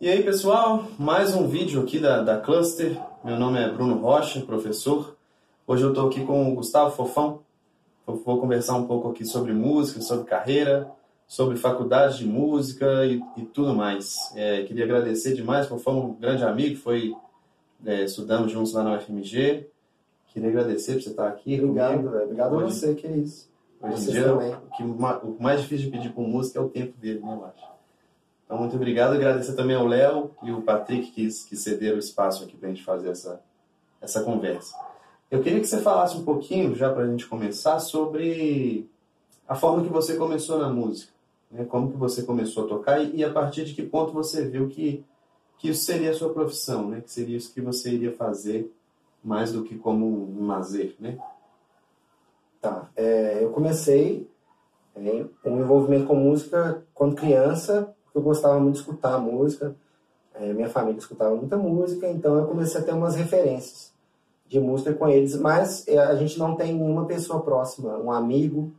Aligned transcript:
E 0.00 0.08
aí 0.08 0.22
pessoal, 0.22 0.86
mais 0.98 1.34
um 1.34 1.46
vídeo 1.46 1.82
aqui 1.82 1.98
da, 1.98 2.22
da 2.22 2.40
Cluster. 2.40 2.98
Meu 3.22 3.38
nome 3.38 3.62
é 3.62 3.70
Bruno 3.70 3.96
Rocha, 3.98 4.40
professor. 4.40 5.14
Hoje 5.66 5.82
eu 5.82 5.90
estou 5.90 6.08
aqui 6.08 6.24
com 6.24 6.50
o 6.50 6.54
Gustavo 6.54 6.96
Fofão. 6.96 7.40
Vou 8.06 8.40
conversar 8.40 8.76
um 8.76 8.86
pouco 8.86 9.10
aqui 9.10 9.26
sobre 9.26 9.52
música, 9.52 10.00
sobre 10.00 10.24
carreira, 10.24 10.90
sobre 11.28 11.58
faculdade 11.58 12.16
de 12.16 12.26
música 12.26 13.04
e, 13.04 13.20
e 13.36 13.42
tudo 13.42 13.74
mais. 13.74 14.16
É, 14.34 14.62
queria 14.62 14.84
agradecer 14.84 15.34
demais, 15.34 15.66
Fofão, 15.66 16.00
um 16.06 16.14
grande 16.14 16.44
amigo, 16.44 16.76
foi 16.76 17.14
é, 17.84 18.04
estudamos 18.04 18.50
juntos 18.50 18.72
lá 18.72 18.82
na 18.82 18.96
UFMG. 18.96 19.66
Queria 20.28 20.48
agradecer 20.48 20.94
por 20.94 21.02
você 21.02 21.10
estar 21.10 21.28
aqui. 21.28 21.60
Obrigado, 21.60 22.06
obrigado 22.06 22.56
hoje, 22.56 22.64
a 22.64 22.68
você, 22.68 22.94
que 22.94 23.06
é 23.06 23.18
isso. 23.18 23.50
Hoje 23.82 24.08
em 24.08 24.12
dia, 24.12 24.34
o, 24.34 24.70
que, 24.74 24.82
o 24.82 25.36
mais 25.38 25.60
difícil 25.60 25.90
de 25.90 25.92
pedir 25.98 26.10
para 26.10 26.22
música 26.22 26.58
é 26.58 26.62
o 26.62 26.70
tempo 26.70 26.96
dele, 26.96 27.20
né, 27.20 27.34
eu 27.38 27.44
acho. 27.44 27.69
Então, 28.50 28.58
muito 28.58 28.74
obrigado. 28.74 29.12
Agradecer 29.12 29.54
também 29.54 29.76
ao 29.76 29.86
Léo 29.86 30.32
e 30.42 30.50
o 30.50 30.60
Patrick 30.60 31.12
que, 31.12 31.28
que 31.28 31.56
cederam 31.56 31.94
o 31.94 32.00
espaço 32.00 32.42
aqui 32.42 32.56
para 32.56 32.68
a 32.68 32.72
gente 32.72 32.82
fazer 32.82 33.10
essa, 33.10 33.40
essa 34.00 34.24
conversa. 34.24 34.74
Eu 35.30 35.40
queria 35.40 35.60
que 35.60 35.68
você 35.68 35.80
falasse 35.80 36.16
um 36.16 36.24
pouquinho, 36.24 36.74
já 36.74 36.92
para 36.92 37.04
a 37.04 37.06
gente 37.06 37.28
começar, 37.28 37.78
sobre 37.78 38.90
a 39.46 39.54
forma 39.54 39.84
que 39.84 39.88
você 39.88 40.16
começou 40.16 40.58
na 40.58 40.68
música. 40.68 41.12
Né? 41.48 41.64
Como 41.64 41.92
que 41.92 41.96
você 41.96 42.24
começou 42.24 42.64
a 42.64 42.68
tocar 42.68 43.00
e, 43.00 43.18
e, 43.18 43.24
a 43.24 43.30
partir 43.30 43.64
de 43.64 43.72
que 43.72 43.84
ponto 43.84 44.12
você 44.12 44.44
viu 44.44 44.66
que, 44.66 45.04
que 45.56 45.68
isso 45.68 45.84
seria 45.84 46.10
a 46.10 46.14
sua 46.14 46.34
profissão, 46.34 46.88
né? 46.88 47.02
que 47.02 47.12
seria 47.12 47.36
isso 47.36 47.54
que 47.54 47.60
você 47.60 47.92
iria 47.92 48.10
fazer 48.16 48.68
mais 49.22 49.52
do 49.52 49.62
que 49.62 49.78
como 49.78 50.06
um 50.06 50.48
lazer. 50.48 50.96
Né? 50.98 51.16
Tá. 52.60 52.90
É, 52.96 53.44
eu 53.44 53.50
comecei 53.50 54.28
é, 54.96 55.24
um 55.44 55.60
envolvimento 55.60 56.08
com 56.08 56.16
música 56.16 56.84
quando 56.92 57.14
criança, 57.14 57.94
porque 58.10 58.18
eu 58.18 58.22
gostava 58.22 58.58
muito 58.58 58.74
de 58.74 58.80
escutar 58.80 59.18
música. 59.18 59.74
É, 60.34 60.52
minha 60.52 60.68
família 60.68 60.98
escutava 60.98 61.34
muita 61.34 61.56
música, 61.56 62.08
então 62.08 62.36
eu 62.38 62.46
comecei 62.46 62.80
a 62.80 62.84
ter 62.84 62.92
umas 62.92 63.14
referências 63.14 63.92
de 64.46 64.58
música 64.58 64.92
com 64.92 65.08
eles, 65.08 65.36
mas 65.38 65.86
é, 65.86 65.98
a 65.98 66.14
gente 66.16 66.38
não 66.38 66.56
tem 66.56 66.72
nenhuma 66.72 67.06
pessoa 67.06 67.40
próxima, 67.40 67.96
um 67.98 68.10
amigo 68.10 68.72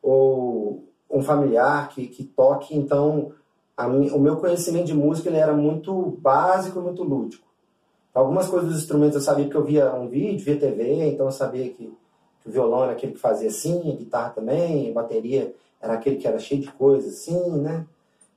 ou 0.00 0.84
um 1.10 1.22
familiar 1.22 1.88
que, 1.88 2.06
que 2.06 2.22
toque, 2.22 2.76
então 2.76 3.32
a, 3.76 3.86
o 3.86 4.20
meu 4.20 4.36
conhecimento 4.36 4.86
de 4.86 4.94
música 4.94 5.28
ele 5.28 5.38
era 5.38 5.52
muito 5.52 6.16
básico, 6.20 6.80
muito 6.80 7.02
lúdico. 7.02 7.46
Algumas 8.14 8.48
coisas 8.48 8.68
dos 8.68 8.78
instrumentos 8.78 9.16
eu 9.16 9.20
sabia 9.20 9.44
porque 9.44 9.56
eu 9.56 9.64
via 9.64 9.92
um 9.94 10.08
vídeo, 10.08 10.44
via 10.44 10.58
TV, 10.58 11.08
então 11.08 11.26
eu 11.26 11.32
sabia 11.32 11.68
que, 11.70 11.92
que 12.40 12.48
o 12.48 12.52
violão 12.52 12.84
era 12.84 12.92
aquele 12.92 13.12
que 13.12 13.18
fazia 13.18 13.48
assim, 13.48 13.90
a 13.90 13.96
guitarra 13.96 14.30
também, 14.30 14.90
a 14.90 14.94
bateria 14.94 15.54
era 15.80 15.94
aquele 15.94 16.16
que 16.16 16.26
era 16.26 16.38
cheio 16.38 16.60
de 16.60 16.70
coisas 16.72 17.14
assim, 17.14 17.50
né? 17.58 17.84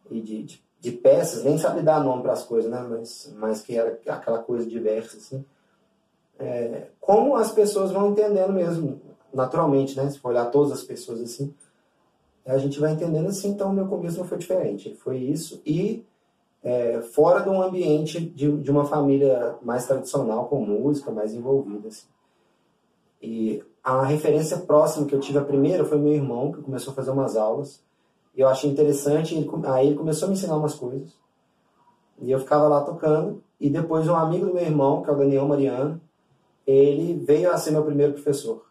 E 0.09 0.21
de, 0.21 0.43
de, 0.43 0.63
de 0.79 0.91
peças, 0.91 1.43
nem 1.43 1.57
sabe 1.57 1.81
dar 1.81 2.03
nome 2.03 2.21
para 2.21 2.33
as 2.33 2.43
coisas, 2.43 2.69
né? 2.69 2.85
Mas, 2.89 3.33
mas 3.37 3.61
que 3.61 3.75
era 3.77 3.99
aquela 4.07 4.39
coisa 4.39 4.65
diversa, 4.65 5.17
assim. 5.17 5.45
É, 6.37 6.87
como 6.99 7.35
as 7.35 7.51
pessoas 7.51 7.91
vão 7.91 8.11
entendendo 8.11 8.53
mesmo, 8.53 9.01
naturalmente, 9.33 9.95
né? 9.97 10.09
Se 10.09 10.19
for 10.19 10.29
olhar 10.29 10.45
todas 10.45 10.71
as 10.71 10.83
pessoas 10.83 11.21
assim, 11.21 11.53
a 12.45 12.57
gente 12.57 12.79
vai 12.79 12.93
entendendo 12.93 13.27
assim, 13.27 13.49
então 13.49 13.71
meu 13.71 13.87
começo 13.87 14.17
não 14.17 14.25
foi 14.25 14.37
diferente. 14.37 14.95
Foi 14.95 15.17
isso 15.17 15.61
e 15.65 16.05
é, 16.63 17.01
fora 17.01 17.41
de 17.41 17.49
um 17.49 17.61
ambiente 17.61 18.19
de, 18.19 18.51
de 18.57 18.71
uma 18.71 18.85
família 18.85 19.57
mais 19.61 19.85
tradicional, 19.85 20.47
com 20.47 20.65
música, 20.65 21.11
mais 21.11 21.33
envolvida, 21.33 21.89
assim. 21.89 22.07
E 23.21 23.63
a 23.83 24.03
referência 24.03 24.57
próxima 24.57 25.05
que 25.05 25.13
eu 25.13 25.19
tive 25.19 25.37
a 25.37 25.43
primeira 25.43 25.85
foi 25.85 25.97
meu 25.97 26.13
irmão, 26.13 26.51
que 26.51 26.61
começou 26.61 26.91
a 26.91 26.95
fazer 26.95 27.11
umas 27.11 27.35
aulas 27.35 27.81
eu 28.41 28.47
achei 28.47 28.69
interessante, 28.69 29.35
aí 29.65 29.87
ele 29.87 29.97
começou 29.97 30.25
a 30.25 30.29
me 30.29 30.37
ensinar 30.37 30.57
umas 30.57 30.75
coisas. 30.75 31.17
E 32.21 32.31
eu 32.31 32.39
ficava 32.39 32.67
lá 32.67 32.81
tocando. 32.81 33.43
E 33.59 33.69
depois 33.69 34.07
um 34.07 34.15
amigo 34.15 34.45
do 34.45 34.53
meu 34.53 34.63
irmão, 34.63 35.01
que 35.01 35.09
é 35.09 35.13
o 35.13 35.17
Daniel 35.17 35.47
Mariano, 35.47 35.99
ele 36.65 37.13
veio 37.25 37.51
a 37.51 37.57
ser 37.57 37.71
meu 37.71 37.83
primeiro 37.83 38.13
professor. 38.13 38.65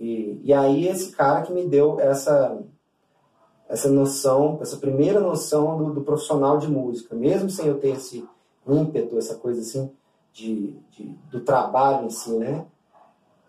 E, 0.00 0.40
e 0.42 0.52
aí 0.52 0.88
esse 0.88 1.12
cara 1.12 1.42
que 1.42 1.52
me 1.52 1.66
deu 1.66 2.00
essa 2.00 2.58
essa 3.68 3.88
noção, 3.88 4.58
essa 4.60 4.76
primeira 4.76 5.18
noção 5.18 5.78
do, 5.78 5.94
do, 5.94 6.02
profissional 6.02 6.58
de 6.58 6.68
música, 6.68 7.14
mesmo 7.14 7.48
sem 7.48 7.66
eu 7.66 7.78
ter 7.78 7.96
esse 7.96 8.22
ímpeto, 8.68 9.16
essa 9.16 9.36
coisa 9.36 9.62
assim 9.62 9.90
de, 10.30 10.76
de 10.90 11.04
do 11.30 11.40
trabalho 11.40 12.04
em 12.04 12.10
si, 12.10 12.32
né? 12.32 12.66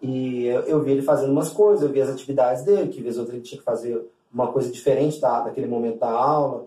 E 0.02 0.46
eu, 0.46 0.62
eu, 0.62 0.82
vi 0.82 0.92
ele 0.92 1.02
fazendo 1.02 1.32
umas 1.32 1.50
coisas, 1.50 1.84
eu 1.84 1.92
vi 1.92 2.02
as 2.02 2.10
atividades 2.10 2.64
dele, 2.64 2.90
que 2.90 3.02
vez 3.02 3.18
outra 3.18 3.36
ele 3.36 3.44
tinha 3.44 3.60
que 3.60 3.66
fazer 3.66 4.02
uma 4.34 4.52
coisa 4.52 4.72
diferente 4.72 5.22
da, 5.22 5.42
daquele 5.42 5.68
momento 5.68 6.00
da 6.00 6.10
aula, 6.10 6.66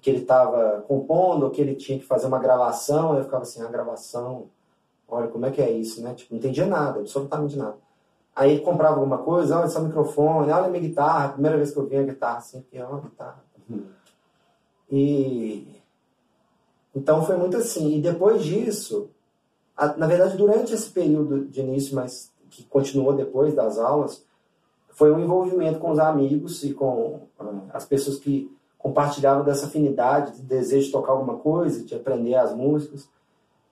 que 0.00 0.08
ele 0.08 0.20
estava 0.20 0.82
compondo, 0.86 1.44
ou 1.44 1.50
que 1.50 1.60
ele 1.60 1.74
tinha 1.74 1.98
que 1.98 2.04
fazer 2.04 2.26
uma 2.26 2.38
gravação, 2.38 3.16
eu 3.16 3.24
ficava 3.24 3.42
assim, 3.42 3.62
a 3.62 3.66
gravação, 3.66 4.46
olha, 5.08 5.26
como 5.28 5.46
é 5.46 5.50
que 5.50 5.60
é 5.60 5.70
isso, 5.70 6.00
né? 6.02 6.14
Tipo, 6.14 6.34
não 6.34 6.38
entendia 6.38 6.66
nada, 6.66 7.00
absolutamente 7.00 7.56
nada. 7.56 7.76
Aí 8.34 8.52
ele 8.52 8.60
comprava 8.60 8.96
alguma 8.96 9.18
coisa, 9.18 9.58
olha 9.58 9.66
esse 9.66 9.80
microfone, 9.80 10.52
olha 10.52 10.66
a 10.66 10.68
minha 10.68 10.80
guitarra, 10.80 11.30
primeira 11.30 11.56
vez 11.56 11.72
que 11.72 11.78
eu 11.78 11.86
vi 11.86 11.96
a 11.96 12.02
guitarra, 12.04 12.38
assim, 12.38 12.64
é 12.72 12.84
uma 12.84 13.00
guitarra. 13.00 13.42
Uhum. 13.68 13.84
E... 14.90 15.76
Então 16.94 17.24
foi 17.24 17.36
muito 17.36 17.56
assim. 17.56 17.96
E 17.96 18.00
depois 18.00 18.44
disso, 18.44 19.10
a, 19.76 19.88
na 19.96 20.06
verdade, 20.06 20.36
durante 20.36 20.72
esse 20.72 20.88
período 20.90 21.46
de 21.46 21.60
início, 21.60 21.96
mas 21.96 22.32
que 22.50 22.62
continuou 22.64 23.12
depois 23.12 23.54
das 23.54 23.78
aulas, 23.78 24.24
foi 24.98 25.12
um 25.12 25.20
envolvimento 25.20 25.78
com 25.78 25.92
os 25.92 26.00
amigos 26.00 26.64
e 26.64 26.74
com 26.74 27.20
as 27.72 27.86
pessoas 27.86 28.18
que 28.18 28.52
compartilhavam 28.76 29.44
dessa 29.44 29.66
afinidade, 29.66 30.32
de 30.32 30.42
desejo 30.42 30.86
de 30.86 30.92
tocar 30.92 31.12
alguma 31.12 31.36
coisa, 31.36 31.84
de 31.84 31.94
aprender 31.94 32.34
as 32.34 32.52
músicas. 32.52 33.08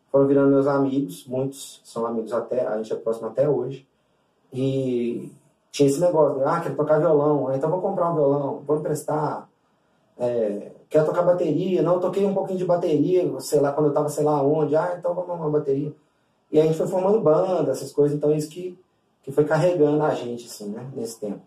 Foram 0.08 0.28
virando 0.28 0.52
meus 0.52 0.68
amigos, 0.68 1.26
muitos 1.26 1.80
são 1.82 2.06
amigos 2.06 2.32
até, 2.32 2.64
a 2.64 2.76
gente 2.76 2.92
é 2.92 2.96
próximo 2.96 3.26
até 3.26 3.48
hoje. 3.48 3.84
E 4.52 5.32
tinha 5.72 5.88
esse 5.88 6.00
negócio, 6.00 6.46
ah, 6.46 6.60
quero 6.60 6.76
tocar 6.76 7.00
violão, 7.00 7.52
então 7.52 7.70
vou 7.70 7.80
comprar 7.80 8.12
um 8.12 8.14
violão, 8.14 8.62
vou 8.64 8.76
emprestar. 8.76 9.48
É, 10.16 10.70
quero 10.88 11.06
tocar 11.06 11.22
bateria, 11.22 11.82
não, 11.82 11.98
toquei 11.98 12.24
um 12.24 12.34
pouquinho 12.34 12.60
de 12.60 12.64
bateria, 12.64 13.28
sei 13.40 13.58
lá, 13.58 13.72
quando 13.72 13.86
eu 13.86 13.90
estava 13.90 14.08
sei 14.08 14.22
lá 14.22 14.40
onde, 14.40 14.76
ah, 14.76 14.94
então 14.96 15.12
vamos 15.12 15.34
uma 15.34 15.50
bateria. 15.50 15.92
E 16.52 16.60
a 16.60 16.62
gente 16.62 16.78
foi 16.78 16.86
formando 16.86 17.20
banda, 17.20 17.72
essas 17.72 17.90
coisas, 17.90 18.16
então 18.16 18.32
isso 18.32 18.48
que 18.48 18.78
que 19.26 19.32
foi 19.32 19.44
carregando 19.44 20.04
a 20.04 20.14
gente, 20.14 20.46
assim, 20.46 20.68
né, 20.68 20.88
nesse 20.94 21.18
tempo. 21.18 21.40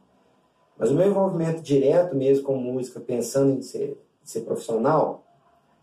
Mas 0.78 0.91
o 0.91 0.94
meu 0.94 1.07
envolvimento 1.07 1.62
direto 1.62 2.13
mesmo 2.13 2.44
com 2.44 2.57
música, 2.57 3.00
pensando 3.00 3.51
em 3.51 3.62
ser, 3.62 3.97
em 4.22 4.28
ser 4.28 4.41
profissional, 4.41 5.23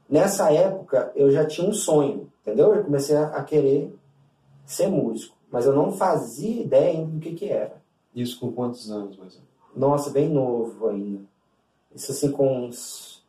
nessa 0.07 0.53
época 0.53 1.11
eu 1.17 1.31
já 1.31 1.47
tinha 1.47 1.67
um 1.67 1.73
sonho, 1.73 2.31
entendeu? 2.43 2.75
Eu 2.75 2.85
comecei 2.85 3.17
a, 3.17 3.29
a 3.29 3.43
querer 3.43 3.97
ser 4.67 4.89
músico, 4.89 5.35
mas 5.51 5.65
eu 5.65 5.75
não 5.75 5.91
fazia 5.91 6.63
ideia 6.63 6.99
ainda 6.99 7.13
do 7.13 7.19
que 7.19 7.35
que 7.35 7.49
era. 7.49 7.81
Isso 8.15 8.39
com 8.39 8.53
quantos 8.53 8.91
anos, 8.91 9.17
mais 9.17 9.33
ou 9.33 9.41
menos? 9.41 9.57
Nossa, 9.75 10.11
bem 10.11 10.29
novo 10.29 10.89
ainda. 10.89 11.25
Isso 11.95 12.13
assim 12.13 12.31
com 12.31 12.67
uns... 12.67 13.25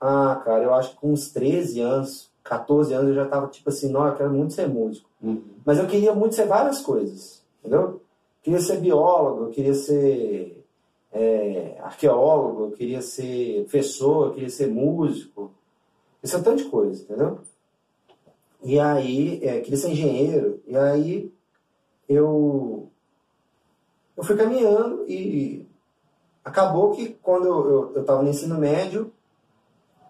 Ah, 0.00 0.40
cara, 0.42 0.64
eu 0.64 0.72
acho 0.72 0.92
que 0.92 0.96
com 0.96 1.12
uns 1.12 1.30
13 1.30 1.80
anos, 1.80 2.30
14 2.42 2.94
anos 2.94 3.10
eu 3.10 3.14
já 3.14 3.28
tava 3.28 3.48
tipo 3.48 3.68
assim, 3.68 3.90
não, 3.90 4.06
eu 4.06 4.14
quero 4.14 4.32
muito 4.32 4.54
ser 4.54 4.66
músico. 4.66 5.10
Uhum. 5.22 5.42
Mas 5.62 5.78
eu 5.78 5.86
queria 5.86 6.14
muito 6.14 6.34
ser 6.34 6.46
várias 6.46 6.80
coisas. 6.80 7.41
Entendeu? 7.62 8.02
Queria 8.42 8.60
ser 8.60 8.80
biólogo, 8.80 9.50
queria 9.50 9.72
ser 9.72 10.64
é, 11.12 11.78
arqueólogo, 11.80 12.72
queria 12.72 13.00
ser 13.00 13.62
professor, 13.62 14.34
queria 14.34 14.50
ser 14.50 14.66
músico. 14.66 15.52
Isso 16.20 16.34
é 16.34 16.38
um 16.40 16.42
tanto 16.42 16.64
de 16.64 16.68
coisa, 16.68 17.02
entendeu? 17.04 17.38
E 18.64 18.80
aí, 18.80 19.40
é, 19.44 19.60
queria 19.60 19.78
ser 19.78 19.90
engenheiro. 19.90 20.60
E 20.66 20.76
aí, 20.76 21.32
eu, 22.08 22.90
eu 24.16 24.24
fui 24.24 24.36
caminhando 24.36 25.04
e 25.08 25.66
acabou 26.44 26.90
que 26.90 27.10
quando 27.22 27.46
eu 27.46 28.00
estava 28.00 28.22
no 28.22 28.28
ensino 28.30 28.58
médio, 28.58 29.12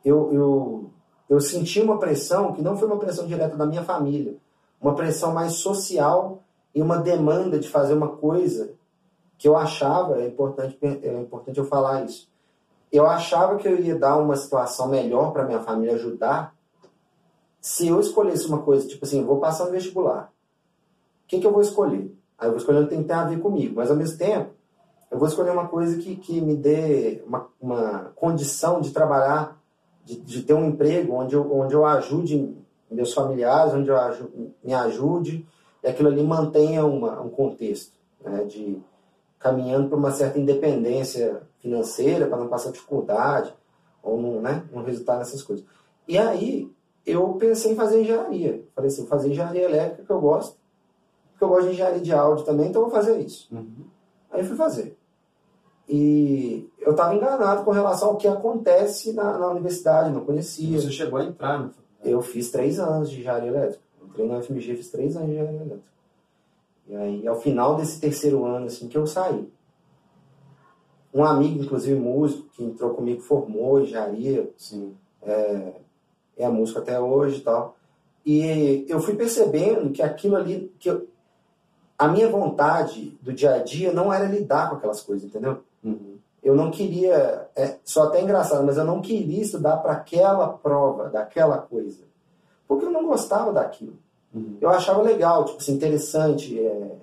eu, 0.05 0.33
eu, 0.33 0.91
eu 1.29 1.41
senti 1.41 1.81
uma 1.81 1.99
pressão 1.99 2.53
que 2.53 2.63
não 2.63 2.77
foi 2.77 2.89
uma 2.89 2.99
pressão 2.99 3.27
direta 3.27 3.57
da 3.57 3.67
minha 3.67 3.85
família, 3.85 4.37
uma 4.81 4.95
pressão 4.95 5.33
mais 5.33 5.55
social 5.55 6.42
e 6.75 6.81
uma 6.81 6.99
demanda 6.99 7.59
de 7.59 7.69
fazer 7.69 7.95
uma 7.95 8.09
coisa 8.09 8.75
que 9.39 9.49
eu 9.49 9.57
achava, 9.57 10.21
é 10.21 10.27
importante, 10.27 10.79
é 10.83 11.21
importante 11.21 11.59
eu 11.59 11.65
falar 11.65 12.05
isso, 12.05 12.31
eu 12.93 13.07
achava 13.07 13.57
que 13.57 13.67
eu 13.67 13.79
ia 13.79 13.99
dar 13.99 14.17
uma 14.19 14.37
situação 14.37 14.89
melhor 14.89 15.33
para 15.33 15.45
minha 15.45 15.61
família 15.61 15.95
ajudar 15.95 16.55
se 17.61 17.89
eu 17.89 18.01
escolhesse 18.01 18.47
uma 18.47 18.61
coisa, 18.63 18.87
tipo 18.87 19.05
assim, 19.05 19.25
vou 19.25 19.39
passar 19.39 19.67
no 19.67 19.71
vestibular. 19.71 20.33
O 21.25 21.29
que, 21.29 21.39
que 21.39 21.47
eu 21.47 21.53
vou 21.53 21.63
escolher? 21.63 22.13
Aí 22.37 22.49
eu 22.49 22.51
vou 22.51 22.59
escolher 22.59 22.81
o 22.81 22.85
que 22.85 22.91
tem 22.91 23.03
que 23.03 23.09
ter 23.09 23.15
a 23.15 23.25
ver 23.25 23.41
comigo, 23.41 23.77
mas 23.77 23.91
ao 23.91 23.97
mesmo 23.97 24.19
tempo, 24.19 24.51
eu 25.11 25.19
vou 25.19 25.29
escolher 25.29 25.51
uma 25.51 25.69
coisa 25.69 25.97
que, 25.99 26.17
que 26.17 26.41
me 26.41 26.57
dê 26.57 27.23
uma, 27.27 27.47
uma 27.61 28.13
condição 28.17 28.81
de 28.81 28.91
trabalhar, 28.91 29.57
de, 30.05 30.17
de 30.17 30.43
ter 30.43 30.55
um 30.55 30.67
emprego 30.67 31.15
onde 31.15 31.35
eu, 31.35 31.55
onde 31.55 31.75
eu 31.75 31.87
ajude 31.87 32.57
meus 32.91 33.15
familiares, 33.15 33.73
onde 33.73 33.89
eu 33.89 33.97
me 34.63 34.75
ajude, 34.75 35.47
e 35.83 35.89
aquilo 35.89 36.09
ali 36.09 36.23
mantenha 36.23 36.85
uma, 36.85 37.21
um 37.21 37.29
contexto 37.29 37.93
né, 38.25 38.45
de 38.45 38.81
caminhando 39.39 39.89
para 39.89 39.99
uma 39.99 40.13
certa 40.13 40.39
independência 40.39 41.43
financeira, 41.59 42.27
para 42.27 42.37
não 42.37 42.49
passar 42.49 42.71
dificuldade, 42.71 43.53
ou 44.03 44.21
não, 44.21 44.41
né, 44.41 44.65
não 44.73 44.85
resultar 44.85 45.19
nessas 45.19 45.43
coisas. 45.43 45.65
E 46.07 46.17
aí, 46.17 46.71
eu 47.05 47.35
pensei 47.35 47.73
em 47.73 47.77
fazer 47.77 48.01
engenharia. 48.01 48.65
Falei 48.75 48.89
assim, 48.89 49.07
fazer 49.07 49.31
engenharia 49.31 49.65
elétrica 49.65 50.05
que 50.05 50.11
eu 50.11 50.21
gosto, 50.21 50.57
porque 51.33 51.45
eu 51.45 51.49
gosto 51.49 51.67
de 51.67 51.73
engenharia 51.73 52.01
de 52.01 52.13
áudio 52.13 52.45
também, 52.45 52.69
então 52.69 52.83
eu 52.83 52.89
vou 52.89 52.97
fazer 52.97 53.19
isso. 53.19 53.49
Uhum. 53.53 53.85
Aí 54.31 54.45
fui 54.45 54.57
fazer. 54.57 54.97
E 55.89 56.71
eu 56.79 56.93
estava 56.93 57.15
enganado 57.15 57.65
com 57.65 57.73
relação 57.73 58.11
ao 58.11 58.17
que 58.17 58.29
acontece 58.29 59.13
na, 59.13 59.37
na 59.37 59.49
universidade, 59.49 60.11
não 60.11 60.25
conhecia. 60.25 60.81
Você 60.81 60.91
chegou 60.91 61.19
a 61.19 61.25
entrar 61.25 61.59
na 61.59 61.69
faculdade? 61.69 61.83
Eu 62.05 62.23
fiz 62.23 62.51
três 62.51 62.79
anos 62.79 63.11
de 63.11 63.21
engenharia 63.21 63.49
elétrica. 63.49 63.82
Entrei 64.13 64.29
na 64.29 64.39
UFMG, 64.39 64.77
fiz 64.77 64.91
três 64.91 65.17
anos 65.17 65.29
de 65.29 65.35
engenharia 65.35 65.61
elétrica. 65.61 65.93
E 66.87 66.97
aí, 66.97 67.27
ao 67.27 67.41
final 67.41 67.77
desse 67.77 67.99
terceiro 67.99 68.45
ano, 68.45 68.67
assim, 68.67 68.87
que 68.87 68.99
eu 68.99 69.07
saí. 69.07 69.49
Um 71.15 71.25
amigo, 71.25 71.63
inclusive 71.63 71.99
músico, 71.99 72.49
que 72.51 72.63
entrou 72.63 72.95
comigo, 72.95 73.23
formou 73.23 73.81
engenharia, 73.81 74.51
Sim. 74.57 74.95
é, 75.23 75.73
é 76.37 76.49
músico 76.49 76.79
até 76.79 77.01
hoje 77.01 77.39
e 77.39 77.41
tal. 77.41 77.77
E 78.25 78.85
eu 78.89 79.01
fui 79.01 79.15
percebendo 79.15 79.91
que 79.91 80.03
aquilo 80.03 80.37
ali, 80.37 80.71
que 80.79 80.91
eu- 80.91 81.09
a 81.99 82.09
minha 82.09 82.29
vontade 82.29 83.19
do 83.23 83.33
dia 83.33 83.55
a 83.55 83.59
dia 83.59 83.93
não 83.93 84.13
era 84.13 84.27
lidar 84.27 84.69
com 84.71 84.77
aquelas 84.77 85.01
coisas, 85.01 85.29
entendeu? 85.29 85.63
Uhum. 85.83 86.17
Eu 86.43 86.55
não 86.55 86.71
queria, 86.71 87.49
é, 87.55 87.79
só 87.85 88.05
até 88.05 88.21
engraçado, 88.21 88.65
mas 88.65 88.77
eu 88.77 88.85
não 88.85 89.01
queria 89.01 89.43
estudar 89.43 89.79
para 89.79 89.93
aquela 89.93 90.49
prova, 90.49 91.09
daquela 91.09 91.59
coisa. 91.59 92.12
Porque 92.75 92.87
eu 92.87 92.91
não 92.91 93.07
gostava 93.07 93.53
daquilo. 93.53 93.99
Uhum. 94.35 94.57
Eu 94.61 94.71
achava 94.71 95.03
legal, 95.03 95.45
tipo 95.45 95.59
assim, 95.59 95.75
interessante, 95.75 96.59
é, 96.59 96.97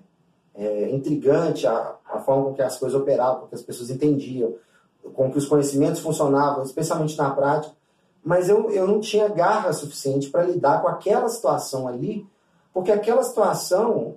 é, 0.56 0.90
intrigante 0.92 1.68
a, 1.68 1.96
a 2.06 2.20
forma 2.20 2.46
com 2.46 2.54
que 2.54 2.62
as 2.62 2.78
coisas 2.78 3.00
operavam, 3.00 3.42
com 3.42 3.48
que 3.48 3.56
as 3.56 3.62
pessoas 3.62 3.90
entendiam, 3.90 4.56
com 5.14 5.32
que 5.32 5.38
os 5.38 5.46
conhecimentos 5.46 6.02
funcionavam, 6.02 6.64
especialmente 6.64 7.18
na 7.18 7.30
prática. 7.30 7.74
Mas 8.24 8.50
eu, 8.50 8.70
eu 8.72 8.88
não 8.88 9.00
tinha 9.00 9.28
garra 9.28 9.72
suficiente 9.72 10.30
para 10.30 10.44
lidar 10.44 10.82
com 10.82 10.88
aquela 10.88 11.30
situação 11.30 11.88
ali, 11.88 12.28
porque 12.74 12.92
aquela 12.92 13.24
situação 13.24 14.16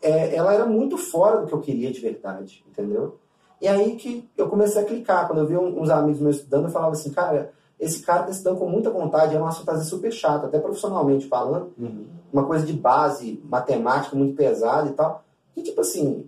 é, 0.00 0.34
ela 0.34 0.54
era 0.54 0.66
muito 0.66 0.96
fora 0.96 1.40
do 1.40 1.46
que 1.46 1.52
eu 1.52 1.60
queria 1.60 1.90
de 1.90 2.00
verdade, 2.00 2.64
entendeu? 2.68 3.18
E 3.60 3.66
aí 3.66 3.96
que 3.96 4.28
eu 4.36 4.48
comecei 4.48 4.80
a 4.80 4.84
clicar. 4.84 5.26
Quando 5.26 5.40
eu 5.40 5.46
vi 5.46 5.56
uns 5.56 5.90
amigos 5.90 6.20
meus 6.20 6.36
estudando, 6.36 6.64
eu 6.64 6.70
falava 6.70 6.92
assim, 6.92 7.10
cara, 7.10 7.52
esse 7.78 8.02
cara 8.02 8.20
está 8.20 8.32
estudando 8.32 8.58
com 8.58 8.68
muita 8.68 8.90
vontade, 8.90 9.36
é 9.36 9.38
uma 9.38 9.52
fantasia 9.52 9.84
super 9.84 10.12
chata, 10.12 10.46
até 10.46 10.58
profissionalmente 10.58 11.26
falando 11.28 11.72
Uhum. 11.78 12.06
uma 12.32 12.44
coisa 12.44 12.66
de 12.66 12.72
base 12.72 13.40
matemática 13.44 14.16
muito 14.16 14.34
pesada 14.34 14.88
e 14.88 14.92
tal. 14.92 15.24
E 15.56 15.62
tipo 15.62 15.80
assim, 15.80 16.26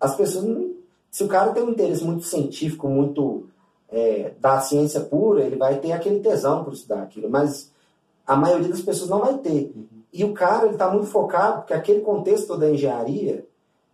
as 0.00 0.16
pessoas 0.16 0.44
não. 0.44 0.76
Se 1.10 1.24
o 1.24 1.28
cara 1.28 1.52
tem 1.52 1.62
um 1.62 1.70
interesse 1.70 2.04
muito 2.04 2.24
científico, 2.24 2.88
muito 2.88 3.46
é, 3.90 4.32
da 4.40 4.60
ciência 4.60 5.00
pura, 5.00 5.42
ele 5.42 5.56
vai 5.56 5.78
ter 5.78 5.92
aquele 5.92 6.20
tesão 6.20 6.64
por 6.64 6.72
estudar 6.72 7.02
aquilo. 7.02 7.30
Mas 7.30 7.70
a 8.26 8.36
maioria 8.36 8.68
das 8.68 8.82
pessoas 8.82 9.08
não 9.08 9.20
vai 9.20 9.38
ter. 9.38 9.72
E 10.12 10.24
o 10.24 10.32
cara 10.34 10.64
ele 10.64 10.74
está 10.74 10.90
muito 10.90 11.06
focado, 11.06 11.58
porque 11.58 11.74
aquele 11.74 12.00
contexto 12.00 12.56
da 12.56 12.70
engenharia 12.70 13.46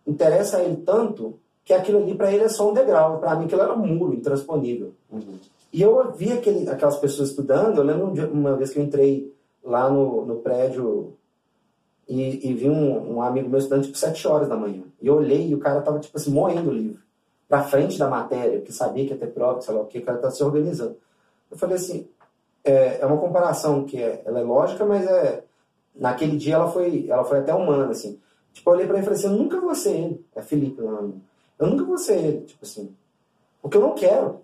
interessa 0.05 0.57
a 0.57 0.63
ele 0.63 0.77
tanto 0.77 1.39
que 1.63 1.73
aquilo 1.73 1.97
ali 1.99 2.13
para 2.13 2.31
ele 2.31 2.43
é 2.43 2.49
só 2.49 2.69
um 2.69 2.73
degrau. 2.73 3.19
Para 3.19 3.35
mim 3.35 3.45
aquilo 3.45 3.61
era 3.61 3.73
um 3.73 3.85
muro 3.85 4.13
intransponível. 4.13 4.93
Uhum. 5.11 5.39
E 5.75 5.81
eu 5.81 6.09
vi 6.13 6.31
aquele, 6.31 6.69
aquelas 6.69 6.97
pessoas 6.99 7.31
estudando. 7.31 7.79
Eu 7.79 7.83
lembro 7.83 8.07
um 8.07 8.31
uma 8.31 8.55
vez 8.55 8.71
que 8.71 8.79
eu 8.79 8.83
entrei 8.83 9.35
lá 9.61 9.89
no, 9.89 10.25
no 10.25 10.37
prédio 10.37 11.17
e, 12.07 12.49
e 12.49 12.53
vi 12.53 12.69
um, 12.69 13.15
um 13.15 13.21
amigo 13.21 13.49
meu 13.49 13.59
estudando 13.59 13.83
tipo 13.83 13.97
sete 13.97 14.25
horas 14.25 14.47
da 14.47 14.55
manhã. 14.55 14.83
E 15.01 15.07
eu 15.07 15.15
olhei 15.15 15.49
e 15.49 15.53
o 15.53 15.59
cara 15.59 15.81
tava 15.81 15.99
tipo 15.99 16.15
assim, 16.15 16.31
moendo 16.31 16.69
o 16.69 16.73
livro. 16.73 17.01
Pra 17.49 17.61
frente 17.61 17.99
da 17.99 18.07
matéria, 18.07 18.59
porque 18.59 18.71
sabia 18.71 19.05
que 19.05 19.11
ia 19.11 19.19
ter 19.19 19.27
prova, 19.27 19.59
sei 19.59 19.73
lá 19.73 19.81
o 19.81 19.85
que, 19.85 19.99
o 19.99 20.05
cara 20.05 20.17
tá 20.17 20.31
se 20.31 20.41
organizando. 20.41 20.95
Eu 21.51 21.57
falei 21.57 21.75
assim, 21.75 22.07
é, 22.63 23.01
é 23.01 23.05
uma 23.05 23.17
comparação 23.17 23.83
que 23.83 24.01
é, 24.01 24.21
ela 24.23 24.39
é 24.39 24.43
lógica, 24.43 24.85
mas 24.85 25.05
é 25.05 25.43
naquele 25.93 26.37
dia 26.37 26.55
ela 26.55 26.71
foi, 26.71 27.05
ela 27.09 27.25
foi 27.25 27.39
até 27.39 27.53
humana, 27.53 27.91
assim. 27.91 28.17
Tipo, 28.53 28.69
eu 28.69 28.75
olhei 28.75 28.87
pra 28.87 28.95
ele 28.95 29.03
e 29.03 29.09
falei 29.09 29.19
assim, 29.19 29.27
eu 29.27 29.43
nunca 29.43 29.59
vou 29.59 29.75
ser 29.75 29.91
ele. 29.91 30.25
É 30.33 30.41
Felipe, 30.41 30.81
o 30.81 30.89
nome. 30.89 31.21
Eu 31.59 31.67
nunca 31.67 31.83
vou 31.83 31.97
ser 31.97 32.17
ele, 32.17 32.45
tipo 32.45 32.63
assim. 32.63 32.95
Porque 33.61 33.75
eu 33.75 33.81
não 33.81 33.93
quero. 33.93 34.39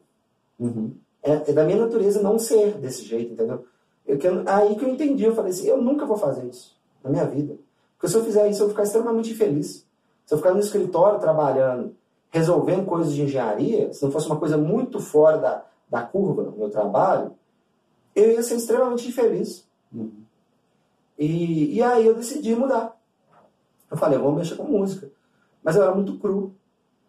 Uhum. 0.59 0.93
É, 1.23 1.33
é 1.33 1.53
da 1.53 1.63
minha 1.63 1.77
natureza 1.77 2.21
não 2.21 2.39
ser 2.39 2.73
desse 2.73 3.03
jeito, 3.03 3.33
entendeu? 3.33 3.65
Eu, 4.05 4.17
que 4.17 4.27
eu- 4.27 4.43
aí 4.47 4.75
que 4.75 4.83
eu 4.83 4.89
entendi, 4.89 5.23
eu 5.23 5.35
falei 5.35 5.51
assim, 5.51 5.67
eu 5.67 5.81
nunca 5.81 6.05
vou 6.05 6.17
fazer 6.17 6.45
isso 6.47 6.75
na 7.03 7.09
minha 7.09 7.25
vida. 7.25 7.55
Porque 7.97 8.07
se 8.11 8.17
eu 8.17 8.23
fizer 8.23 8.49
isso, 8.49 8.61
eu 8.61 8.65
vou 8.67 8.69
ficar 8.69 8.83
extremamente 8.83 9.31
infeliz. 9.31 9.85
Se 10.25 10.33
eu 10.33 10.37
ficar 10.37 10.53
no 10.53 10.59
escritório 10.59 11.19
trabalhando, 11.19 11.95
resolvendo 12.31 12.85
coisas 12.85 13.13
de 13.13 13.21
engenharia, 13.21 13.93
se 13.93 14.03
não 14.03 14.11
fosse 14.11 14.27
uma 14.27 14.39
coisa 14.39 14.57
muito 14.57 14.99
fora 14.99 15.37
da, 15.37 15.65
da 15.89 16.01
curva 16.01 16.43
no 16.43 16.51
meu 16.53 16.69
trabalho, 16.69 17.33
eu 18.15 18.31
ia 18.31 18.41
ser 18.41 18.55
extremamente 18.55 19.07
infeliz. 19.07 19.67
Uhum. 19.93 20.11
E, 21.19 21.75
e 21.75 21.83
aí 21.83 22.05
eu 22.05 22.15
decidi 22.15 22.55
mudar. 22.55 22.97
Eu 23.89 23.97
falei, 23.97 24.17
eu 24.17 24.23
vou 24.23 24.31
mexer 24.31 24.55
com 24.55 24.63
música. 24.63 25.11
Mas 25.61 25.75
eu 25.75 25.83
era 25.83 25.93
muito 25.93 26.17
cru. 26.17 26.55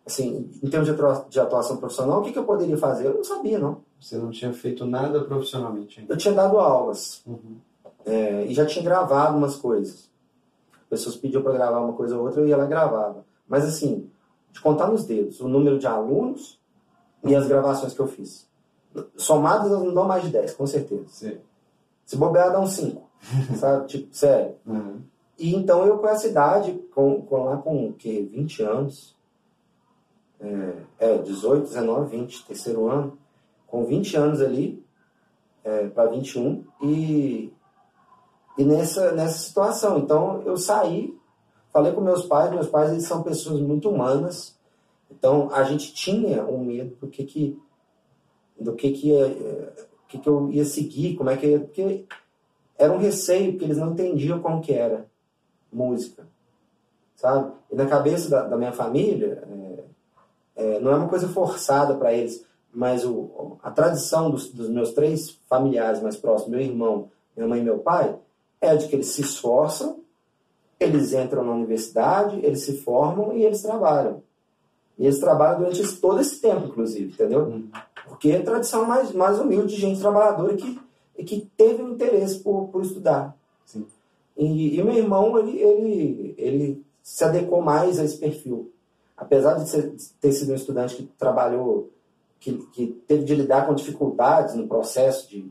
Assim, 0.05 0.51
em 0.63 0.69
termos 0.69 0.89
de 0.89 0.95
atua- 0.95 1.27
de 1.29 1.39
atuação 1.41 1.77
profissional, 1.77 2.21
o 2.21 2.23
que, 2.23 2.33
que 2.33 2.39
eu 2.39 2.45
poderia 2.45 2.77
fazer? 2.77 3.07
Eu 3.07 3.15
não 3.15 3.25
sabia, 3.25 3.59
não. 3.59 3.79
Você 4.01 4.17
não 4.17 4.31
tinha 4.31 4.53
feito 4.53 4.85
nada 4.85 5.23
profissionalmente 5.25 6.01
ainda. 6.01 6.13
Eu 6.15 6.19
tinha 6.19 6.35
dado 6.35 6.59
aulas 6.59 7.23
Uhum. 7.27 7.57
é, 8.05 8.45
e 8.47 8.53
já 8.55 8.67
tinha 8.67 8.85
gravado 8.85 9.37
umas 9.37 9.55
coisas. 9.57 10.11
Pessoas 10.91 11.15
pediam 11.17 11.41
para 11.43 11.53
gravar 11.53 11.81
uma 11.81 11.93
coisa 11.93 12.17
ou 12.17 12.25
outra, 12.25 12.41
eu 12.41 12.47
ia 12.49 12.57
lá 12.57 12.65
e 12.65 12.69
gravava. 12.69 13.25
Mas 13.49 13.65
assim, 13.65 14.11
de 14.51 14.61
contar 14.61 14.89
nos 14.89 15.05
dedos 15.05 15.41
o 15.41 15.47
número 15.49 15.79
de 15.79 15.87
alunos 15.87 16.61
e 17.25 17.35
as 17.35 17.47
gravações 17.47 17.95
que 17.95 18.01
eu 18.01 18.09
fiz. 18.09 18.47
Somadas 19.17 19.71
elas 19.71 19.85
não 19.85 19.95
dão 19.95 20.05
mais 20.05 20.23
de 20.25 20.31
10, 20.31 20.53
com 20.55 20.67
certeza. 20.67 21.05
Sim. 21.09 21.39
Se 22.05 22.17
bobear, 22.17 22.53
dá 22.53 22.61
uns 22.61 22.73
5. 22.73 23.09
sabe? 23.57 23.87
Tipo, 23.87 24.09
sério. 24.15 24.57
Uhum. 24.67 25.01
E 25.39 25.55
então 25.55 25.87
eu 25.87 25.97
com 25.99 26.09
essa 26.09 26.27
idade, 26.27 26.73
com, 26.93 27.23
com 27.23 27.45
lá 27.45 27.57
com 27.57 27.87
o 27.87 27.93
quê? 27.93 28.29
20 28.31 28.63
anos. 28.65 29.17
É, 30.43 31.15
é, 31.15 31.19
18, 31.19 31.69
19, 31.69 32.17
20, 32.17 32.47
terceiro 32.47 32.89
ano. 32.89 33.17
Com 33.67 33.85
20 33.85 34.17
anos 34.17 34.41
ali, 34.41 34.85
é, 35.65 35.87
para 35.89 36.11
21, 36.11 36.65
e, 36.83 37.53
e 38.59 38.65
nessa, 38.65 39.13
nessa 39.13 39.39
situação. 39.39 39.99
Então 39.99 40.43
eu 40.43 40.57
saí, 40.57 41.17
falei 41.73 41.93
com 41.93 42.01
meus 42.01 42.27
pais, 42.27 42.53
meus 42.53 42.69
pais 42.69 42.91
eles 42.91 43.07
são 43.07 43.23
pessoas 43.23 43.61
muito 43.61 43.89
humanas, 43.89 44.59
então 45.11 45.51
a 45.53 45.63
gente 45.63 45.95
tinha 45.95 46.45
um 46.45 46.65
medo 46.65 46.97
do 46.97 47.07
que 47.07 47.25
que, 47.25 47.59
do 48.61 48.75
que, 48.75 48.91
que, 48.93 49.09
ia, 49.09 49.73
que, 50.09 50.19
que 50.19 50.29
eu 50.29 50.51
ia 50.51 50.65
seguir, 50.65 51.15
como 51.15 51.31
é 51.31 51.37
que 51.37 51.47
ia, 51.47 51.61
porque 51.61 52.05
era 52.77 52.93
um 52.93 52.99
receio, 52.99 53.53
porque 53.53 53.65
eles 53.65 53.79
não 53.79 53.93
entendiam 53.93 54.41
como 54.41 54.61
que 54.61 54.73
era 54.73 55.07
música, 55.73 56.27
sabe? 57.15 57.53
E 57.71 57.77
na 57.77 57.87
cabeça 57.87 58.29
da, 58.29 58.43
da 58.43 58.57
minha 58.57 58.73
família, 58.73 59.45
é, 59.49 59.85
é, 60.57 60.81
não 60.81 60.93
é 60.93 60.97
uma 60.97 61.09
coisa 61.09 61.29
forçada 61.29 61.95
para 61.95 62.13
eles, 62.13 62.45
mas 62.73 63.05
o, 63.05 63.59
a 63.63 63.71
tradição 63.71 64.31
dos, 64.31 64.51
dos 64.51 64.69
meus 64.69 64.93
três 64.93 65.31
familiares 65.49 66.03
mais 66.03 66.17
próximos, 66.17 66.51
meu 66.51 66.61
irmão, 66.61 67.09
minha 67.37 67.49
mãe 67.49 67.61
e 67.61 67.65
meu 67.65 67.79
pai, 67.79 68.17
é 68.61 68.77
de 68.77 68.89
que 68.89 68.97
eles 68.97 69.09
se 69.09 69.21
esforçam, 69.23 70.01
eles 70.79 71.13
entram 71.13 71.45
na 71.45 71.53
universidade, 71.53 72.41
eles 72.45 72.63
se 72.63 72.79
formam 72.79 73.33
e 73.33 73.45
eles 73.45 73.63
trabalham. 73.63 74.23
E 74.99 75.05
eles 75.05 75.19
trabalham 75.19 75.61
durante 75.61 75.81
esse- 75.81 75.97
todo 76.01 76.21
esse 76.21 76.41
tempo, 76.41 76.67
inclusive, 76.67 77.13
entendeu? 77.13 77.45
Uhum. 77.45 77.69
Porque 78.07 78.31
é 78.31 78.39
a 78.39 78.43
tradição 78.45 78.85
mais, 78.85 79.13
mais 79.13 79.39
humilde 79.39 79.75
de 79.75 79.81
gente 79.81 80.01
trabalhadora 80.01 80.55
que, 80.57 80.81
que 81.25 81.49
teve 81.57 81.83
um 81.83 81.93
interesse 81.93 82.41
por, 82.41 82.69
por 82.69 82.83
estudar. 82.83 83.37
Sim. 83.65 83.87
E, 84.37 84.79
e 84.79 84.83
meu 84.83 84.95
irmão, 84.95 85.39
ele, 85.39 85.59
ele, 85.59 86.35
ele 86.37 86.87
se 87.03 87.25
adequou 87.25 87.63
mais 87.63 87.99
a 87.99 88.05
esse 88.05 88.19
perfil. 88.19 88.71
Apesar 89.23 89.55
de, 89.55 89.69
ser- 89.69 89.95
ter 90.21 90.33
sido 90.33 90.53
um 90.53 90.57
estudante 90.57 90.97
que 90.97 91.03
trabalhou, 91.19 91.91
que, 92.41 92.53
que 92.73 92.89
teve 93.07 93.25
de 93.25 93.35
lidar 93.35 93.67
com 93.67 93.75
dificuldades 93.75 94.55
no 94.55 94.67
processo 94.67 95.29
de. 95.31 95.49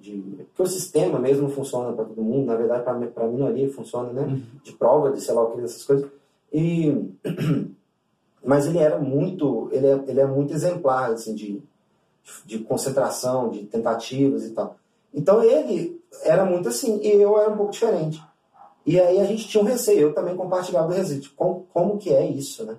de 0.00 0.44
porque 0.48 0.62
o 0.62 0.66
sistema 0.66 1.18
mesmo 1.18 1.48
funciona 1.48 1.92
para 1.92 2.04
todo 2.04 2.20
mundo, 2.22 2.46
na 2.46 2.56
verdade, 2.56 2.82
para 2.82 3.24
a 3.24 3.28
minoria 3.28 3.72
funciona, 3.72 4.12
né? 4.12 4.22
Uhum. 4.22 4.42
De 4.62 4.72
prova, 4.72 5.12
de 5.12 5.20
sei 5.20 5.34
lá 5.34 5.42
o 5.42 5.50
que, 5.52 5.60
dessas 5.60 5.84
coisas. 5.84 6.10
E. 6.52 7.10
Mas 8.44 8.66
ele 8.66 8.78
era 8.78 8.98
muito. 8.98 9.68
Ele 9.70 9.86
é, 9.86 10.04
ele 10.08 10.20
é 10.20 10.26
muito 10.26 10.52
exemplar, 10.52 11.12
assim, 11.12 11.32
de, 11.32 11.62
de 12.44 12.58
concentração, 12.58 13.50
de 13.50 13.62
tentativas 13.66 14.44
e 14.44 14.50
tal. 14.50 14.76
Então 15.14 15.40
ele 15.44 16.00
era 16.24 16.44
muito 16.44 16.68
assim, 16.68 16.98
e 17.00 17.12
eu 17.12 17.38
era 17.38 17.50
um 17.50 17.56
pouco 17.56 17.70
diferente. 17.70 18.20
E 18.84 19.00
aí 19.00 19.20
a 19.20 19.24
gente 19.24 19.46
tinha 19.46 19.62
um 19.62 19.66
receio, 19.66 20.00
eu 20.08 20.14
também 20.14 20.36
compartilhava 20.36 20.88
do 20.88 20.94
receio, 20.94 21.22
como, 21.36 21.66
como 21.72 21.98
que 21.98 22.12
é 22.12 22.26
isso, 22.26 22.64
né? 22.64 22.76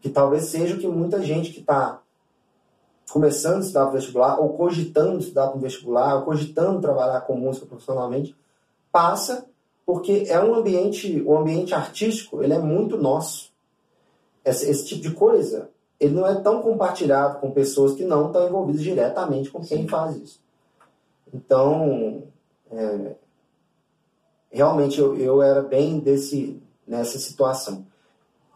Que 0.00 0.08
talvez 0.08 0.44
seja 0.44 0.74
o 0.74 0.78
que 0.78 0.86
muita 0.86 1.22
gente 1.22 1.52
que 1.52 1.60
está 1.60 2.00
começando 3.10 3.56
a 3.56 3.60
estudar 3.60 3.86
para 3.86 3.94
vestibular, 3.94 4.40
ou 4.40 4.50
cogitando 4.50 5.18
estudar 5.18 5.48
para 5.48 5.60
vestibular, 5.60 6.16
ou 6.16 6.22
cogitando 6.22 6.80
trabalhar 6.80 7.22
com 7.22 7.36
música 7.36 7.66
profissionalmente, 7.66 8.36
passa 8.92 9.46
porque 9.88 10.26
é 10.28 10.38
um 10.38 10.54
ambiente, 10.54 11.22
o 11.22 11.34
ambiente 11.34 11.74
artístico, 11.74 12.42
ele 12.42 12.52
é 12.52 12.58
muito 12.58 12.98
nosso. 12.98 13.50
Esse, 14.44 14.68
esse 14.68 14.84
tipo 14.84 15.00
de 15.00 15.12
coisa, 15.12 15.70
ele 15.98 16.14
não 16.14 16.26
é 16.26 16.34
tão 16.34 16.60
compartilhado 16.60 17.40
com 17.40 17.50
pessoas 17.50 17.94
que 17.94 18.04
não 18.04 18.26
estão 18.26 18.46
envolvidas 18.46 18.82
diretamente 18.82 19.48
com 19.48 19.62
quem 19.62 19.88
faz 19.88 20.14
isso. 20.16 20.42
Então, 21.32 22.22
é, 22.70 23.14
realmente 24.50 25.00
eu, 25.00 25.16
eu 25.16 25.40
era 25.40 25.62
bem 25.62 25.98
desse, 25.98 26.62
nessa 26.86 27.18
situação. 27.18 27.86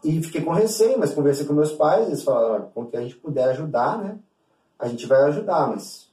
E 0.03 0.21
fiquei 0.21 0.41
com 0.41 0.51
receio, 0.51 0.99
mas 0.99 1.13
conversei 1.13 1.45
com 1.45 1.53
meus 1.53 1.71
pais, 1.71 2.07
eles 2.07 2.23
falaram, 2.23 2.69
com 2.73 2.85
que 2.85 2.97
a 2.97 3.01
gente 3.01 3.15
puder 3.15 3.49
ajudar, 3.49 3.97
né? 3.97 4.17
A 4.77 4.87
gente 4.87 5.05
vai 5.05 5.21
ajudar, 5.23 5.69
mas 5.69 6.09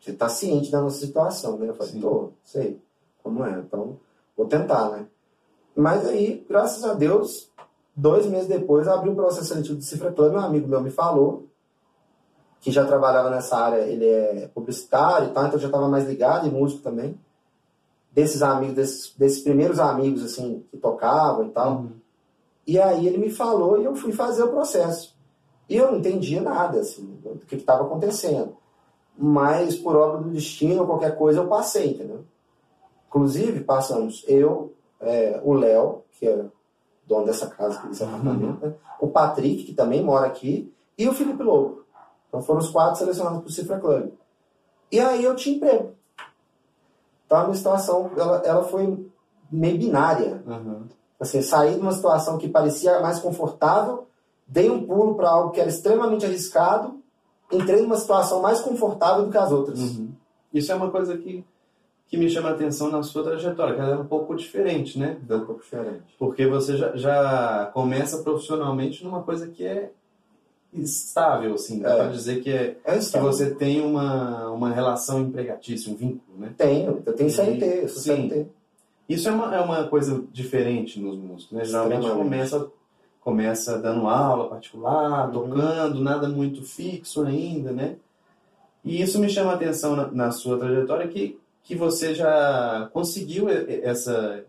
você 0.00 0.10
está 0.10 0.28
ciente 0.28 0.70
da 0.70 0.80
nossa 0.80 0.98
situação, 0.98 1.56
né? 1.58 1.68
Eu 1.68 1.74
falei, 1.74 2.00
tô, 2.00 2.30
sei 2.42 2.80
como 3.22 3.44
é, 3.44 3.60
então 3.60 3.96
vou 4.36 4.46
tentar, 4.46 4.90
né? 4.90 5.06
Mas 5.76 6.06
aí, 6.06 6.44
graças 6.48 6.84
a 6.84 6.94
Deus, 6.94 7.48
dois 7.94 8.26
meses 8.26 8.48
depois, 8.48 8.88
abri 8.88 9.08
um 9.08 9.14
processo 9.14 9.48
seletivo 9.48 9.76
do 9.76 9.84
Cifra 9.84 10.10
Club, 10.10 10.34
um 10.34 10.40
amigo 10.40 10.66
meu 10.66 10.80
me 10.80 10.90
falou, 10.90 11.46
que 12.60 12.70
já 12.70 12.84
trabalhava 12.84 13.30
nessa 13.30 13.56
área, 13.56 13.82
ele 13.82 14.06
é 14.06 14.50
publicitário 14.52 15.28
e 15.28 15.32
tal, 15.32 15.46
então 15.46 15.58
já 15.58 15.66
estava 15.66 15.88
mais 15.88 16.06
ligado, 16.06 16.46
e 16.46 16.50
músico 16.50 16.82
também. 16.82 17.18
Desses 18.12 18.42
amigos, 18.42 18.74
desses, 18.74 19.14
desses 19.16 19.42
primeiros 19.42 19.78
amigos, 19.78 20.22
assim, 20.22 20.64
que 20.70 20.76
tocavam 20.76 21.46
e 21.46 21.50
tal. 21.50 21.72
Uhum. 21.72 22.01
E 22.66 22.78
aí 22.78 23.06
ele 23.06 23.18
me 23.18 23.30
falou 23.30 23.80
e 23.80 23.84
eu 23.84 23.94
fui 23.94 24.12
fazer 24.12 24.42
o 24.42 24.48
processo. 24.48 25.16
E 25.68 25.76
eu 25.76 25.90
não 25.90 25.98
entendia 25.98 26.40
nada, 26.40 26.80
assim, 26.80 27.18
do 27.22 27.46
que 27.46 27.56
estava 27.56 27.84
acontecendo. 27.84 28.56
Mas, 29.16 29.76
por 29.76 29.96
obra 29.96 30.22
do 30.22 30.30
destino, 30.30 30.86
qualquer 30.86 31.16
coisa, 31.16 31.40
eu 31.40 31.48
passei, 31.48 31.90
entendeu? 31.90 32.24
Inclusive, 33.08 33.60
passamos 33.60 34.24
eu, 34.26 34.74
é, 35.00 35.40
o 35.44 35.52
Léo, 35.52 36.02
que 36.12 36.26
é 36.26 36.44
dono 37.06 37.26
dessa 37.26 37.46
casa, 37.48 37.80
desse 37.86 38.02
apartamento, 38.02 38.66
né? 38.66 38.74
o 39.00 39.08
Patrick, 39.08 39.64
que 39.64 39.74
também 39.74 40.02
mora 40.02 40.26
aqui, 40.26 40.72
e 40.96 41.08
o 41.08 41.12
Felipe 41.12 41.42
Lobo. 41.42 41.84
Então 42.28 42.40
foram 42.40 42.60
os 42.60 42.70
quatro 42.70 42.98
selecionados 42.98 43.40
para 43.40 43.48
o 43.48 43.52
Cifra 43.52 43.78
Club. 43.78 44.12
E 44.90 45.00
aí 45.00 45.22
eu 45.22 45.34
tinha 45.36 45.56
emprego. 45.56 45.92
Então 47.26 47.38
a 47.38 47.44
minha 47.44 47.56
situação 47.56 48.10
ela, 48.16 48.38
ela 48.44 48.64
foi 48.64 49.10
meio 49.50 49.78
binária. 49.78 50.42
Uhum. 50.46 50.86
Assim, 51.22 51.40
saí 51.40 51.74
de 51.74 51.80
uma 51.80 51.92
situação 51.92 52.36
que 52.36 52.48
parecia 52.48 52.98
mais 52.98 53.20
confortável, 53.20 54.08
dei 54.44 54.68
um 54.68 54.84
pulo 54.84 55.14
para 55.14 55.30
algo 55.30 55.52
que 55.52 55.60
era 55.60 55.70
extremamente 55.70 56.26
arriscado, 56.26 56.98
entrei 57.52 57.80
numa 57.80 57.96
situação 57.96 58.42
mais 58.42 58.60
confortável 58.60 59.26
do 59.26 59.30
que 59.30 59.38
as 59.38 59.52
outras. 59.52 59.78
Uhum. 59.78 60.10
Isso 60.52 60.72
é 60.72 60.74
uma 60.74 60.90
coisa 60.90 61.16
que, 61.16 61.44
que 62.08 62.16
me 62.16 62.28
chama 62.28 62.48
a 62.48 62.52
atenção 62.54 62.90
na 62.90 63.04
sua 63.04 63.22
trajetória, 63.22 63.76
que 63.76 63.80
ela 63.80 63.92
é 63.92 63.98
um 63.98 64.04
pouco 64.04 64.34
diferente, 64.34 64.98
né? 64.98 65.16
É 65.28 65.36
um 65.36 65.46
pouco 65.46 65.62
diferente. 65.62 66.02
Porque 66.18 66.44
você 66.44 66.76
já, 66.76 66.96
já 66.96 67.70
começa 67.72 68.18
profissionalmente 68.18 69.04
numa 69.04 69.22
coisa 69.22 69.46
que 69.46 69.64
é 69.64 69.92
estável, 70.74 71.54
assim, 71.54 71.78
dá 71.78 71.90
é. 71.90 71.96
para 71.98 72.08
dizer 72.08 72.42
que, 72.42 72.50
é, 72.50 72.78
é 72.84 72.98
que 72.98 73.18
você 73.18 73.54
tem 73.54 73.80
uma, 73.80 74.50
uma 74.50 74.70
relação 74.72 75.20
empregatícia, 75.20 75.92
um 75.92 75.94
vínculo, 75.94 76.36
né? 76.36 76.52
Tenho, 76.58 77.00
eu 77.06 77.12
tenho 77.12 77.30
CLT, 77.30 77.64
eu 77.84 77.88
sou. 77.88 78.02
CLT. 78.02 78.48
Isso 79.08 79.28
é 79.28 79.32
uma, 79.32 79.54
é 79.54 79.60
uma 79.60 79.84
coisa 79.88 80.24
diferente 80.32 81.00
nos 81.00 81.16
músicos, 81.16 81.52
né? 81.52 81.64
Geralmente 81.64 82.08
começa, 82.10 82.70
começa 83.20 83.78
dando 83.78 84.08
aula 84.08 84.48
particular, 84.48 85.26
uhum. 85.26 85.32
tocando, 85.32 86.00
nada 86.00 86.28
muito 86.28 86.62
fixo 86.62 87.22
ainda, 87.22 87.72
né? 87.72 87.96
E 88.84 89.00
isso 89.00 89.18
me 89.18 89.28
chama 89.28 89.52
a 89.52 89.54
atenção 89.54 89.94
na, 89.94 90.10
na 90.10 90.30
sua 90.30 90.58
trajetória 90.58 91.08
que, 91.08 91.38
que 91.62 91.74
você 91.74 92.14
já 92.14 92.88
conseguiu 92.92 93.48
essa, 93.48 94.44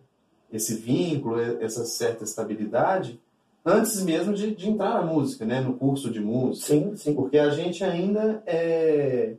esse 0.51 0.75
vínculo, 0.75 1.39
essa 1.61 1.85
certa 1.85 2.23
estabilidade 2.23 3.19
antes 3.65 4.03
mesmo 4.03 4.33
de, 4.33 4.53
de 4.55 4.69
entrar 4.69 4.95
na 4.95 5.01
música, 5.01 5.45
né? 5.45 5.61
No 5.61 5.73
curso 5.73 6.11
de 6.11 6.19
música. 6.19 6.67
Sim, 6.67 6.95
sim. 6.95 7.13
Porque 7.13 7.37
a 7.37 7.49
gente 7.49 7.83
ainda 7.83 8.43
é, 8.45 9.35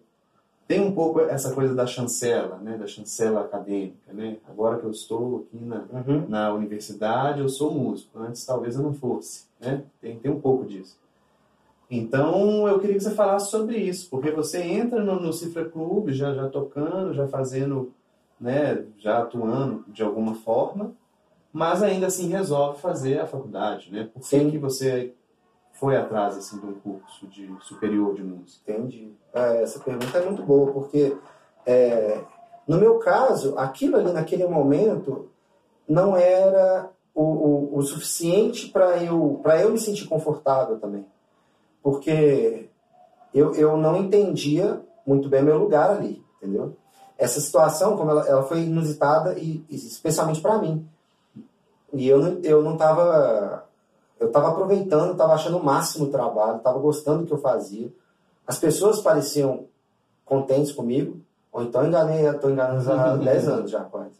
tem 0.66 0.80
um 0.80 0.92
pouco 0.92 1.21
essa 1.21 1.52
coisa 1.52 1.75
da 1.75 1.87
chancela, 1.87 2.56
né? 2.56 2.76
Da 2.76 2.87
chancela 2.87 3.42
acadêmica, 3.42 4.12
né? 4.12 4.38
Agora 4.49 4.78
que 4.78 4.85
eu 4.85 4.90
estou 4.90 5.47
aqui 5.47 5.62
na, 5.64 5.85
uhum. 5.92 6.26
na 6.28 6.52
universidade, 6.54 7.40
eu 7.40 7.49
sou 7.49 7.73
músico. 7.73 8.18
Antes 8.18 8.44
talvez 8.44 8.76
eu 8.76 8.83
não 8.83 8.94
fosse, 8.94 9.44
né? 9.61 9.85
Tem, 10.00 10.18
tem 10.18 10.30
um 10.30 10.40
pouco 10.40 10.64
disso. 10.64 10.97
Então, 11.90 12.66
eu 12.66 12.80
queria 12.80 12.97
que 12.97 13.02
você 13.02 13.11
falasse 13.11 13.50
sobre 13.50 13.76
isso, 13.76 14.09
porque 14.09 14.30
você 14.30 14.62
entra 14.62 15.02
no, 15.04 15.21
no 15.21 15.33
Cifra 15.33 15.66
Clube 15.66 16.14
já, 16.14 16.35
já 16.35 16.49
tocando, 16.49 17.12
já 17.12 17.28
fazendo, 17.28 17.92
né, 18.40 18.85
já 18.99 19.18
atuando 19.18 19.85
de 19.88 20.02
alguma 20.02 20.35
forma, 20.35 20.92
mas 21.52 21.83
ainda 21.83 22.06
assim 22.06 22.28
resolve 22.28 22.80
fazer 22.80 23.21
a 23.21 23.26
faculdade, 23.26 23.92
né? 23.92 24.09
Por 24.12 24.28
que, 24.28 24.50
que 24.50 24.59
você 24.59 25.12
foi 25.74 25.96
atrás 25.96 26.36
assim, 26.36 26.58
de 26.58 26.66
um 26.66 26.74
curso 26.74 27.26
de 27.26 27.52
superior 27.62 28.14
de 28.14 28.22
música? 28.22 28.72
Entendi. 28.72 29.12
É, 29.32 29.62
essa 29.62 29.78
pergunta 29.80 30.18
é 30.18 30.24
muito 30.24 30.42
boa, 30.42 30.72
porque 30.72 31.16
é, 31.66 32.20
no 32.66 32.78
meu 32.78 32.98
caso, 32.98 33.58
aquilo 33.58 33.96
ali 33.96 34.12
naquele 34.12 34.46
momento 34.46 35.28
não 35.88 36.16
era 36.16 36.90
o, 37.14 37.22
o, 37.22 37.78
o 37.78 37.82
suficiente 37.82 38.68
para 38.68 39.02
eu, 39.02 39.42
eu 39.60 39.70
me 39.70 39.78
sentir 39.78 40.06
confortável 40.06 40.78
também. 40.78 41.04
Porque 41.82 42.68
eu, 43.34 43.54
eu 43.54 43.76
não 43.76 43.96
entendia 43.96 44.80
muito 45.06 45.28
bem 45.28 45.42
meu 45.42 45.58
lugar 45.58 45.90
ali, 45.90 46.24
entendeu? 46.38 46.76
Essa 47.18 47.40
situação, 47.40 47.96
como 47.96 48.10
ela, 48.10 48.26
ela 48.26 48.42
foi 48.42 48.62
inusitada, 48.62 49.38
e, 49.38 49.64
especialmente 49.68 50.40
para 50.40 50.58
mim 50.58 50.88
e 51.94 52.08
eu 52.08 52.18
não, 52.18 52.40
eu 52.42 52.62
não 52.62 52.76
tava. 52.76 53.63
Eu 54.24 54.32
tava 54.32 54.48
aproveitando, 54.48 55.16
tava 55.16 55.34
achando 55.34 55.58
o 55.58 55.64
máximo 55.64 56.06
o 56.06 56.10
trabalho, 56.10 56.60
tava 56.60 56.78
gostando 56.78 57.20
do 57.20 57.26
que 57.26 57.32
eu 57.32 57.38
fazia. 57.38 57.92
As 58.46 58.58
pessoas 58.58 59.00
pareciam 59.00 59.66
contentes 60.24 60.72
comigo, 60.72 61.18
ou 61.52 61.62
então 61.62 61.86
enganei, 61.86 62.26
estou 62.26 62.50
enganando 62.50 62.90
há 62.90 63.16
10 63.18 63.48
anos 63.48 63.70
já 63.70 63.84
quase. 63.84 64.14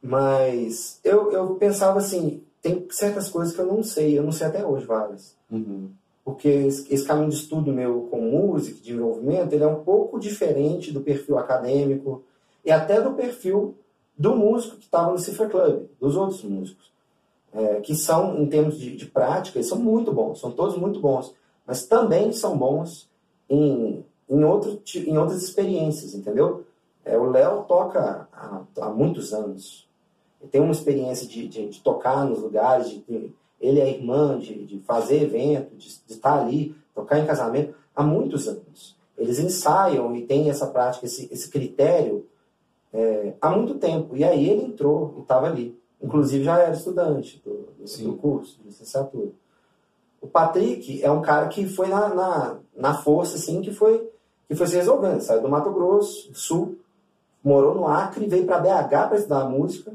Mas 0.00 1.00
eu, 1.02 1.32
eu 1.32 1.54
pensava 1.56 1.98
assim, 1.98 2.42
tem 2.62 2.86
certas 2.90 3.28
coisas 3.28 3.54
que 3.54 3.60
eu 3.60 3.66
não 3.66 3.82
sei, 3.82 4.18
eu 4.18 4.22
não 4.22 4.32
sei 4.32 4.46
até 4.46 4.64
hoje 4.64 4.86
várias. 4.86 5.36
Uhum. 5.50 5.90
Porque 6.24 6.48
esse, 6.48 6.94
esse, 6.94 7.04
caminho 7.04 7.28
de 7.28 7.34
estudo 7.34 7.72
meu 7.72 8.08
com 8.10 8.20
música, 8.20 8.80
de 8.80 8.92
envolvimento, 8.92 9.54
ele 9.54 9.64
é 9.64 9.66
um 9.66 9.82
pouco 9.82 10.20
diferente 10.20 10.92
do 10.92 11.00
perfil 11.00 11.36
acadêmico 11.36 12.22
e 12.64 12.70
até 12.70 13.00
do 13.00 13.12
perfil 13.12 13.74
do 14.16 14.36
músico 14.36 14.76
que 14.76 14.84
estava 14.84 15.10
no 15.10 15.18
Cifra 15.18 15.48
Club, 15.48 15.86
dos 16.00 16.16
outros 16.16 16.42
músicos, 16.44 16.93
é, 17.54 17.80
que 17.80 17.94
são, 17.94 18.38
em 18.40 18.46
termos 18.46 18.78
de, 18.78 18.96
de 18.96 19.06
prática, 19.06 19.62
são 19.62 19.78
muito 19.78 20.12
bons, 20.12 20.40
são 20.40 20.50
todos 20.50 20.76
muito 20.76 21.00
bons, 21.00 21.34
mas 21.66 21.86
também 21.86 22.32
são 22.32 22.58
bons 22.58 23.08
em, 23.48 24.04
em, 24.28 24.44
outro, 24.44 24.82
em 24.94 25.16
outras 25.16 25.42
experiências, 25.42 26.14
entendeu? 26.14 26.64
É, 27.04 27.16
o 27.16 27.30
Léo 27.30 27.64
toca 27.64 28.28
há, 28.32 28.62
há, 28.80 28.90
muitos 28.90 29.32
anos, 29.32 29.88
ele 30.40 30.50
tem 30.50 30.60
uma 30.60 30.72
experiência 30.72 31.28
de, 31.28 31.46
de, 31.46 31.68
de 31.68 31.80
tocar 31.80 32.24
nos 32.24 32.40
lugares, 32.40 32.90
de, 32.90 32.98
de, 33.02 33.32
ele 33.60 33.80
é 33.80 33.88
irmã, 33.88 34.38
de, 34.38 34.82
fazer 34.86 35.22
evento, 35.22 35.74
de, 35.76 35.88
de 36.06 36.12
estar 36.12 36.38
ali, 36.40 36.74
tocar 36.94 37.18
em 37.18 37.26
casamento, 37.26 37.74
há 37.94 38.02
muitos 38.02 38.48
anos. 38.48 38.96
Eles 39.16 39.38
ensaiam 39.38 40.14
e 40.16 40.22
têm 40.22 40.50
essa 40.50 40.66
prática, 40.66 41.06
esse, 41.06 41.28
esse 41.32 41.48
critério 41.48 42.26
é, 42.92 43.34
há 43.40 43.48
muito 43.50 43.76
tempo. 43.76 44.16
E 44.16 44.24
aí 44.24 44.48
ele 44.50 44.64
entrou 44.64 45.14
e 45.16 45.22
estava 45.22 45.46
ali. 45.46 45.78
Inclusive 46.04 46.44
já 46.44 46.58
era 46.58 46.74
estudante 46.74 47.42
do, 47.42 47.66
do, 47.78 48.04
do, 48.04 48.16
curso, 48.16 48.58
de 48.58 48.66
licenciatura. 48.66 49.30
O 50.20 50.26
Patrick 50.26 51.02
é 51.02 51.10
um 51.10 51.22
cara 51.22 51.48
que 51.48 51.66
foi 51.66 51.88
na, 51.88 52.14
na, 52.14 52.56
na 52.76 52.94
força, 52.94 53.36
assim, 53.36 53.62
que 53.62 53.72
foi, 53.72 54.10
que 54.46 54.54
foi 54.54 54.66
se 54.66 54.76
resolvendo. 54.76 55.22
Saiu 55.22 55.40
do 55.40 55.48
Mato 55.48 55.70
Grosso, 55.70 56.30
do 56.30 56.36
Sul, 56.36 56.78
morou 57.42 57.74
no 57.74 57.88
Acre, 57.88 58.26
veio 58.26 58.44
para 58.44 58.58
BH 58.58 58.88
para 58.88 59.16
estudar 59.16 59.48
música. 59.48 59.94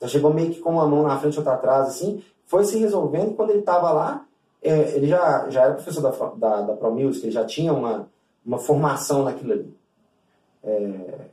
Já 0.00 0.08
chegou 0.08 0.32
meio 0.32 0.52
que 0.52 0.60
com 0.60 0.70
uma 0.70 0.88
mão 0.88 1.02
na 1.02 1.18
frente 1.18 1.34
e 1.34 1.38
outra 1.38 1.52
atrás, 1.52 1.88
assim. 1.88 2.24
Foi 2.46 2.64
se 2.64 2.78
resolvendo. 2.78 3.36
Quando 3.36 3.50
ele 3.50 3.60
estava 3.60 3.92
lá, 3.92 4.26
é, 4.62 4.96
ele 4.96 5.06
já, 5.06 5.50
já 5.50 5.64
era 5.64 5.74
professor 5.74 6.00
da, 6.00 6.10
da, 6.10 6.62
da 6.62 6.76
Pro 6.76 6.90
Music, 6.90 7.26
ele 7.26 7.32
já 7.32 7.44
tinha 7.44 7.74
uma, 7.74 8.08
uma 8.44 8.58
formação 8.58 9.24
naquilo 9.24 9.52
ali. 9.52 9.76
É, 10.64 11.26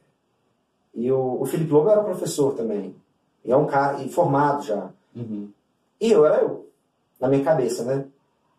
e 0.94 1.10
o, 1.10 1.42
o 1.42 1.46
Felipe 1.46 1.72
Lobo 1.72 1.90
era 1.90 2.04
professor 2.04 2.54
também. 2.54 2.94
E 3.48 3.52
é 3.52 3.56
um 3.56 3.66
cara 3.66 4.04
e 4.04 4.10
formado 4.10 4.62
já. 4.64 4.90
Uhum. 5.16 5.50
E 6.02 6.12
eu 6.12 6.26
era 6.26 6.42
eu, 6.42 6.70
na 7.18 7.30
minha 7.30 7.44
cabeça, 7.44 7.84
né? 7.86 8.06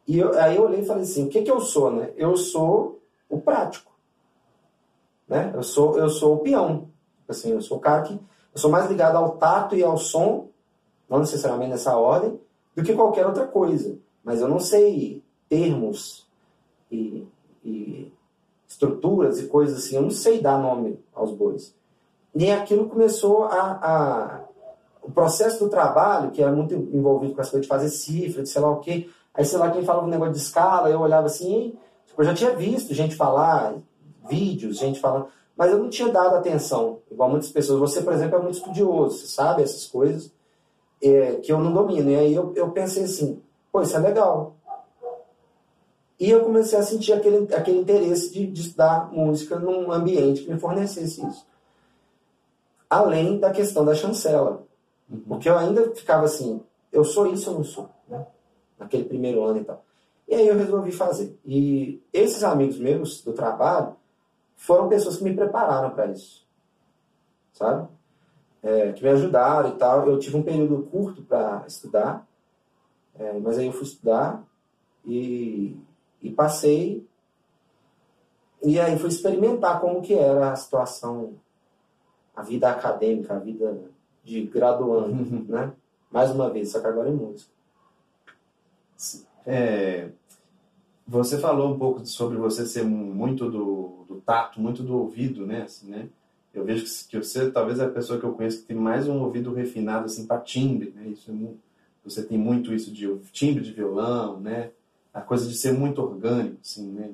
E 0.07 0.18
eu, 0.18 0.37
aí 0.38 0.57
eu 0.57 0.62
olhei 0.62 0.80
e 0.80 0.87
falei 0.87 1.02
assim, 1.02 1.26
o 1.26 1.28
que 1.28 1.42
que 1.42 1.50
eu 1.50 1.61
sou, 1.61 1.92
né? 1.92 2.11
Eu 2.16 2.38
sou 2.38 2.99
o 3.28 3.38
prático. 3.38 3.92
Né? 5.28 5.52
Eu 5.54 5.62
sou 5.62 5.99
eu 5.99 6.09
sou 6.09 6.37
o 6.37 6.38
peão. 6.38 6.88
Assim, 7.28 7.50
eu 7.50 7.61
sou 7.61 7.76
o 7.76 7.80
cara 7.80 8.02
que 8.02 8.14
eu 8.14 8.59
sou 8.59 8.71
mais 8.71 8.88
ligado 8.88 9.16
ao 9.16 9.37
tato 9.37 9.76
e 9.76 9.83
ao 9.85 9.99
som, 9.99 10.49
não 11.07 11.18
necessariamente 11.18 11.71
nessa 11.71 11.95
ordem, 11.95 12.40
do 12.75 12.83
que 12.83 12.95
qualquer 12.95 13.26
outra 13.26 13.47
coisa. 13.47 13.99
Mas 14.25 14.40
eu 14.40 14.49
não 14.49 14.59
sei 14.59 15.23
termos 15.50 16.26
e, 16.90 17.28
e 17.62 18.11
estruturas 18.66 19.38
e 19.38 19.49
coisas 19.49 19.85
assim, 19.85 19.97
eu 19.97 20.02
não 20.02 20.11
sei 20.11 20.40
dar 20.40 20.59
nome 20.59 20.99
aos 21.14 21.30
bois. 21.30 21.75
E 22.35 22.50
aquilo 22.50 22.88
começou 22.88 23.45
a, 23.45 23.73
a, 23.83 24.48
O 25.02 25.11
processo 25.11 25.64
do 25.64 25.71
trabalho, 25.71 26.31
que 26.31 26.43
era 26.43 26.52
muito 26.52 26.75
envolvido 26.75 27.35
com 27.35 27.40
essa 27.40 27.50
coisa 27.50 27.62
de 27.62 27.69
fazer 27.69 27.88
cifra, 27.88 28.43
de 28.43 28.49
sei 28.49 28.61
lá 28.61 28.71
o 28.71 28.81
quê. 28.81 29.09
Aí, 29.35 29.45
sei 29.45 29.59
lá, 29.59 29.71
quem 29.71 29.85
falava 29.85 30.07
um 30.07 30.11
negócio 30.11 30.35
de 30.35 30.40
escala, 30.40 30.90
eu 30.90 31.00
olhava 31.00 31.26
assim, 31.26 31.76
tipo, 32.07 32.21
eu 32.21 32.25
já 32.26 32.35
tinha 32.35 32.55
visto 32.55 32.93
gente 32.93 33.14
falar, 33.14 33.75
vídeos, 34.28 34.78
gente 34.78 35.00
falando, 35.00 35.28
Mas 35.57 35.73
eu 35.73 35.78
não 35.78 35.88
tinha 35.88 36.09
dado 36.09 36.37
atenção, 36.37 36.99
igual 37.11 37.31
muitas 37.31 37.50
pessoas. 37.50 37.81
Você, 37.81 38.02
por 38.02 38.12
exemplo, 38.12 38.38
é 38.38 38.43
muito 38.43 38.59
estudioso, 38.59 39.19
você 39.19 39.26
sabe 39.26 39.62
essas 39.62 39.87
coisas 39.87 40.31
é, 41.02 41.37
que 41.37 41.52
eu 41.52 41.59
não 41.59 41.73
domino. 41.73 42.11
E 42.11 42.17
aí 42.17 42.35
eu, 42.35 42.52
eu 42.55 42.71
pensei 42.71 43.05
assim, 43.05 43.43
pô, 43.73 43.81
isso 43.81 43.97
é 43.97 44.00
legal. 44.00 44.55
E 46.19 46.31
eu 46.31 46.45
comecei 46.45 46.78
a 46.78 46.83
sentir 46.83 47.12
aquele, 47.12 47.55
aquele 47.55 47.78
interesse 47.78 48.33
de, 48.33 48.47
de 48.47 48.61
estudar 48.61 49.12
música 49.12 49.59
num 49.59 49.93
ambiente 49.93 50.43
que 50.43 50.52
me 50.52 50.59
fornecesse 50.59 51.25
isso. 51.25 51.47
Além 52.90 53.38
da 53.38 53.50
questão 53.50 53.85
da 53.85 53.95
chancela. 53.95 54.67
Uhum. 55.11 55.21
Porque 55.21 55.49
eu 55.49 55.59
ainda 55.59 55.95
ficava 55.95 56.25
assim, 56.25 56.62
eu 56.93 57.05
sou 57.05 57.27
isso 57.27 57.50
ou 57.50 57.59
não 57.59 57.65
sou? 57.65 57.88
Né? 58.09 58.27
Naquele 58.79 59.05
primeiro 59.05 59.45
ano 59.45 59.61
e 59.61 59.65
tal. 59.65 59.85
E 60.29 60.35
aí 60.35 60.47
eu 60.47 60.57
resolvi 60.57 60.93
fazer. 60.93 61.38
E 61.45 62.03
esses 62.12 62.45
amigos 62.45 62.79
meus 62.79 63.23
do 63.23 63.33
trabalho, 63.33 63.97
foram 64.59 64.88
pessoas 64.88 65.17
que 65.17 65.25
me 65.25 65.35
prepararam 65.35 65.91
para 65.91 66.07
isso, 66.09 66.45
sabe? 67.53 67.88
É, 68.62 68.93
que 68.93 69.03
me 69.03 69.09
ajudaram 69.09 69.71
e 69.71 69.77
tal. 69.77 70.07
Eu 70.07 70.19
tive 70.19 70.37
um 70.37 70.43
período 70.43 70.83
curto 70.91 71.23
para 71.23 71.65
estudar, 71.67 72.27
é, 73.15 73.33
mas 73.38 73.57
aí 73.57 73.67
eu 73.67 73.73
fui 73.73 73.85
estudar 73.85 74.45
e, 75.07 75.77
e 76.21 76.31
passei. 76.31 77.07
E 78.62 78.79
aí 78.81 78.99
fui 78.99 79.09
experimentar 79.09 79.81
como 79.81 80.03
que 80.03 80.15
era 80.15 80.50
a 80.50 80.57
situação, 80.57 81.35
a 82.35 82.43
vida 82.43 82.69
acadêmica, 82.69 83.37
a 83.37 83.38
vida 83.38 83.88
de 84.28 84.42
graduando, 84.42 85.12
uhum. 85.12 85.44
né? 85.49 85.73
Mais 86.11 86.30
uma 86.30 86.50
vez, 86.50 86.70
só 86.70 86.80
que 86.80 86.87
agora 86.87 87.08
em 87.08 87.14
música. 87.14 87.50
É, 89.47 90.08
você 91.06 91.38
falou 91.38 91.75
um 91.75 91.78
pouco 91.78 92.04
sobre 92.06 92.37
você 92.37 92.66
ser 92.66 92.85
muito 92.85 93.50
do, 93.50 94.04
do 94.06 94.20
tato, 94.25 94.61
muito 94.61 94.82
do 94.82 94.97
ouvido, 94.97 95.47
né? 95.47 95.62
Assim, 95.62 95.88
né? 95.90 96.08
Eu 96.52 96.64
vejo 96.64 96.85
que, 97.08 97.16
você 97.16 97.50
talvez 97.50 97.78
é 97.78 97.85
a 97.85 97.90
pessoa 97.90 98.18
que 98.18 98.25
eu 98.25 98.32
conheço 98.32 98.61
que 98.61 98.66
tem 98.66 98.76
mais 98.76 99.08
um 99.08 99.23
ouvido 99.23 99.52
refinado 99.52 100.06
assim 100.06 100.26
para 100.26 100.40
timbre, 100.40 100.92
né? 100.94 101.08
Isso 101.08 101.30
é 101.30 101.35
muito, 101.35 101.58
você 102.04 102.23
tem 102.23 102.37
muito 102.37 102.75
isso 102.75 102.90
de 102.92 103.08
timbre 103.32 103.62
de 103.62 103.73
violão, 103.73 104.38
né? 104.40 104.70
A 105.12 105.20
coisa 105.20 105.49
de 105.49 105.56
ser 105.56 105.73
muito 105.73 106.02
orgânico, 106.02 106.58
assim, 106.62 106.87
né? 106.90 107.11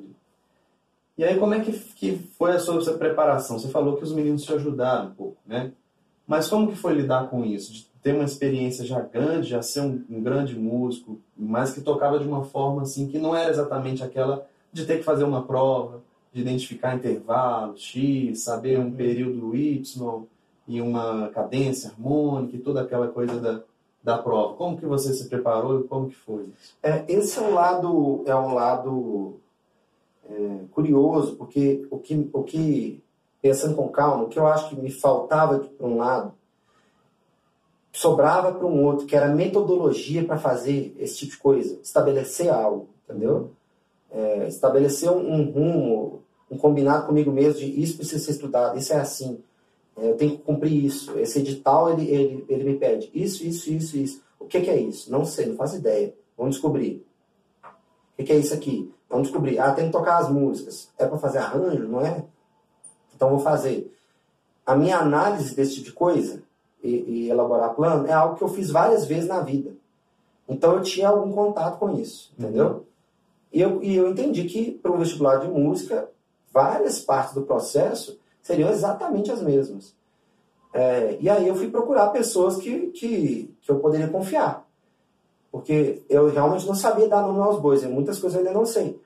E 1.17 1.25
aí 1.25 1.39
como 1.39 1.55
é 1.55 1.61
que, 1.61 1.73
que 1.73 2.17
foi 2.37 2.53
a 2.53 2.59
sua, 2.59 2.81
sua 2.81 2.99
preparação? 2.99 3.59
Você 3.59 3.69
falou 3.69 3.97
que 3.97 4.05
os 4.05 4.13
meninos 4.13 4.43
te 4.43 4.53
ajudaram 4.53 5.11
um 5.11 5.15
pouco, 5.15 5.37
né? 5.47 5.73
Mas 6.27 6.49
como 6.49 6.69
que 6.69 6.77
foi 6.77 6.95
lidar 6.95 7.29
com 7.29 7.45
isso? 7.45 7.73
De 7.73 7.87
ter 8.03 8.15
uma 8.15 8.25
experiência 8.25 8.85
já 8.85 9.01
grande, 9.01 9.49
já 9.49 9.63
ser 9.63 9.81
um, 9.81 10.05
um, 10.11 10.23
grande 10.23 10.59
músico, 10.59 11.19
mas 11.37 11.73
que 11.73 11.81
tocava 11.81 12.19
de 12.19 12.27
uma 12.27 12.45
forma 12.45 12.83
assim 12.83 13.09
que 13.09 13.19
não 13.19 13.35
era 13.35 13.51
exatamente 13.51 14.03
aquela 14.03 14.47
de 14.73 14.85
ter 14.85 14.99
que 14.99 15.05
fazer 15.05 15.25
uma 15.25 15.43
prova, 15.43 16.03
de 16.33 16.41
identificar 16.41 16.97
intervalos 16.97 17.81
X, 17.81 18.41
saber 18.41 18.79
um 18.79 18.85
uhum. 18.85 18.93
período 18.93 19.57
Y 19.57 20.25
e 20.67 20.81
uma 20.81 21.29
cadência 21.29 21.91
harmônica 21.91 22.57
e 22.57 22.61
toda 22.61 22.83
aquela 22.83 23.09
coisa 23.09 23.41
da, 23.41 23.63
da 24.03 24.19
prova. 24.19 24.55
Como 24.55 24.77
que 24.77 24.85
você 24.85 25.15
se 25.15 25.29
preparou 25.29 25.81
e 25.81 25.85
como 25.85 26.09
que 26.09 26.17
foi 26.17 26.45
isso? 26.45 26.77
É, 26.83 27.05
esse 27.09 27.39
é 27.39 27.43
um 27.43 27.55
lado 27.55 28.25
é 28.27 28.35
um 28.35 28.53
lado 28.53 29.37
é, 30.29 30.59
curioso 30.73 31.37
porque 31.37 31.87
o 31.91 31.99
que 31.99 32.29
o 32.33 32.43
que 32.43 33.04
pensando 33.45 33.77
com 33.77 33.91
calma 33.91 34.25
o 34.25 34.29
que 34.29 34.39
eu 34.39 34.47
acho 34.47 34.71
que 34.71 34.75
me 34.75 34.91
faltava 34.91 35.59
por 35.59 35.87
um 35.87 35.99
lado 35.99 36.33
sobrava 37.93 38.53
para 38.53 38.67
um 38.67 38.83
outro, 38.83 39.07
que 39.07 39.15
era 39.15 39.29
metodologia 39.29 40.25
para 40.25 40.39
fazer 40.39 40.97
esse 40.99 41.19
tipo 41.19 41.33
de 41.33 41.39
coisa, 41.39 41.79
estabelecer 41.83 42.49
algo, 42.49 42.89
entendeu? 43.05 43.51
É, 44.11 44.49
estabelecer 44.49 45.11
um, 45.11 45.33
um, 45.33 45.51
rumo, 45.51 46.23
um 46.51 46.57
combinado 46.57 47.07
comigo 47.07 47.31
mesmo 47.31 47.61
de 47.61 47.81
isso 47.81 47.99
precisa 47.99 48.25
ser 48.25 48.31
estudado, 48.33 48.79
isso 48.79 48.95
é 48.95 48.97
assim, 48.97 49.39
é, 49.97 50.11
eu 50.11 50.17
tenho 50.17 50.33
que 50.33 50.43
cumprir 50.43 50.85
isso. 50.85 51.17
Esse 51.19 51.39
edital, 51.39 51.93
ele, 51.93 52.11
ele, 52.11 52.45
ele 52.49 52.65
me 52.65 52.79
pede 52.79 53.11
isso, 53.15 53.45
isso, 53.45 53.71
isso, 53.71 53.97
isso. 53.97 54.23
O 54.41 54.47
que, 54.47 54.61
que 54.63 54.71
é 54.71 54.81
isso? 54.81 55.13
Não 55.13 55.25
sei, 55.27 55.47
não 55.47 55.57
faço 55.57 55.77
ideia. 55.77 56.15
Vamos 56.37 56.57
descobrir. 56.57 57.07
O 57.63 58.17
que, 58.17 58.25
que 58.25 58.33
é 58.33 58.37
isso 58.39 58.55
aqui? 58.55 58.93
Vamos 59.09 59.29
descobrir. 59.29 59.59
Ah, 59.61 59.73
tem 59.73 59.87
que 59.87 59.93
tocar 59.93 60.19
as 60.19 60.29
músicas. 60.29 60.91
É 60.99 61.07
para 61.07 61.19
fazer 61.19 61.39
arranjo, 61.39 61.87
não 61.87 62.01
é? 62.01 62.25
Então 63.15 63.31
vou 63.31 63.39
fazer. 63.39 63.95
A 64.67 64.75
minha 64.75 64.99
análise 64.99 65.55
desse 65.55 65.75
tipo 65.75 65.87
de 65.87 65.93
coisa 65.93 66.43
e, 66.83 66.89
e 66.89 67.31
elaborar 67.31 67.75
plano 67.75 68.07
é 68.07 68.13
algo 68.13 68.37
que 68.37 68.43
eu 68.43 68.49
fiz 68.49 68.71
várias 68.71 69.05
vezes 69.07 69.29
na 69.29 69.41
vida. 69.41 69.73
Então 70.49 70.75
eu 70.75 70.83
tinha 70.83 71.09
algum 71.09 71.33
contato 71.33 71.79
com 71.79 71.99
isso, 71.99 72.33
uhum. 72.39 72.45
entendeu? 72.45 72.67
Uhum. 72.67 72.81
E, 73.53 73.61
eu, 73.61 73.83
e 73.83 73.97
eu 73.97 74.11
entendi 74.11 74.45
que 74.45 74.73
para 74.73 74.93
o 74.93 74.99
vestibular 74.99 75.37
de 75.37 75.49
música, 75.49 76.09
várias 76.53 76.99
partes 76.99 77.35
do 77.35 77.43
processo 77.43 78.19
seriam 78.43 78.69
exatamente 78.71 79.31
as 79.31 79.41
mesmas. 79.41 79.95
É, 80.73 81.17
e 81.21 81.31
aí 81.31 81.47
eu 81.47 81.55
fui 81.55 81.71
procurar 81.71 82.09
pessoas 82.09 82.57
que, 82.57 82.89
que, 82.89 83.55
que 83.63 83.71
eu 83.71 83.79
poderia 83.79 84.09
confiar. 84.09 84.67
Porque 85.53 86.03
eu 86.11 86.29
realmente 86.29 86.67
não 86.67 86.75
sabia 86.75 87.09
dar 87.09 87.23
nome 87.23 87.39
aos 87.39 87.61
bois, 87.61 87.85
e 87.85 87.87
muitas 87.87 88.19
coisas 88.19 88.35
eu 88.39 88.45
ainda 88.45 88.59
não 88.59 88.67
sei. 88.67 89.01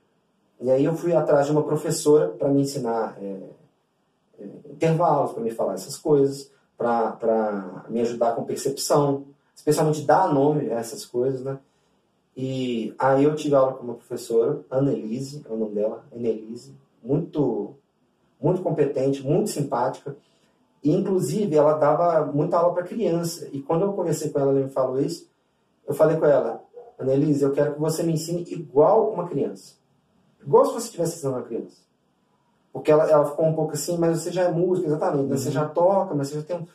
E 0.61 0.71
aí 0.71 0.85
eu 0.85 0.97
fui 0.97 1.15
atrás 1.15 1.47
de 1.47 1.53
uma 1.53 1.63
professora 1.63 2.29
para 2.29 2.49
me 2.49 2.63
ensinar 2.63 3.17
é, 3.21 3.37
intervalos, 4.71 5.33
para 5.33 5.43
me 5.43 5.51
falar 5.51 5.75
essas 5.75 5.97
coisas 5.97 6.51
para 6.79 7.85
me 7.89 8.01
ajudar 8.01 8.37
com 8.37 8.45
percepção, 8.45 9.25
especialmente 9.55 10.03
dar 10.03 10.33
nome 10.33 10.71
a 10.71 10.79
essas 10.79 11.05
coisas, 11.05 11.43
né? 11.43 11.59
E 12.37 12.95
aí 12.97 13.25
eu 13.25 13.35
tive 13.35 13.57
aula 13.57 13.75
com 13.75 13.83
uma 13.83 13.95
professora, 13.95 14.61
Annelise, 14.71 15.45
é 15.45 15.53
o 15.53 15.57
nome 15.57 15.75
dela, 15.75 16.05
Annelise, 16.15 16.73
muito, 17.03 17.75
muito 18.41 18.63
competente, 18.63 19.25
muito 19.25 19.51
simpática. 19.51 20.17
E, 20.85 20.93
inclusive, 20.93 21.57
ela 21.57 21.73
dava 21.73 22.31
muita 22.33 22.57
aula 22.57 22.73
para 22.73 22.85
criança. 22.85 23.49
E 23.53 23.61
quando 23.61 23.83
eu 23.83 23.93
conversei 23.93 24.31
com 24.31 24.39
ela, 24.39 24.53
ela 24.53 24.61
me 24.61 24.71
falou 24.71 25.01
isso, 25.01 25.29
eu 25.85 25.93
falei 25.93 26.17
com 26.17 26.27
ela, 26.27 26.63
Annelise, 26.97 27.43
eu 27.43 27.51
quero 27.51 27.75
que 27.75 27.81
você 27.81 28.05
me 28.05 28.13
ensine 28.13 28.43
igual 28.49 29.13
uma 29.13 29.27
criança. 29.27 29.75
Igual 30.41 30.67
se 30.67 30.75
você 30.75 30.87
estivesse 30.87 31.17
ensinando 31.17 31.39
uma 31.39 31.45
criança. 31.45 31.88
Porque 32.79 32.93
ela, 32.93 33.11
ela 33.11 33.25
ficou 33.25 33.45
um 33.45 33.53
pouco 33.53 33.75
assim, 33.75 33.99
mas 33.99 34.21
você 34.21 34.31
já 34.31 34.45
é 34.45 34.51
músico, 34.51 34.87
exatamente. 34.87 35.29
Né? 35.29 35.37
Você 35.37 35.49
uhum. 35.49 35.55
já 35.55 35.65
toca, 35.67 36.15
mas 36.15 36.29
você 36.29 36.37
já 36.37 36.43
tem 36.43 36.57
um... 36.57 36.67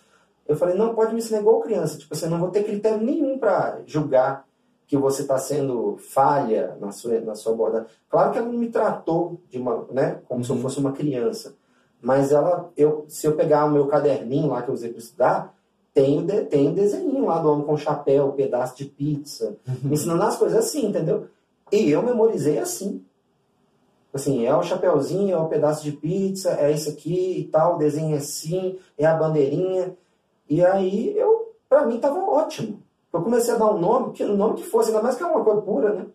Eu 0.46 0.58
falei, 0.58 0.76
não, 0.76 0.94
pode 0.94 1.14
me 1.14 1.20
ensinar 1.20 1.40
igual 1.40 1.62
criança. 1.62 1.98
Tipo 1.98 2.14
assim, 2.14 2.28
não 2.28 2.40
vou 2.40 2.50
ter 2.50 2.64
critério 2.64 3.02
nenhum 3.02 3.40
para 3.40 3.80
julgar 3.86 4.46
que 4.86 4.98
você 4.98 5.22
está 5.22 5.38
sendo 5.38 5.98
falha 5.98 6.78
na 6.80 6.92
sua, 6.92 7.20
na 7.22 7.36
sua 7.36 7.54
abordagem. 7.54 7.88
Claro 8.10 8.32
que 8.32 8.38
ela 8.38 8.48
não 8.48 8.60
me 8.60 8.70
tratou 8.70 9.40
de 9.50 9.58
uma, 9.58 9.86
né, 9.92 10.20
como 10.28 10.40
uhum. 10.40 10.44
se 10.44 10.50
eu 10.50 10.56
uhum. 10.58 10.62
fosse 10.62 10.80
uma 10.80 10.92
criança. 10.92 11.56
Mas 12.02 12.34
ela, 12.34 12.70
eu, 12.76 13.06
se 13.08 13.26
eu 13.26 13.34
pegar 13.34 13.66
o 13.66 13.72
meu 13.72 13.88
caderninho 13.88 14.50
lá 14.50 14.62
que 14.62 14.70
eu 14.70 14.74
usei 14.74 14.90
para 14.90 15.00
estudar, 15.00 15.56
tem, 15.94 16.26
tem 16.50 16.68
um 16.68 16.74
desenho 16.74 17.26
lá 17.26 17.40
do 17.40 17.50
homem 17.50 17.66
com 17.66 17.78
chapéu, 17.78 18.34
pedaço 18.34 18.76
de 18.76 18.86
pizza, 18.86 19.56
uhum. 19.66 19.94
ensinando 19.94 20.24
as 20.24 20.36
coisas 20.36 20.60
assim, 20.60 20.88
entendeu? 20.88 21.28
E 21.72 21.90
eu 21.90 22.04
memorizei 22.04 22.60
assim. 22.60 23.04
Assim, 24.14 24.46
é 24.46 24.56
o 24.56 24.62
chapéuzinho, 24.62 25.36
é 25.36 25.38
o 25.38 25.48
pedaço 25.48 25.84
de 25.84 25.92
pizza, 25.92 26.52
é 26.52 26.72
isso 26.72 26.90
aqui 26.90 27.40
e 27.40 27.44
tal, 27.46 27.76
o 27.76 27.78
desenho 27.80 28.14
é 28.14 28.20
assim, 28.20 28.78
é 28.96 29.06
a 29.06 29.16
bandeirinha. 29.16 29.98
E 30.48 30.64
aí, 30.64 31.18
eu, 31.18 31.56
pra 31.68 31.86
mim, 31.86 32.00
tava 32.00 32.20
ótimo. 32.20 32.80
Eu 33.12 33.22
comecei 33.24 33.54
a 33.54 33.58
dar 33.58 33.72
um 33.72 33.80
nome, 33.80 34.14
que, 34.14 34.24
um 34.24 34.38
nome 34.38 34.56
que 34.56 34.64
fosse, 34.64 34.90
ainda 34.90 35.02
mais 35.02 35.16
que 35.16 35.24
é 35.24 35.26
uma 35.26 35.44
coisa 35.44 35.62
pura, 35.62 35.94
né? 35.94 36.06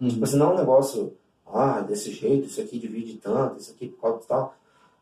Uhum. 0.00 0.08
Tipo 0.08 0.24
assim, 0.24 0.36
não 0.36 0.50
é 0.50 0.54
um 0.54 0.58
negócio, 0.58 1.14
ah, 1.46 1.80
desse 1.80 2.10
jeito, 2.12 2.46
isso 2.46 2.60
aqui 2.60 2.78
divide 2.78 3.14
tanto, 3.18 3.58
isso 3.58 3.72
aqui 3.72 3.88
pode 3.88 4.26
tal. 4.26 4.54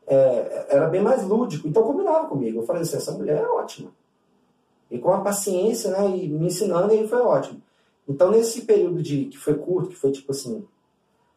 É, 0.07 0.67
era 0.69 0.87
bem 0.87 1.03
mais 1.03 1.25
lúdico, 1.25 1.67
então 1.67 1.83
combinava 1.83 2.29
comigo. 2.29 2.61
Eu 2.61 2.67
falei 2.67 2.83
assim, 2.83 2.97
essa 2.97 3.13
mulher 3.13 3.39
é 3.39 3.49
ótima. 3.49 3.91
E 4.91 4.99
com 4.99 5.11
a 5.13 5.21
paciência, 5.21 5.91
né, 5.91 6.17
e 6.17 6.29
me 6.29 6.47
ensinando, 6.47 6.93
aí 6.93 7.09
foi 7.09 7.21
ótimo. 7.21 7.61
Então, 8.09 8.31
nesse 8.31 8.63
período 8.63 9.03
de 9.03 9.25
que 9.25 9.39
foi 9.39 9.55
curto, 9.55 9.89
que 9.89 9.97
foi 9.97 10.13
tipo 10.13 10.31
assim, 10.31 10.65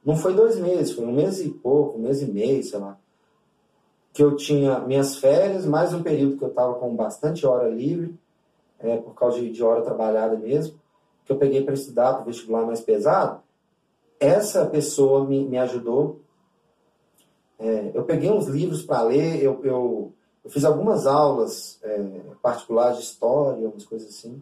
não 0.05 0.15
foi 0.15 0.33
dois 0.33 0.57
meses, 0.57 0.93
foi 0.93 1.05
um 1.05 1.11
mês 1.11 1.39
e 1.41 1.49
pouco, 1.49 1.97
um 1.97 2.01
mês 2.01 2.21
e 2.21 2.25
meio, 2.25 2.63
sei 2.63 2.79
lá. 2.79 2.97
Que 4.13 4.23
eu 4.23 4.35
tinha 4.35 4.79
minhas 4.79 5.17
férias, 5.17 5.65
mais 5.65 5.93
um 5.93 6.01
período 6.01 6.37
que 6.37 6.43
eu 6.43 6.49
estava 6.49 6.75
com 6.75 6.95
bastante 6.95 7.45
hora 7.45 7.69
livre, 7.69 8.17
é, 8.79 8.97
por 8.97 9.13
causa 9.13 9.39
de, 9.39 9.51
de 9.51 9.63
hora 9.63 9.81
trabalhada 9.81 10.37
mesmo, 10.37 10.79
que 11.25 11.31
eu 11.31 11.37
peguei 11.37 11.63
para 11.63 11.73
estudar 11.73 12.13
para 12.13 12.23
vestibular 12.23 12.65
mais 12.65 12.79
pesado. 12.79 13.41
Essa 14.19 14.65
pessoa 14.65 15.25
me, 15.25 15.45
me 15.45 15.57
ajudou. 15.57 16.21
É, 17.59 17.91
eu 17.93 18.03
peguei 18.03 18.31
uns 18.31 18.47
livros 18.47 18.83
para 18.83 19.01
ler, 19.01 19.43
eu, 19.43 19.59
eu, 19.63 20.13
eu, 20.43 20.49
fiz 20.49 20.63
algumas 20.63 21.05
aulas 21.05 21.79
é, 21.83 22.21
particulares 22.41 22.97
de 22.97 23.03
história, 23.03 23.67
umas 23.67 23.85
coisas 23.85 24.09
assim. 24.09 24.41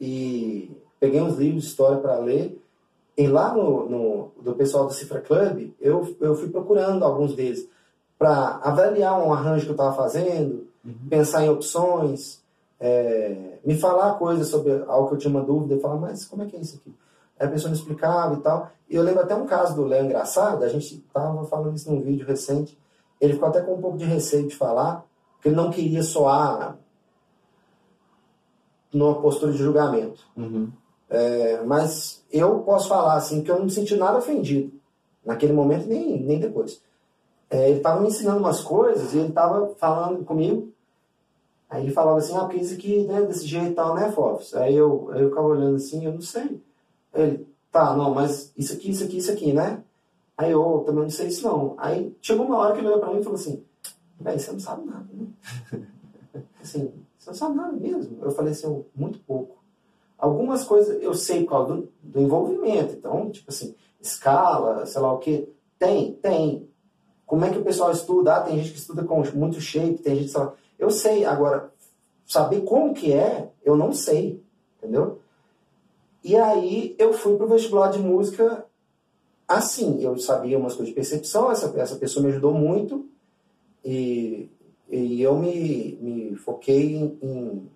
E 0.00 0.70
peguei 1.00 1.20
uns 1.20 1.38
livros 1.38 1.62
de 1.62 1.68
história 1.70 1.98
para 1.98 2.18
ler 2.18 2.60
e 3.16 3.26
lá 3.26 3.54
no, 3.54 3.88
no, 3.88 4.32
do 4.42 4.54
pessoal 4.54 4.86
do 4.86 4.92
Cifra 4.92 5.20
Club, 5.20 5.72
eu, 5.80 6.16
eu 6.20 6.34
fui 6.34 6.50
procurando 6.50 7.04
alguns 7.04 7.34
deles 7.34 7.66
para 8.18 8.60
avaliar 8.62 9.18
um 9.18 9.32
arranjo 9.32 9.64
que 9.64 9.70
eu 9.70 9.74
estava 9.74 9.94
fazendo, 9.94 10.66
uhum. 10.84 11.08
pensar 11.08 11.44
em 11.44 11.48
opções, 11.48 12.42
é, 12.78 13.58
me 13.64 13.74
falar 13.74 14.14
coisas 14.14 14.48
sobre 14.48 14.84
algo 14.86 15.08
que 15.08 15.14
eu 15.14 15.18
tinha 15.18 15.30
uma 15.30 15.42
dúvida, 15.42 15.74
e 15.74 15.80
falar, 15.80 15.96
mas 15.96 16.26
como 16.26 16.42
é 16.42 16.46
que 16.46 16.56
é 16.56 16.60
isso 16.60 16.76
aqui? 16.76 16.94
Aí 17.38 17.46
a 17.46 17.50
pessoa 17.50 17.70
me 17.70 17.76
explicava 17.76 18.34
e 18.34 18.40
tal. 18.40 18.70
E 18.88 18.96
eu 18.96 19.02
lembro 19.02 19.22
até 19.22 19.34
um 19.34 19.46
caso 19.46 19.74
do 19.74 19.84
Léo 19.84 20.04
Engraçado, 20.04 20.62
a 20.62 20.68
gente 20.68 20.96
estava 20.96 21.44
falando 21.44 21.76
isso 21.76 21.90
num 21.90 22.02
vídeo 22.02 22.26
recente, 22.26 22.78
ele 23.20 23.34
ficou 23.34 23.48
até 23.48 23.62
com 23.62 23.74
um 23.74 23.80
pouco 23.80 23.96
de 23.96 24.04
receio 24.04 24.46
de 24.46 24.54
falar, 24.54 25.04
porque 25.32 25.48
ele 25.48 25.56
não 25.56 25.70
queria 25.70 26.02
soar 26.02 26.76
numa 28.92 29.20
postura 29.20 29.52
de 29.52 29.58
julgamento. 29.58 30.20
Uhum. 30.36 30.70
É, 31.08 31.62
mas 31.62 32.24
eu 32.32 32.60
posso 32.60 32.88
falar 32.88 33.14
assim 33.14 33.42
que 33.42 33.50
eu 33.50 33.56
não 33.56 33.64
me 33.64 33.70
senti 33.70 33.94
nada 33.96 34.18
ofendido 34.18 34.72
naquele 35.24 35.52
momento 35.52 35.86
nem, 35.86 36.20
nem 36.20 36.38
depois. 36.38 36.80
É, 37.50 37.68
ele 37.68 37.78
estava 37.78 38.00
me 38.00 38.08
ensinando 38.08 38.38
umas 38.38 38.60
coisas 38.60 39.14
e 39.14 39.18
ele 39.18 39.28
estava 39.28 39.68
falando 39.76 40.24
comigo. 40.24 40.72
Aí 41.68 41.82
ele 41.82 41.92
falava 41.92 42.18
assim, 42.18 42.36
ah, 42.36 42.44
porque 42.44 42.58
isso 42.58 42.74
aqui, 42.74 43.04
né, 43.04 43.22
desse 43.22 43.46
jeito 43.46 43.70
e 43.70 43.74
tal, 43.74 43.94
né, 43.94 44.10
Fofs? 44.12 44.54
Aí 44.54 44.74
eu, 44.76 45.10
aí 45.12 45.22
eu 45.22 45.28
ficava 45.28 45.48
olhando 45.48 45.76
assim, 45.76 46.04
eu 46.04 46.12
não 46.12 46.20
sei. 46.20 46.60
Ele, 47.12 47.46
tá, 47.72 47.96
não, 47.96 48.14
mas 48.14 48.52
isso 48.56 48.72
aqui, 48.72 48.90
isso 48.90 49.04
aqui, 49.04 49.18
isso 49.18 49.32
aqui, 49.32 49.52
né? 49.52 49.82
Aí 50.38 50.52
eu 50.52 50.82
também 50.86 51.02
não 51.02 51.10
sei 51.10 51.28
isso 51.28 51.46
não. 51.46 51.74
Aí 51.78 52.14
chegou 52.20 52.46
uma 52.46 52.58
hora 52.58 52.72
que 52.72 52.80
ele 52.80 52.88
olhou 52.88 53.00
pra 53.00 53.12
mim 53.12 53.20
e 53.20 53.24
falou 53.24 53.38
assim, 53.38 53.64
velho, 54.20 54.38
você 54.38 54.52
não 54.52 54.60
sabe 54.60 54.86
nada, 54.86 55.06
né? 55.12 55.26
assim, 56.60 56.92
você 57.18 57.30
não 57.30 57.34
sabe 57.34 57.56
nada 57.56 57.72
mesmo. 57.72 58.18
Eu 58.22 58.30
falei 58.30 58.52
assim, 58.52 58.84
muito 58.94 59.18
pouco. 59.20 59.55
Algumas 60.18 60.64
coisas 60.64 61.02
eu 61.02 61.14
sei 61.14 61.44
por 61.44 61.50
causa 61.50 61.74
do, 61.74 61.92
do 62.02 62.20
envolvimento. 62.20 62.94
Então, 62.94 63.30
tipo 63.30 63.50
assim, 63.50 63.74
escala, 64.00 64.86
sei 64.86 65.00
lá 65.00 65.12
o 65.12 65.18
que. 65.18 65.48
Tem, 65.78 66.12
tem. 66.14 66.68
Como 67.26 67.44
é 67.44 67.50
que 67.50 67.58
o 67.58 67.64
pessoal 67.64 67.90
estuda? 67.90 68.36
Ah, 68.36 68.40
tem 68.40 68.56
gente 68.58 68.72
que 68.72 68.78
estuda 68.78 69.04
com 69.04 69.22
muito 69.34 69.60
shape, 69.60 69.98
tem 69.98 70.16
gente, 70.16 70.30
sei 70.30 70.40
lá. 70.40 70.54
Eu 70.78 70.90
sei, 70.90 71.24
agora, 71.24 71.72
saber 72.26 72.62
como 72.62 72.94
que 72.94 73.12
é, 73.12 73.50
eu 73.64 73.76
não 73.76 73.92
sei, 73.92 74.42
entendeu? 74.78 75.20
E 76.22 76.36
aí 76.36 76.94
eu 76.98 77.12
fui 77.12 77.36
pro 77.36 77.48
vestibular 77.48 77.90
de 77.90 77.98
música 77.98 78.64
assim, 79.46 80.02
eu 80.02 80.18
sabia 80.18 80.58
umas 80.58 80.72
coisas 80.72 80.88
de 80.88 80.94
percepção, 80.94 81.50
essa, 81.50 81.72
essa 81.78 81.96
pessoa 81.96 82.24
me 82.24 82.30
ajudou 82.32 82.52
muito, 82.52 83.08
e, 83.84 84.50
e 84.90 85.22
eu 85.22 85.36
me, 85.36 85.96
me 86.00 86.34
foquei 86.34 86.96
em, 86.96 87.18
em, 87.22 87.70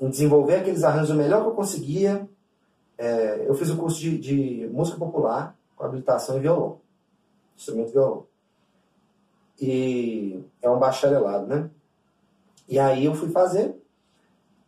em 0.00 0.08
desenvolver 0.08 0.56
aqueles 0.56 0.82
arranjos 0.82 1.10
o 1.10 1.14
melhor 1.14 1.42
que 1.42 1.48
eu 1.48 1.54
conseguia. 1.54 2.28
É, 2.96 3.44
eu 3.46 3.54
fiz 3.54 3.70
o 3.70 3.76
curso 3.76 4.00
de, 4.00 4.18
de 4.18 4.68
música 4.72 4.98
popular, 4.98 5.56
com 5.76 5.84
habilitação 5.84 6.38
em 6.38 6.40
violão, 6.40 6.80
instrumento 7.56 7.92
violão. 7.92 8.26
E 9.60 10.42
é 10.62 10.70
um 10.70 10.78
bacharelado, 10.78 11.46
né? 11.46 11.70
E 12.68 12.78
aí 12.78 13.04
eu 13.04 13.14
fui 13.14 13.28
fazer, 13.28 13.74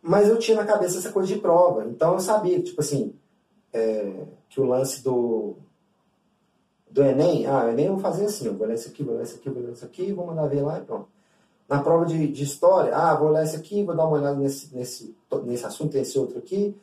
mas 0.01 0.27
eu 0.27 0.37
tinha 0.37 0.57
na 0.57 0.65
cabeça 0.65 0.97
essa 0.97 1.11
coisa 1.11 1.33
de 1.33 1.39
prova. 1.39 1.85
Então 1.85 2.13
eu 2.13 2.19
sabia, 2.19 2.61
tipo 2.61 2.81
assim, 2.81 3.15
é, 3.71 4.25
que 4.49 4.61
o 4.61 4.65
lance 4.65 5.03
do, 5.03 5.55
do 6.91 7.01
Enem, 7.01 7.47
ah, 7.47 7.65
o 7.65 7.69
Enem 7.69 7.87
eu 7.87 7.93
vou 7.93 8.01
fazer 8.01 8.25
assim, 8.25 8.45
eu 8.45 8.55
vou 8.55 8.67
ler 8.67 8.75
isso 8.75 8.89
aqui, 8.89 9.03
vou 9.03 9.15
ler 9.15 9.23
isso 9.23 9.37
aqui, 9.37 9.49
vou 9.49 9.63
ler 9.63 9.71
isso 9.71 9.85
aqui, 9.85 10.13
vou 10.13 10.27
mandar 10.27 10.47
ver 10.47 10.61
lá 10.61 10.77
e 10.77 10.81
pronto. 10.81 11.07
Na 11.67 11.81
prova 11.81 12.05
de, 12.05 12.27
de 12.27 12.43
história, 12.43 12.95
ah, 12.95 13.15
vou 13.15 13.29
ler 13.29 13.45
isso 13.45 13.55
aqui, 13.55 13.83
vou 13.83 13.95
dar 13.95 14.05
uma 14.05 14.17
olhada 14.17 14.35
nesse, 14.35 14.75
nesse, 14.75 15.15
nesse 15.43 15.65
assunto, 15.65 15.95
nesse 15.95 16.19
outro 16.19 16.37
aqui. 16.37 16.75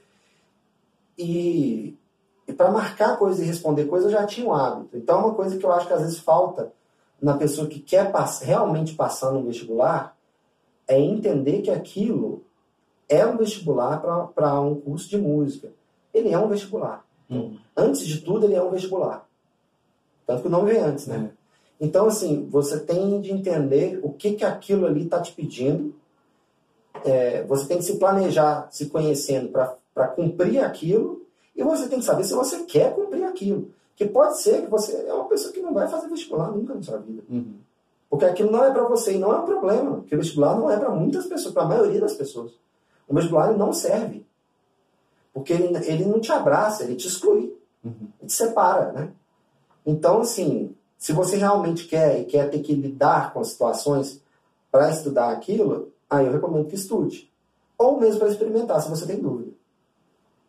E, 1.19 1.97
e 2.49 2.53
para 2.53 2.71
marcar 2.71 3.19
coisas 3.19 3.41
e 3.41 3.45
responder 3.45 3.85
coisas 3.85 4.11
eu 4.11 4.19
já 4.19 4.27
tinha 4.27 4.47
um 4.47 4.55
hábito. 4.55 4.97
Então 4.97 5.21
é 5.21 5.25
uma 5.25 5.35
coisa 5.35 5.57
que 5.57 5.65
eu 5.65 5.73
acho 5.73 5.87
que 5.87 5.93
às 5.93 6.01
vezes 6.01 6.19
falta 6.19 6.73
na 7.21 7.37
pessoa 7.37 7.69
que 7.69 7.79
quer 7.79 8.11
pass 8.11 8.41
realmente 8.41 8.95
passar 8.95 9.31
no 9.31 9.45
vestibular 9.45 10.17
é 10.89 10.99
entender 10.99 11.61
que 11.61 11.71
aquilo 11.71 12.43
é 13.09 13.25
um 13.27 13.37
vestibular 13.37 14.01
para 14.35 14.61
um 14.61 14.81
curso 14.81 15.09
de 15.09 15.19
música. 15.19 15.73
Ele 16.13 16.31
é 16.31 16.39
um 16.39 16.49
vestibular. 16.49 17.05
Hum. 17.31 17.59
Antes 17.77 18.07
de 18.07 18.21
tudo, 18.21 18.47
ele 18.47 18.55
é 18.55 18.63
um 18.63 18.71
vestibular. 18.71 19.29
Tanto 20.27 20.43
que 20.43 20.49
o 20.49 20.51
nome 20.51 20.73
vem 20.73 20.81
antes, 20.81 21.07
né? 21.07 21.31
Então, 21.81 22.07
assim, 22.07 22.47
você 22.51 22.79
tem 22.79 23.21
de 23.23 23.33
entender 23.33 23.99
o 24.03 24.13
que, 24.13 24.33
que 24.35 24.45
aquilo 24.45 24.87
ali 24.87 25.05
está 25.05 25.21
te 25.21 25.33
pedindo. 25.33 25.95
É, 27.03 27.43
você 27.45 27.67
tem 27.67 27.79
que 27.79 27.85
se 27.85 27.97
planejar 27.97 28.69
se 28.71 28.87
conhecendo 28.87 29.49
para 29.49 30.09
cumprir 30.09 30.63
aquilo. 30.63 31.25
E 31.57 31.63
você 31.63 31.89
tem 31.89 31.99
que 31.99 32.05
saber 32.05 32.25
se 32.25 32.35
você 32.35 32.65
quer 32.65 32.95
cumprir 32.95 33.25
aquilo. 33.25 33.71
Que 33.97 34.07
pode 34.07 34.41
ser 34.41 34.63
que 34.63 34.71
você 34.71 35.07
é 35.07 35.13
uma 35.13 35.25
pessoa 35.25 35.53
que 35.53 35.61
não 35.61 35.73
vai 35.73 35.89
fazer 35.89 36.09
vestibular 36.09 36.51
nunca 36.51 36.75
na 36.75 36.83
sua 36.83 36.99
vida. 36.99 37.23
Uhum. 37.31 37.55
Porque 38.11 38.27
aquilo 38.27 38.51
não 38.51 38.65
é 38.65 38.71
para 38.71 38.85
você 38.85 39.15
e 39.15 39.19
não 39.19 39.33
é 39.33 39.39
um 39.39 39.47
problema. 39.47 39.97
Porque 39.97 40.15
o 40.15 40.19
vestibular 40.19 40.59
não 40.59 40.71
é 40.71 40.77
para 40.77 40.91
muitas 40.91 41.27
pessoas, 41.27 41.55
para 41.55 41.63
a 41.63 41.69
maioria 41.69 42.01
das 42.01 42.15
pessoas. 42.15 42.53
O 43.09 43.15
vestibular 43.15 43.57
não 43.57 43.73
serve. 43.73 44.27
Porque 45.33 45.53
ele, 45.53 45.75
ele 45.87 46.05
não 46.05 46.21
te 46.21 46.31
abraça, 46.31 46.85
ele 46.85 46.97
te 46.97 47.07
exclui. 47.07 47.57
Uhum. 47.83 48.09
Ele 48.21 48.27
te 48.27 48.33
separa, 48.33 48.93
né? 48.93 49.13
Então, 49.87 50.21
assim, 50.21 50.70
se 51.01 51.15
você 51.15 51.39
realmente 51.39 51.87
quer 51.87 52.21
e 52.21 52.25
quer 52.27 52.51
ter 52.51 52.59
que 52.59 52.75
lidar 52.75 53.33
com 53.33 53.41
as 53.41 53.49
situações 53.49 54.21
para 54.71 54.91
estudar 54.91 55.31
aquilo, 55.31 55.91
aí 56.11 56.27
eu 56.27 56.33
recomendo 56.33 56.69
que 56.69 56.75
estude. 56.75 57.33
Ou 57.79 57.99
mesmo 57.99 58.21
para 58.21 58.29
experimentar, 58.29 58.83
se 58.83 58.91
você 58.91 59.07
tem 59.07 59.19
dúvida. 59.19 59.51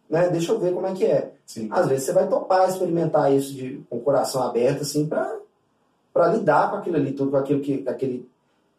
Né? 0.09 0.27
Deixa 0.27 0.51
eu 0.51 0.59
ver 0.59 0.73
como 0.73 0.85
é 0.85 0.93
que 0.93 1.05
é. 1.05 1.31
Sim. 1.45 1.69
Às 1.71 1.87
vezes 1.87 2.03
você 2.03 2.11
vai 2.11 2.27
topar 2.27 2.67
experimentar 2.67 3.31
isso 3.31 3.53
de, 3.53 3.81
com 3.89 3.95
o 3.95 4.01
coração 4.01 4.43
aberto, 4.43 4.81
assim, 4.81 5.07
para 5.07 6.27
lidar 6.33 6.69
com 6.69 6.75
aquilo 6.75 6.97
ali, 6.97 7.13
tudo 7.13 7.31
com 7.31 7.37
aquilo 7.37 7.61
que, 7.61 7.87
aquele, 7.87 8.29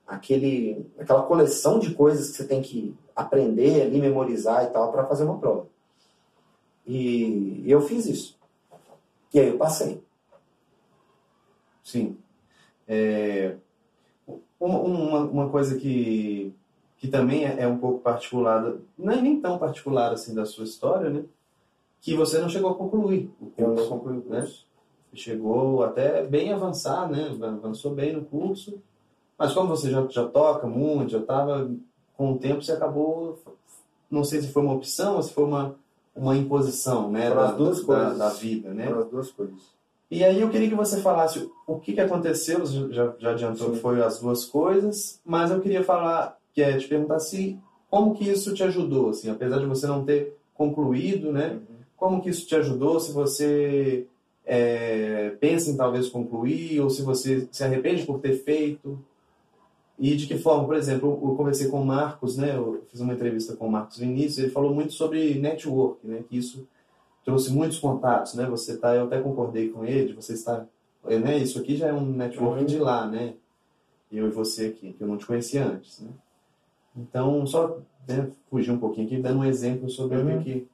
aquele, 0.06 0.86
aquela 0.98 1.22
coleção 1.22 1.78
de 1.78 1.94
coisas 1.94 2.30
que 2.30 2.36
você 2.36 2.44
tem 2.44 2.60
que 2.60 2.94
aprender 3.16 3.80
ali, 3.80 3.98
memorizar 3.98 4.64
e 4.64 4.66
tal, 4.66 4.92
para 4.92 5.06
fazer 5.06 5.24
uma 5.24 5.38
prova. 5.38 5.66
E, 6.86 7.62
e 7.64 7.70
eu 7.70 7.80
fiz 7.80 8.04
isso. 8.04 8.36
E 9.32 9.40
aí 9.40 9.48
eu 9.48 9.56
passei. 9.56 10.02
Sim. 11.82 12.16
É, 12.86 13.56
uma, 14.58 15.20
uma, 15.20 15.48
coisa 15.50 15.76
que, 15.76 16.54
que 16.98 17.08
também 17.08 17.44
é, 17.44 17.62
é, 17.62 17.68
um 17.68 17.78
pouco 17.78 18.00
particular, 18.00 18.74
não 18.96 19.12
é 19.12 19.20
nem 19.20 19.40
tão 19.40 19.58
particular 19.58 20.12
assim 20.12 20.34
da 20.34 20.44
sua 20.46 20.64
história, 20.64 21.10
né? 21.10 21.24
Que 22.00 22.14
você 22.14 22.38
não 22.40 22.48
chegou 22.48 22.70
a 22.70 22.74
concluir 22.74 23.30
o 23.40 23.46
curso. 23.46 23.54
Eu 23.58 23.74
não 23.74 23.88
concluí 23.88 24.18
o 24.18 24.22
curso. 24.22 24.66
Né? 25.12 25.18
Chegou 25.18 25.84
até 25.84 26.24
bem 26.24 26.52
avançar, 26.52 27.08
né? 27.10 27.28
Avançou 27.40 27.94
bem 27.94 28.14
no 28.14 28.24
curso. 28.24 28.80
Mas 29.38 29.52
como 29.52 29.68
você 29.68 29.90
já, 29.90 30.06
já 30.08 30.26
toca 30.26 30.66
muito, 30.66 31.12
já 31.12 31.18
estava 31.18 31.70
com 32.16 32.32
o 32.32 32.38
tempo, 32.38 32.62
você 32.62 32.72
acabou. 32.72 33.38
Não 34.10 34.24
sei 34.24 34.40
se 34.40 34.48
foi 34.48 34.62
uma 34.62 34.74
opção 34.74 35.16
ou 35.16 35.22
se 35.22 35.32
foi 35.32 35.44
uma, 35.44 35.76
uma 36.14 36.36
imposição, 36.36 37.10
né? 37.10 37.30
Para 37.30 37.50
as 37.50 37.56
duas 37.56 37.80
da, 37.80 37.86
coisas. 37.86 38.18
Da, 38.18 38.28
da 38.28 38.34
vida, 38.34 38.72
né? 38.72 38.86
Para 38.86 39.00
as 39.00 39.08
duas 39.08 39.30
coisas. 39.30 39.81
E 40.12 40.22
aí 40.22 40.42
eu 40.42 40.50
queria 40.50 40.68
que 40.68 40.74
você 40.74 41.00
falasse 41.00 41.50
o 41.66 41.78
que, 41.78 41.94
que 41.94 42.00
aconteceu, 42.00 42.66
já, 42.66 43.14
já 43.18 43.30
adiantou 43.30 43.68
Sim. 43.68 43.72
que 43.72 43.80
foi 43.80 44.02
as 44.02 44.20
duas 44.20 44.44
coisas, 44.44 45.18
mas 45.24 45.50
eu 45.50 45.58
queria 45.58 45.82
falar, 45.82 46.36
que 46.52 46.60
é 46.60 46.76
te 46.76 46.86
perguntar 46.86 47.18
se 47.18 47.58
como 47.88 48.14
que 48.14 48.28
isso 48.28 48.52
te 48.52 48.62
ajudou, 48.62 49.08
assim, 49.08 49.30
apesar 49.30 49.58
de 49.58 49.64
você 49.64 49.86
não 49.86 50.04
ter 50.04 50.36
concluído, 50.52 51.32
né? 51.32 51.52
Uhum. 51.52 51.76
Como 51.96 52.20
que 52.20 52.28
isso 52.28 52.46
te 52.46 52.54
ajudou, 52.54 53.00
se 53.00 53.10
você 53.10 54.06
é, 54.44 55.30
pensa 55.40 55.70
em 55.70 55.78
talvez 55.78 56.10
concluir, 56.10 56.78
ou 56.82 56.90
se 56.90 57.00
você 57.00 57.48
se 57.50 57.64
arrepende 57.64 58.04
por 58.04 58.20
ter 58.20 58.34
feito, 58.34 58.98
e 59.98 60.14
de 60.14 60.26
que 60.26 60.36
forma, 60.36 60.66
por 60.66 60.76
exemplo, 60.76 61.08
eu 61.22 61.34
conversei 61.36 61.68
com 61.68 61.80
o 61.80 61.86
Marcos, 61.86 62.36
né? 62.36 62.54
Eu 62.54 62.82
fiz 62.90 63.00
uma 63.00 63.14
entrevista 63.14 63.56
com 63.56 63.66
o 63.66 63.72
Marcos 63.72 63.96
Vinícius, 63.96 64.40
ele 64.40 64.50
falou 64.50 64.74
muito 64.74 64.92
sobre 64.92 65.36
network, 65.36 66.06
né? 66.06 66.22
Que 66.28 66.36
isso 66.36 66.68
trouxe 67.24 67.52
muitos 67.52 67.78
contatos, 67.78 68.34
né? 68.34 68.46
Você 68.46 68.76
tá, 68.76 68.94
eu 68.94 69.04
até 69.04 69.20
concordei 69.20 69.70
com 69.70 69.84
ele, 69.84 70.14
você 70.14 70.34
está, 70.34 70.66
é, 71.06 71.18
né? 71.18 71.38
Isso 71.38 71.58
aqui 71.58 71.76
já 71.76 71.88
é 71.88 71.92
um 71.92 72.04
networking 72.04 72.66
de 72.66 72.78
lá, 72.78 73.06
né? 73.06 73.34
Eu 74.10 74.26
e 74.26 74.30
você 74.30 74.66
aqui, 74.66 74.92
que 74.92 75.02
eu 75.02 75.08
não 75.08 75.16
te 75.16 75.26
conhecia 75.26 75.64
antes, 75.64 76.00
né? 76.00 76.10
Então, 76.96 77.46
só 77.46 77.78
né, 78.06 78.30
fugir 78.50 78.70
um 78.70 78.78
pouquinho 78.78 79.06
aqui, 79.06 79.18
dando 79.18 79.40
um 79.40 79.44
exemplo 79.44 79.88
sobre 79.88 80.18
uhum. 80.18 80.38
o 80.38 80.42
que... 80.42 80.68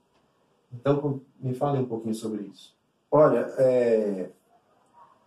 Então, 0.72 1.20
me 1.40 1.54
fale 1.54 1.78
um 1.78 1.87
pouquinho 1.87 2.14
sobre 2.14 2.42
isso. 2.42 2.74
Olha, 3.11 3.46
é, 3.56 4.28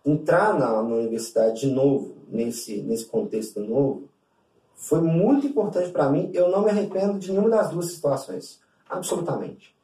entrar 0.04 0.54
na, 0.58 0.70
na, 0.82 0.94
universidade 0.94 1.60
de 1.60 1.66
novo, 1.68 2.14
nesse, 2.28 2.82
nesse 2.82 3.06
contexto 3.06 3.60
novo, 3.60 4.08
foi 4.74 5.00
muito 5.00 5.46
importante 5.46 5.90
para 5.90 6.10
mim. 6.10 6.30
Eu 6.32 6.50
não 6.50 6.62
me 6.62 6.70
arrependo 6.70 7.18
de 7.18 7.30
nenhuma 7.30 7.48
das 7.48 7.70
duas 7.70 7.86
situações, 7.86 8.60
absolutamente. 8.88 9.74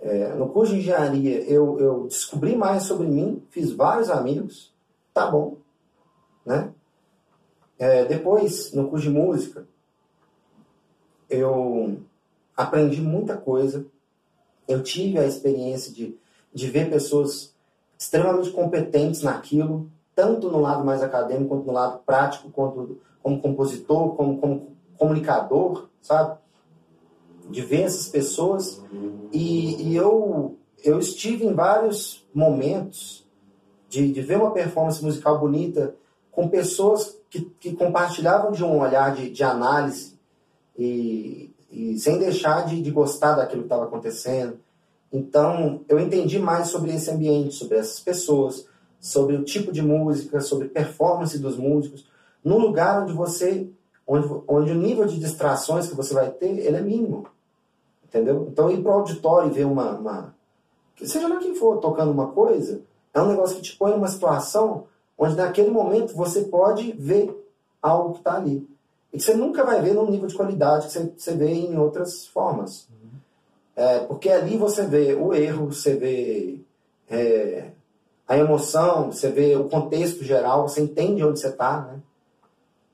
É, 0.00 0.34
no 0.34 0.48
curso 0.48 0.72
de 0.72 0.80
engenharia, 0.80 1.42
eu, 1.42 1.78
eu 1.78 2.06
descobri 2.06 2.56
mais 2.56 2.84
sobre 2.84 3.06
mim, 3.06 3.42
fiz 3.50 3.72
vários 3.72 4.08
amigos, 4.08 4.74
tá 5.12 5.30
bom. 5.30 5.58
Né? 6.44 6.72
É, 7.78 8.06
depois, 8.06 8.72
no 8.72 8.88
curso 8.88 9.04
de 9.04 9.10
música, 9.10 9.66
eu 11.28 11.98
aprendi 12.56 13.00
muita 13.00 13.36
coisa. 13.36 13.86
Eu 14.66 14.82
tive 14.82 15.18
a 15.18 15.26
experiência 15.26 15.92
de, 15.92 16.18
de 16.52 16.66
ver 16.68 16.90
pessoas 16.90 17.54
extremamente 17.98 18.50
competentes 18.50 19.22
naquilo, 19.22 19.90
tanto 20.14 20.50
no 20.50 20.60
lado 20.60 20.82
mais 20.84 21.02
acadêmico, 21.02 21.48
quanto 21.50 21.66
no 21.66 21.72
lado 21.72 22.00
prático, 22.04 22.50
quanto 22.50 22.98
como 23.22 23.40
compositor, 23.40 24.16
como, 24.16 24.38
como 24.38 24.76
comunicador, 24.96 25.88
sabe? 26.00 26.39
De 27.50 27.60
ver 27.62 27.82
essas 27.82 28.08
pessoas. 28.08 28.82
E, 29.32 29.88
e 29.88 29.96
eu, 29.96 30.56
eu 30.82 30.98
estive 30.98 31.44
em 31.44 31.54
vários 31.54 32.26
momentos 32.32 33.26
de, 33.88 34.12
de 34.12 34.22
ver 34.22 34.36
uma 34.36 34.52
performance 34.52 35.02
musical 35.04 35.38
bonita 35.38 35.94
com 36.30 36.48
pessoas 36.48 37.18
que, 37.28 37.40
que 37.60 37.72
compartilhavam 37.74 38.52
de 38.52 38.64
um 38.64 38.78
olhar 38.78 39.14
de, 39.14 39.30
de 39.30 39.42
análise 39.42 40.18
e, 40.78 41.50
e 41.70 41.98
sem 41.98 42.18
deixar 42.18 42.66
de, 42.66 42.80
de 42.80 42.90
gostar 42.90 43.34
daquilo 43.34 43.62
que 43.62 43.66
estava 43.66 43.84
acontecendo. 43.84 44.58
Então, 45.12 45.80
eu 45.88 45.98
entendi 45.98 46.38
mais 46.38 46.68
sobre 46.68 46.94
esse 46.94 47.10
ambiente, 47.10 47.54
sobre 47.54 47.78
essas 47.78 47.98
pessoas, 47.98 48.66
sobre 49.00 49.34
o 49.36 49.42
tipo 49.42 49.72
de 49.72 49.82
música, 49.82 50.40
sobre 50.40 50.68
performance 50.68 51.36
dos 51.38 51.56
músicos, 51.56 52.08
num 52.44 52.58
lugar 52.58 53.02
onde 53.02 53.12
você, 53.12 53.68
onde, 54.06 54.28
onde 54.46 54.72
o 54.72 54.76
nível 54.76 55.06
de 55.06 55.18
distrações 55.18 55.88
que 55.88 55.96
você 55.96 56.14
vai 56.14 56.30
ter, 56.30 56.58
ele 56.58 56.76
é 56.76 56.80
mínimo, 56.80 57.26
entendeu? 58.10 58.48
Então, 58.50 58.70
ir 58.70 58.82
para 58.82 58.90
o 58.90 58.94
auditório 58.96 59.50
e 59.50 59.54
ver 59.54 59.64
uma, 59.64 59.92
uma, 59.92 60.34
seja 61.00 61.28
lá 61.28 61.36
quem 61.36 61.54
for 61.54 61.78
tocando 61.78 62.10
uma 62.10 62.28
coisa, 62.28 62.82
é 63.14 63.22
um 63.22 63.28
negócio 63.28 63.56
que 63.56 63.62
te 63.62 63.76
põe 63.76 63.92
numa 63.92 64.08
situação 64.08 64.84
onde 65.16 65.36
naquele 65.36 65.70
momento 65.70 66.14
você 66.14 66.42
pode 66.42 66.92
ver 66.92 67.32
algo 67.80 68.14
que 68.14 68.18
está 68.18 68.36
ali. 68.36 68.68
E 69.12 69.18
que 69.18 69.24
você 69.24 69.34
nunca 69.34 69.64
vai 69.64 69.80
ver 69.80 69.94
num 69.94 70.10
nível 70.10 70.26
de 70.26 70.34
qualidade 70.34 70.86
que 70.86 70.92
você, 70.92 71.12
você 71.16 71.34
vê 71.34 71.52
em 71.52 71.78
outras 71.78 72.26
formas. 72.26 72.88
Uhum. 72.88 73.10
É, 73.76 74.00
porque 74.00 74.28
ali 74.28 74.56
você 74.56 74.84
vê 74.84 75.14
o 75.14 75.32
erro, 75.32 75.72
você 75.72 75.94
vê 75.94 76.60
é, 77.08 77.70
a 78.26 78.36
emoção, 78.36 79.12
você 79.12 79.28
vê 79.30 79.56
o 79.56 79.68
contexto 79.68 80.24
geral, 80.24 80.68
você 80.68 80.80
entende 80.80 81.24
onde 81.24 81.40
você 81.40 81.48
está, 81.48 81.80
né? 81.80 82.00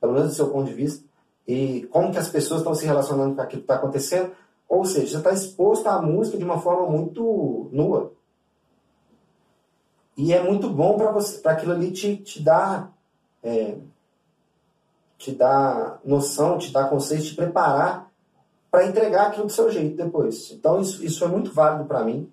pelo 0.00 0.12
menos 0.12 0.30
do 0.30 0.34
seu 0.34 0.48
ponto 0.48 0.66
de 0.66 0.74
vista, 0.74 1.04
e 1.46 1.86
como 1.90 2.10
que 2.10 2.18
as 2.18 2.28
pessoas 2.28 2.60
estão 2.60 2.74
se 2.74 2.84
relacionando 2.84 3.34
com 3.34 3.40
aquilo 3.40 3.62
que 3.62 3.64
está 3.64 3.76
acontecendo. 3.76 4.32
Ou 4.68 4.84
seja, 4.84 5.12
você 5.12 5.16
está 5.16 5.32
exposto 5.32 5.86
à 5.86 6.02
música 6.02 6.36
de 6.36 6.44
uma 6.44 6.58
forma 6.58 6.90
muito 6.90 7.68
nua. 7.72 8.12
E 10.16 10.32
é 10.32 10.42
muito 10.42 10.68
bom 10.68 10.96
para 10.96 11.12
você, 11.12 11.38
para 11.38 11.52
aquilo 11.52 11.72
ali 11.72 11.92
te, 11.92 12.16
te 12.16 12.42
dar 12.42 12.92
é, 13.42 13.76
te 15.18 15.32
dar 15.32 16.00
noção, 16.04 16.58
te 16.58 16.72
dar 16.72 16.88
conceito, 16.88 17.24
te 17.24 17.34
preparar 17.34 18.10
para 18.70 18.86
entregar 18.86 19.28
aquilo 19.28 19.46
do 19.46 19.52
seu 19.52 19.70
jeito 19.70 19.96
depois. 19.96 20.50
Então 20.52 20.80
isso, 20.80 21.04
isso 21.04 21.18
foi 21.18 21.28
muito 21.28 21.52
válido 21.52 21.84
para 21.86 22.04
mim. 22.04 22.30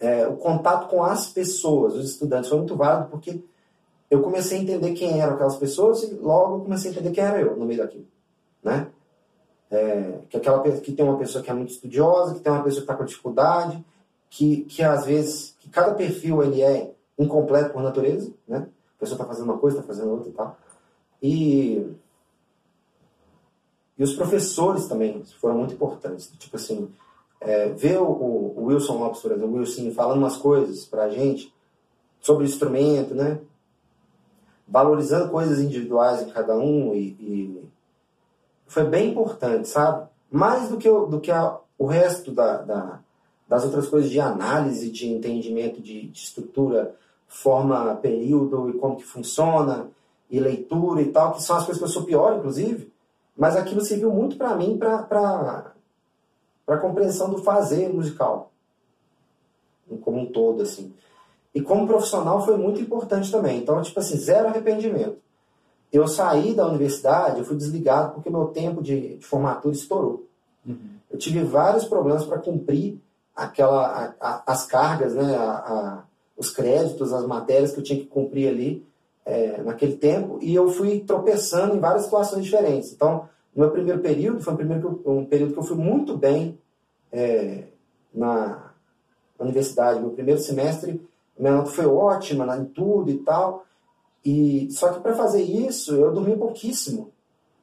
É, 0.00 0.26
o 0.26 0.36
contato 0.36 0.88
com 0.88 1.02
as 1.02 1.28
pessoas, 1.28 1.94
os 1.94 2.10
estudantes, 2.10 2.48
foi 2.48 2.58
muito 2.58 2.76
válido 2.76 3.08
porque 3.10 3.42
eu 4.10 4.22
comecei 4.22 4.58
a 4.58 4.62
entender 4.62 4.92
quem 4.94 5.20
eram 5.20 5.34
aquelas 5.34 5.56
pessoas 5.56 6.02
e 6.02 6.14
logo 6.14 6.56
eu 6.56 6.60
comecei 6.60 6.90
a 6.90 6.94
entender 6.94 7.10
quem 7.12 7.24
era 7.24 7.40
eu 7.40 7.56
no 7.56 7.64
meio 7.64 7.80
daquilo, 7.80 8.06
né? 8.62 8.88
É, 9.74 10.18
que 10.28 10.36
aquela 10.36 10.62
que 10.62 10.92
tem 10.92 11.04
uma 11.04 11.16
pessoa 11.16 11.42
que 11.42 11.50
é 11.50 11.54
muito 11.54 11.72
estudiosa, 11.72 12.34
que 12.34 12.40
tem 12.40 12.52
uma 12.52 12.62
pessoa 12.62 12.82
que 12.82 12.84
está 12.84 12.94
com 12.94 13.06
dificuldade, 13.06 13.82
que, 14.28 14.64
que 14.64 14.82
às 14.82 15.06
vezes 15.06 15.56
que 15.60 15.70
cada 15.70 15.94
perfil 15.94 16.42
ele 16.42 16.60
é 16.60 16.92
incompleto 17.18 17.72
por 17.72 17.82
natureza, 17.82 18.30
né? 18.46 18.68
A 18.96 19.00
pessoa 19.00 19.16
está 19.16 19.24
fazendo 19.24 19.44
uma 19.44 19.58
coisa, 19.58 19.78
está 19.78 19.86
fazendo 19.86 20.10
outra 20.10 20.28
e 20.28 20.32
tal. 20.32 20.56
E 21.22 21.96
e 23.98 24.02
os 24.02 24.14
professores 24.14 24.88
também 24.88 25.22
foram 25.40 25.58
muito 25.58 25.74
importantes. 25.74 26.30
Tipo 26.38 26.56
assim, 26.56 26.90
é, 27.40 27.68
ver 27.68 27.98
o, 27.98 28.04
o, 28.10 28.64
Wilson 28.64 28.98
Lopes, 28.98 29.20
por 29.20 29.32
exemplo, 29.32 29.54
o 29.54 29.58
Wilson 29.58 29.92
falando 29.92 30.18
umas 30.18 30.36
coisas 30.36 30.84
para 30.86 31.04
a 31.04 31.08
gente 31.08 31.54
sobre 32.20 32.44
o 32.44 32.48
instrumento, 32.48 33.14
né? 33.14 33.38
Valorizando 34.66 35.30
coisas 35.30 35.60
individuais 35.60 36.22
em 36.22 36.30
cada 36.30 36.56
um 36.56 36.94
e, 36.94 37.16
e 37.20 37.64
foi 38.72 38.84
bem 38.84 39.10
importante, 39.10 39.68
sabe? 39.68 40.08
Mais 40.30 40.70
do 40.70 40.78
que, 40.78 40.88
o, 40.88 41.04
do 41.04 41.20
que 41.20 41.30
a, 41.30 41.58
o 41.78 41.84
resto 41.84 42.32
da, 42.32 42.56
da, 42.62 43.00
das 43.46 43.64
outras 43.64 43.86
coisas 43.86 44.10
de 44.10 44.18
análise, 44.18 44.90
de 44.90 45.08
entendimento 45.08 45.82
de, 45.82 46.06
de 46.06 46.18
estrutura, 46.18 46.96
forma, 47.28 47.94
período 47.96 48.70
e 48.70 48.72
como 48.78 48.96
que 48.96 49.04
funciona, 49.04 49.90
e 50.30 50.40
leitura 50.40 51.02
e 51.02 51.12
tal, 51.12 51.32
que 51.32 51.42
são 51.42 51.56
as 51.56 51.66
coisas 51.66 51.78
que 51.78 51.84
eu 51.84 51.92
sou 51.92 52.04
pior, 52.04 52.38
inclusive. 52.38 52.90
Mas 53.36 53.56
aquilo 53.56 53.82
serviu 53.82 54.10
muito 54.10 54.38
para 54.38 54.56
mim 54.56 54.78
para 54.78 55.74
a 56.66 56.76
compreensão 56.78 57.28
do 57.28 57.42
fazer 57.42 57.92
musical, 57.92 58.50
como 60.00 60.18
um 60.18 60.26
todo, 60.26 60.62
assim. 60.62 60.94
E 61.54 61.60
como 61.60 61.86
profissional 61.86 62.42
foi 62.42 62.56
muito 62.56 62.80
importante 62.80 63.30
também. 63.30 63.58
Então, 63.58 63.82
tipo 63.82 64.00
assim, 64.00 64.16
zero 64.16 64.48
arrependimento. 64.48 65.18
Eu 65.92 66.06
saí 66.06 66.54
da 66.54 66.66
universidade, 66.66 67.38
eu 67.38 67.44
fui 67.44 67.56
desligado 67.56 68.14
porque 68.14 68.30
meu 68.30 68.46
tempo 68.46 68.82
de, 68.82 69.16
de 69.16 69.26
formatura 69.26 69.74
estourou. 69.74 70.26
Uhum. 70.66 70.96
Eu 71.10 71.18
tive 71.18 71.42
vários 71.44 71.84
problemas 71.84 72.24
para 72.24 72.38
cumprir 72.38 72.98
aquela, 73.36 74.14
a, 74.18 74.28
a, 74.28 74.42
as 74.46 74.64
cargas, 74.64 75.14
né, 75.14 75.36
a, 75.36 76.04
os 76.36 76.50
créditos, 76.50 77.12
as 77.12 77.26
matérias 77.26 77.72
que 77.72 77.80
eu 77.80 77.84
tinha 77.84 77.98
que 77.98 78.06
cumprir 78.06 78.48
ali 78.48 78.86
é, 79.24 79.62
naquele 79.62 79.96
tempo, 79.96 80.38
e 80.40 80.54
eu 80.54 80.68
fui 80.68 81.00
tropeçando 81.00 81.76
em 81.76 81.80
várias 81.80 82.04
situações 82.04 82.44
diferentes. 82.44 82.92
Então, 82.92 83.28
no 83.54 83.62
meu 83.62 83.70
primeiro 83.70 84.00
período, 84.00 84.40
foi 84.40 84.54
um, 84.54 84.56
primeiro, 84.56 85.02
um 85.04 85.24
período 85.24 85.52
que 85.52 85.58
eu 85.58 85.62
fui 85.62 85.76
muito 85.76 86.16
bem 86.16 86.58
é, 87.12 87.64
na 88.12 88.72
universidade. 89.38 90.00
Meu 90.00 90.10
primeiro 90.10 90.40
semestre, 90.40 91.00
minha 91.38 91.54
nota 91.54 91.70
foi 91.70 91.86
ótima 91.86 92.56
em 92.56 92.64
tudo 92.64 93.10
e 93.10 93.18
tal. 93.18 93.64
E 94.24 94.68
só 94.70 94.92
que 94.92 95.00
para 95.00 95.14
fazer 95.14 95.42
isso, 95.42 95.94
eu 95.94 96.12
dormia 96.12 96.36
pouquíssimo, 96.36 97.10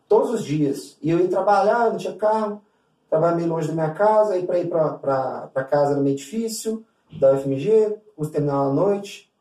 todos 0.08 0.32
os 0.32 0.44
dias. 0.44 0.98
E 1.02 1.10
eu 1.10 1.20
ia 1.20 1.28
trabalhar, 1.30 1.90
não 1.90 1.98
tinha 1.98 2.16
carro, 2.16 2.62
trabalhava 3.10 3.38
meio 3.38 3.50
longe 3.50 3.68
da 3.68 3.74
minha 3.74 3.94
casa, 3.94 4.34
aí 4.34 4.46
para 4.46 4.60
ir 4.60 4.70
para 4.70 5.64
casa 5.70 5.94
era 5.94 6.02
meio 6.02 6.16
difícil, 6.16 6.84
da 7.20 7.34
UFMG, 7.34 7.98
curso 8.16 8.32
terminava 8.32 8.70
à 8.70 8.74
noite. 8.74 9.32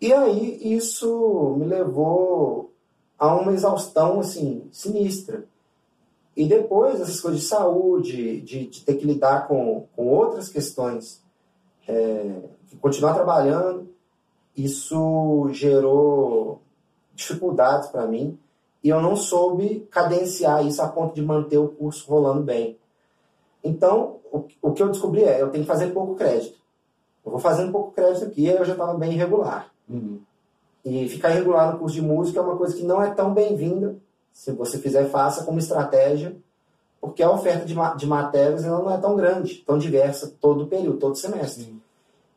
E 0.00 0.12
aí 0.12 0.74
isso 0.74 1.56
me 1.58 1.66
levou 1.66 2.72
a 3.18 3.34
uma 3.34 3.52
exaustão 3.52 4.20
assim 4.20 4.66
sinistra. 4.72 5.44
E 6.36 6.46
depois 6.46 7.00
essas 7.00 7.20
coisas 7.20 7.40
de 7.40 7.46
saúde, 7.46 8.40
de, 8.40 8.66
de 8.66 8.80
ter 8.82 8.94
que 8.94 9.04
lidar 9.04 9.46
com, 9.46 9.86
com 9.94 10.06
outras 10.06 10.48
questões, 10.48 11.22
é, 11.86 12.40
continuar 12.80 13.14
trabalhando, 13.14 13.92
isso 14.56 15.48
gerou 15.52 16.60
dificuldades 17.14 17.88
para 17.88 18.06
mim 18.06 18.38
e 18.82 18.88
eu 18.88 19.00
não 19.00 19.14
soube 19.14 19.86
cadenciar 19.90 20.66
isso 20.66 20.80
a 20.82 20.88
ponto 20.88 21.14
de 21.14 21.22
manter 21.22 21.58
o 21.58 21.68
curso 21.68 22.10
rolando 22.10 22.42
bem. 22.42 22.78
Então, 23.62 24.16
o, 24.32 24.44
o 24.62 24.72
que 24.72 24.82
eu 24.82 24.88
descobri 24.88 25.22
é, 25.22 25.40
eu 25.40 25.50
tenho 25.50 25.64
que 25.64 25.70
fazer 25.70 25.88
pouco 25.88 26.14
crédito. 26.14 26.58
Eu 27.24 27.32
vou 27.32 27.40
fazendo 27.40 27.72
pouco 27.72 27.92
crédito 27.92 28.24
aqui, 28.24 28.48
aí 28.48 28.56
eu 28.56 28.64
já 28.64 28.72
estava 28.72 28.94
bem 28.94 29.12
irregular. 29.12 29.70
Uhum. 29.88 30.20
E 30.82 31.08
ficar 31.08 31.30
irregular 31.30 31.72
no 31.72 31.78
curso 31.78 31.94
de 31.94 32.02
música 32.02 32.40
é 32.40 32.42
uma 32.42 32.56
coisa 32.56 32.74
que 32.74 32.82
não 32.82 33.02
é 33.02 33.10
tão 33.10 33.34
bem-vinda. 33.34 33.96
Se 34.32 34.52
você 34.52 34.78
fizer, 34.78 35.04
faça 35.10 35.44
como 35.44 35.58
estratégia, 35.58 36.34
porque 37.00 37.22
a 37.22 37.30
oferta 37.30 37.66
de, 37.66 37.74
de 37.96 38.06
matérias 38.06 38.64
não 38.64 38.90
é 38.90 38.96
tão 38.96 39.14
grande, 39.14 39.56
tão 39.66 39.76
diversa 39.76 40.32
todo 40.40 40.64
o 40.64 40.66
período, 40.66 40.98
todo 40.98 41.16
semestre. 41.16 41.64
Uhum. 41.64 41.80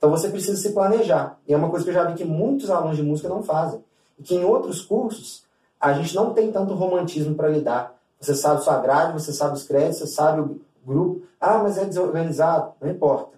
Então 0.04 0.12
você 0.12 0.28
precisa 0.28 0.58
se 0.58 0.74
planejar. 0.74 1.40
E 1.48 1.54
é 1.54 1.56
uma 1.56 1.70
coisa 1.70 1.86
que 1.86 1.90
eu 1.90 1.94
já 1.94 2.04
vi 2.04 2.16
que 2.16 2.26
muitos 2.26 2.70
alunos 2.70 2.98
de 2.98 3.04
música 3.04 3.30
não 3.30 3.42
fazem. 3.42 3.82
E 4.20 4.22
que 4.22 4.36
em 4.36 4.44
outros 4.44 4.82
cursos 4.82 5.46
a 5.80 5.94
gente 5.94 6.14
não 6.14 6.34
tem 6.34 6.52
tanto 6.52 6.74
romantismo 6.74 7.36
para 7.36 7.48
lidar. 7.48 7.96
Você 8.20 8.36
sabe 8.36 8.62
sua 8.62 8.80
grade, 8.80 9.14
você 9.14 9.32
sabe 9.32 9.54
os 9.54 9.64
créditos, 9.64 10.00
você 10.00 10.08
sabe 10.08 10.42
o 10.42 10.60
grupo. 10.86 11.22
Ah, 11.40 11.60
mas 11.60 11.78
é 11.78 11.86
desorganizado. 11.86 12.74
Não 12.82 12.92
importa. 12.92 13.38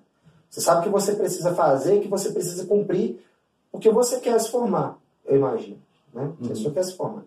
Você 0.49 0.59
sabe 0.59 0.79
o 0.79 0.83
que 0.85 0.89
você 0.89 1.13
precisa 1.13 1.53
fazer, 1.53 1.99
que 1.99 2.07
você 2.07 2.31
precisa 2.31 2.65
cumprir, 2.65 3.23
porque 3.71 3.91
você 3.91 4.19
quer 4.19 4.39
se 4.39 4.49
formar, 4.49 4.97
eu 5.23 5.35
imagino. 5.35 5.77
Né? 6.11 6.31
A 6.45 6.47
pessoa 6.47 6.69
uhum. 6.69 6.73
quer 6.73 6.83
se 6.83 6.97
formar. 6.97 7.25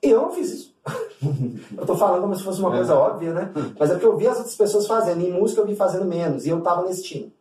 E 0.00 0.10
eu 0.10 0.22
não 0.22 0.30
fiz 0.30 0.52
isso. 0.52 0.74
eu 1.76 1.80
estou 1.80 1.96
falando 1.96 2.20
como 2.20 2.36
se 2.36 2.44
fosse 2.44 2.60
uma 2.60 2.72
é. 2.72 2.76
coisa 2.76 2.94
óbvia, 2.94 3.32
né? 3.32 3.52
Mas 3.76 3.90
é 3.90 3.94
porque 3.94 4.06
eu 4.06 4.16
vi 4.16 4.28
as 4.28 4.36
outras 4.36 4.54
pessoas 4.54 4.86
fazendo. 4.86 5.22
Em 5.22 5.32
música 5.32 5.60
eu 5.60 5.66
vi 5.66 5.74
fazendo 5.74 6.04
menos. 6.04 6.46
E 6.46 6.50
eu 6.50 6.58
estava 6.58 6.84
nesse 6.84 7.02
time. 7.02 7.33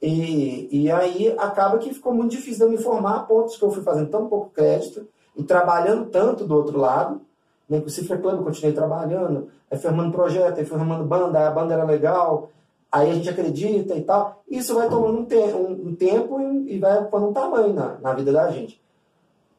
E, 0.00 0.68
e 0.70 0.90
aí 0.90 1.34
acaba 1.38 1.78
que 1.78 1.92
ficou 1.92 2.14
muito 2.14 2.30
difícil 2.30 2.58
de 2.58 2.62
eu 2.64 2.70
me 2.70 2.82
formar 2.82 3.16
a 3.16 3.20
pontos 3.20 3.56
que 3.56 3.64
eu 3.64 3.70
fui 3.70 3.82
fazendo 3.82 4.10
tão 4.10 4.28
pouco 4.28 4.50
crédito 4.50 5.06
e 5.36 5.42
trabalhando 5.42 6.10
tanto 6.10 6.44
do 6.44 6.54
outro 6.54 6.78
lado. 6.78 7.20
Né? 7.68 7.80
Com 7.80 7.86
o 7.86 7.90
Cifra 7.90 8.16
Club 8.16 8.38
eu 8.38 8.44
continuei 8.44 8.72
trabalhando. 8.72 9.48
Aí 9.70 9.78
fui 9.78 9.88
arrumando 9.88 10.12
projeto, 10.12 10.58
aí 10.58 10.64
fui 10.64 10.76
arrumando 10.76 11.04
banda. 11.04 11.38
Aí 11.38 11.46
a 11.46 11.50
banda 11.50 11.74
era 11.74 11.84
legal 11.84 12.50
aí 12.90 13.10
a 13.10 13.14
gente 13.14 13.28
acredita 13.28 13.94
e 13.94 14.02
tal. 14.02 14.42
Isso 14.48 14.74
vai 14.74 14.88
tomando 14.88 15.20
um, 15.20 15.24
te 15.24 15.36
um, 15.36 15.88
um 15.88 15.94
tempo 15.94 16.40
e, 16.40 16.74
e, 16.74 16.78
vai 16.78 17.04
pondo 17.04 17.28
um 17.28 17.32
tamanho 17.32 17.72
na, 17.72 17.98
na 17.98 18.12
vida 18.14 18.32
da 18.32 18.50
gente. 18.50 18.80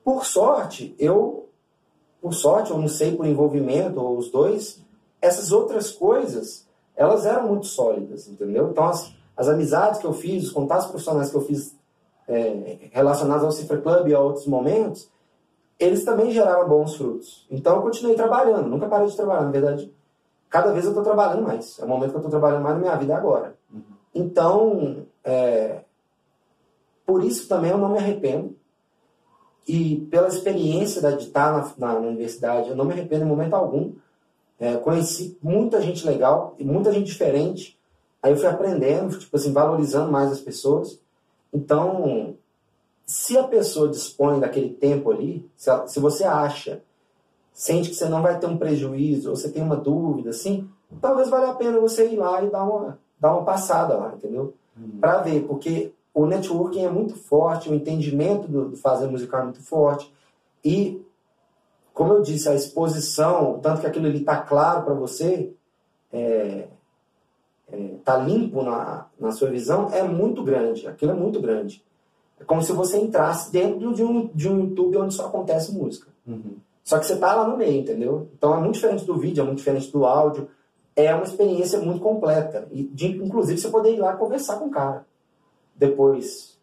Por 0.04 0.26
sorte, 0.26 0.96
eu, 0.98 1.48
por 2.22 2.34
sorte, 2.34 2.74
ou 2.74 2.80
não 2.80 2.88
sei, 2.88 3.16
por 3.16 3.26
envolvimento, 3.26 4.02
ou 4.02 4.18
os 4.18 4.30
dois, 4.30 4.84
essas 5.22 5.52
outras 5.52 5.92
coisas, 5.92 6.68
elas 6.96 7.26
eram 7.26 7.48
muito 7.48 7.68
sólidas, 7.68 8.28
entendeu? 8.28 8.70
Então, 8.72 8.86
as, 8.86 9.14
as 9.40 9.48
amizades 9.48 10.00
que 10.00 10.06
eu 10.06 10.14
fiz, 10.14 10.44
os 10.44 10.52
contatos 10.52 10.88
profissionais 10.88 11.32
que 11.32 11.38
eu 11.38 11.42
fiz 11.42 11.76
é, 12.28 12.90
relacionados 12.92 13.44
ao 13.44 13.52
Cifra 13.52 13.78
Club 13.78 14.08
e 14.08 14.14
a 14.14 14.20
outros 14.20 14.46
momentos, 14.46 15.10
eles 15.80 16.04
também 16.04 16.30
geraram 16.30 16.68
bons 16.68 16.96
frutos. 16.96 17.48
Então, 17.50 17.78
eu 17.78 17.82
continuei 17.82 18.16
trabalhando, 18.16 18.70
nunca 18.70 18.88
parei 18.88 19.08
de 19.08 19.16
trabalhar, 19.16 19.44
na 19.44 19.52
verdade 19.52 19.92
cada 20.50 20.72
vez 20.72 20.84
eu 20.84 20.92
estou 20.92 21.04
trabalhando 21.04 21.44
mais. 21.44 21.80
É 21.80 21.86
o 21.86 21.88
momento 21.88 22.10
que 22.10 22.16
eu 22.16 22.20
estou 22.20 22.32
trabalhando 22.32 22.64
mais 22.64 22.76
na 22.76 22.82
minha 22.82 22.96
vida 22.96 23.16
agora. 23.16 23.56
Uhum. 23.72 23.82
Então, 24.14 25.06
é, 25.24 25.82
por 27.06 27.24
isso 27.24 27.48
também 27.48 27.72
eu 27.72 27.78
não 27.78 27.90
me 27.90 28.00
arrependo. 28.00 28.58
e 29.68 30.08
pela 30.10 30.28
experiência 30.28 31.00
de 31.16 31.26
estar 31.26 31.54
na, 31.54 31.74
na, 31.78 32.00
na 32.00 32.08
universidade, 32.08 32.70
eu 32.70 32.76
não 32.76 32.86
me 32.86 32.94
arrependo 32.94 33.24
em 33.24 33.28
momento 33.28 33.54
algum. 33.54 33.94
É, 34.60 34.76
conheci 34.78 35.38
muita 35.42 35.80
gente 35.80 36.06
legal 36.06 36.56
e 36.58 36.66
muita 36.66 36.92
gente 36.92 37.06
diferente. 37.06 37.79
Aí 38.22 38.32
eu 38.32 38.38
fui 38.38 38.48
aprendendo, 38.48 39.18
tipo 39.18 39.36
assim, 39.36 39.54
valorizando 39.54 40.12
mais 40.12 40.32
as 40.32 40.40
pessoas. 40.40 41.00
Então, 41.54 42.36
se 43.06 43.38
a 43.38 43.44
pessoa 43.44 43.90
dispõe 43.90 44.40
daquele 44.40 44.70
tempo 44.70 45.10
ali, 45.12 45.50
se, 45.56 45.70
ela, 45.70 45.88
se 45.88 46.00
você 46.00 46.24
acha, 46.24 46.84
sente 47.54 47.90
que 47.90 47.96
você 47.96 48.08
não 48.08 48.22
vai 48.22 48.40
ter 48.40 48.48
um 48.48 48.58
prejuízo, 48.58 49.30
ou 49.30 49.36
você 49.36 49.50
tem 49.50 49.64
uma 49.64 49.76
dúvida, 49.76 50.30
assim, 50.30 50.70
talvez 51.02 51.30
valha 51.30 51.50
a 51.50 51.56
pena 51.56 51.80
você 51.80 52.08
ir 52.08 52.18
lá 52.18 52.44
e 52.44 52.50
dar 52.50 52.64
uma, 52.64 53.00
dar 53.20 53.34
uma 53.34 53.44
passada 53.44 53.96
lá, 53.96 54.14
entendeu? 54.16 54.54
Uhum. 54.78 55.00
Para 55.00 55.22
ver, 55.22 55.46
porque 55.48 55.92
o 56.14 56.26
networking 56.26 56.86
é 56.86 56.90
muito 56.90 57.16
forte, 57.16 57.70
o 57.70 57.74
entendimento 57.74 58.48
do, 58.48 58.70
do 58.70 58.78
fazer 58.78 59.08
musical 59.08 59.42
é 59.42 59.44
muito 59.46 59.64
forte. 59.64 60.14
E, 60.64 61.02
como 61.94 62.14
eu 62.14 62.22
disse, 62.22 62.50
a 62.50 62.56
exposição, 62.56 63.60
tanto 63.60 63.82
que 63.82 63.88
aquilo 63.88 64.06
ali 64.06 64.20
está 64.20 64.38
claro 64.38 64.84
para 64.84 64.94
você, 64.94 65.54
é, 66.12 66.68
é, 67.72 67.96
tá 68.04 68.18
limpo 68.18 68.64
na, 68.64 69.08
na 69.20 69.32
sua 69.32 69.50
visão, 69.50 69.90
é 69.92 70.04
muito 70.04 70.44
grande. 70.44 70.88
Aquilo 70.88 71.12
é 71.12 71.16
muito 71.16 71.42
grande. 71.42 71.84
É 72.40 72.44
como 72.44 72.62
se 72.62 72.72
você 72.72 72.98
entrasse 72.98 73.52
dentro 73.52 73.94
de 73.94 74.04
um, 74.04 74.28
de 74.34 74.50
um 74.50 74.60
YouTube 74.60 74.98
onde 74.98 75.14
só 75.14 75.26
acontece 75.26 75.74
música. 75.74 76.08
Uhum. 76.26 76.58
Só 76.84 76.98
que 76.98 77.06
você 77.06 77.18
tá 77.18 77.36
lá 77.36 77.48
no 77.48 77.58
meio, 77.58 77.82
entendeu? 77.82 78.30
Então 78.38 78.56
é 78.56 78.60
muito 78.60 78.76
diferente 78.76 79.06
do 79.06 79.18
vídeo, 79.18 79.42
é 79.42 79.46
muito 79.46 79.60
diferente 79.60 79.92
do 79.92 80.06
áudio. 80.06 80.50
É 80.96 81.14
uma 81.14 81.24
experiência 81.24 81.80
muito 81.80 82.00
completa. 82.00 82.68
E 82.72 82.84
de, 82.84 83.08
inclusive 83.18 83.60
você 83.60 83.70
poder 83.70 83.94
ir 83.94 84.00
lá 84.00 84.16
conversar 84.16 84.58
com 84.58 84.66
o 84.66 84.72
cara. 84.72 85.06
Depois. 85.76 86.58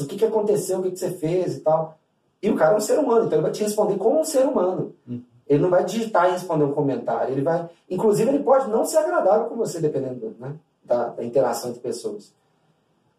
O 0.00 0.06
que, 0.06 0.16
que 0.16 0.24
aconteceu, 0.24 0.78
o 0.78 0.82
que, 0.82 0.92
que 0.92 0.98
você 0.98 1.10
fez 1.10 1.56
e 1.56 1.60
tal. 1.60 1.98
E 2.42 2.50
o 2.50 2.56
cara 2.56 2.74
é 2.74 2.76
um 2.76 2.80
ser 2.80 2.98
humano, 2.98 3.26
então 3.26 3.38
ele 3.38 3.42
vai 3.42 3.52
te 3.52 3.62
responder 3.62 3.96
como 3.96 4.20
um 4.20 4.24
ser 4.24 4.44
humano. 4.46 4.94
Uhum. 5.06 5.22
Ele 5.52 5.60
não 5.60 5.68
vai 5.68 5.84
digitar 5.84 6.30
e 6.30 6.32
responder 6.32 6.64
um 6.64 6.72
comentário. 6.72 7.30
Ele 7.30 7.42
vai, 7.42 7.68
inclusive, 7.90 8.30
ele 8.30 8.42
pode 8.42 8.70
não 8.70 8.86
ser 8.86 8.96
agradável 8.96 9.48
com 9.48 9.56
você, 9.56 9.82
dependendo 9.82 10.34
né, 10.38 10.56
da, 10.82 11.08
da, 11.10 11.22
interação 11.22 11.68
entre 11.68 11.82
pessoas. 11.82 12.34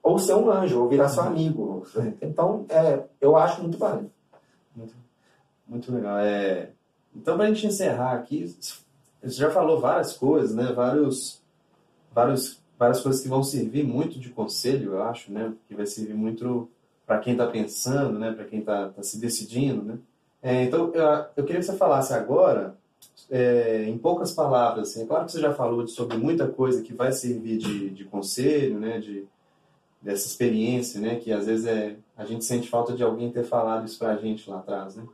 Ou 0.02 0.17
ser 0.17 0.34
um 0.34 0.50
anjo, 0.50 0.82
ou 0.82 0.89
virar 0.89 1.10
seu 1.10 1.22
amigo. 1.22 1.86
Então, 2.24 2.65
é, 2.69 3.04
eu 3.22 3.38
acho 3.38 3.62
muito 3.62 3.78
válido. 3.78 4.10
Muito, 4.76 4.96
muito 5.67 5.93
legal. 5.93 6.17
É, 6.17 6.72
então, 7.15 7.38
para 7.38 7.46
a 7.46 7.54
gente 7.54 7.67
encerrar 7.67 8.13
aqui, 8.13 8.48
você 8.48 9.30
já 9.30 9.52
falou 9.52 9.80
várias 9.80 10.17
coisas, 10.17 10.56
né? 10.56 10.74
Vários, 10.74 11.39
vários, 12.12 12.60
várias 12.80 13.00
coisas 13.00 13.22
que 13.22 13.30
vão 13.30 13.43
servir 13.43 13.84
muito 13.84 14.19
de 14.19 14.32
conselho, 14.32 14.93
eu 14.93 15.04
acho, 15.04 15.32
né? 15.32 15.54
Que 15.67 15.76
vai 15.76 15.86
servir 15.86 16.15
muito 16.15 16.67
para 17.06 17.19
quem 17.19 17.34
está 17.34 17.46
pensando, 17.46 18.17
né? 18.17 18.32
Para 18.32 18.46
quem 18.46 18.62
está 18.62 18.89
tá 18.89 19.04
se 19.04 19.19
decidindo, 19.19 19.84
né? 19.84 20.00
É, 20.43 20.62
então, 20.63 20.91
eu, 20.93 21.25
eu 21.38 21.45
queria 21.45 21.62
que 21.62 21.65
você 21.65 21.77
falasse 21.77 22.13
agora, 22.13 22.75
é, 23.32 23.86
em 23.88 23.97
poucas 23.97 24.34
palavras, 24.34 24.89
assim, 24.89 25.03
é 25.03 25.06
claro 25.06 25.25
que 25.25 25.32
você 25.32 25.39
já 25.39 25.53
falou 25.53 25.88
sobre 25.88 26.17
muita 26.17 26.49
coisa 26.49 26.82
que 26.82 26.93
vai 26.93 27.13
servir 27.13 27.58
de, 27.58 27.89
de 27.91 28.03
conselho, 28.03 28.77
né, 28.77 28.99
de, 28.99 29.25
dessa 30.01 30.27
experiência, 30.27 30.99
né, 30.99 31.15
que 31.15 31.32
às 31.32 31.45
vezes 31.45 31.65
é, 31.65 31.95
a 32.17 32.25
gente 32.25 32.43
sente 32.43 32.69
falta 32.69 32.91
de 32.93 33.01
alguém 33.01 33.32
ter 33.32 33.45
falado 33.45 33.86
isso 33.86 33.97
pra 33.97 34.17
gente 34.17 34.49
lá 34.49 34.58
atrás, 34.58 34.97
né. 34.97 35.06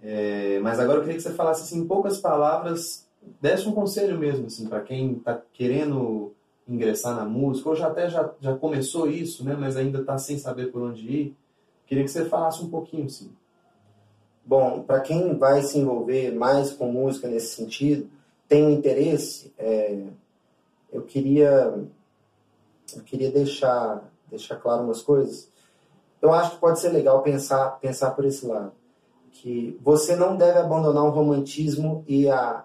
É, 0.00 0.60
mas 0.60 0.78
agora 0.78 0.98
eu 0.98 1.02
queria 1.02 1.16
que 1.16 1.22
você 1.22 1.32
falasse, 1.32 1.62
assim, 1.62 1.80
em 1.80 1.86
poucas 1.88 2.18
palavras, 2.18 3.08
desse 3.40 3.68
um 3.68 3.72
conselho 3.72 4.16
mesmo, 4.16 4.46
assim, 4.46 4.68
para 4.68 4.82
quem 4.82 5.14
está 5.14 5.42
querendo 5.52 6.32
ingressar 6.68 7.16
na 7.16 7.24
música, 7.24 7.70
ou 7.70 7.74
já 7.74 7.88
até 7.88 8.08
já, 8.08 8.32
já 8.40 8.54
começou 8.56 9.10
isso, 9.10 9.44
né, 9.44 9.56
mas 9.58 9.76
ainda 9.76 10.00
está 10.00 10.16
sem 10.16 10.38
saber 10.38 10.70
por 10.70 10.80
onde 10.80 11.00
ir. 11.08 11.36
Queria 11.86 12.04
que 12.04 12.10
você 12.10 12.24
falasse 12.24 12.62
um 12.62 12.70
pouquinho, 12.70 13.06
assim. 13.06 13.32
Bom, 14.46 14.82
para 14.82 15.00
quem 15.00 15.36
vai 15.38 15.62
se 15.62 15.78
envolver 15.78 16.34
mais 16.34 16.70
com 16.70 16.92
música 16.92 17.26
nesse 17.28 17.54
sentido, 17.54 18.08
tem 18.46 18.74
interesse, 18.74 19.52
é, 19.58 20.02
eu 20.92 21.02
queria 21.02 21.82
eu 22.94 23.02
queria 23.02 23.30
deixar 23.30 24.04
deixar 24.28 24.56
claro 24.56 24.84
umas 24.84 25.00
coisas. 25.00 25.48
Eu 26.20 26.32
acho 26.32 26.52
que 26.52 26.60
pode 26.60 26.78
ser 26.78 26.90
legal 26.90 27.22
pensar 27.22 27.78
pensar 27.80 28.10
por 28.10 28.24
esse 28.26 28.46
lado, 28.46 28.72
que 29.30 29.78
você 29.82 30.14
não 30.14 30.36
deve 30.36 30.58
abandonar 30.58 31.04
o 31.04 31.10
romantismo 31.10 32.04
e 32.06 32.28
a, 32.28 32.64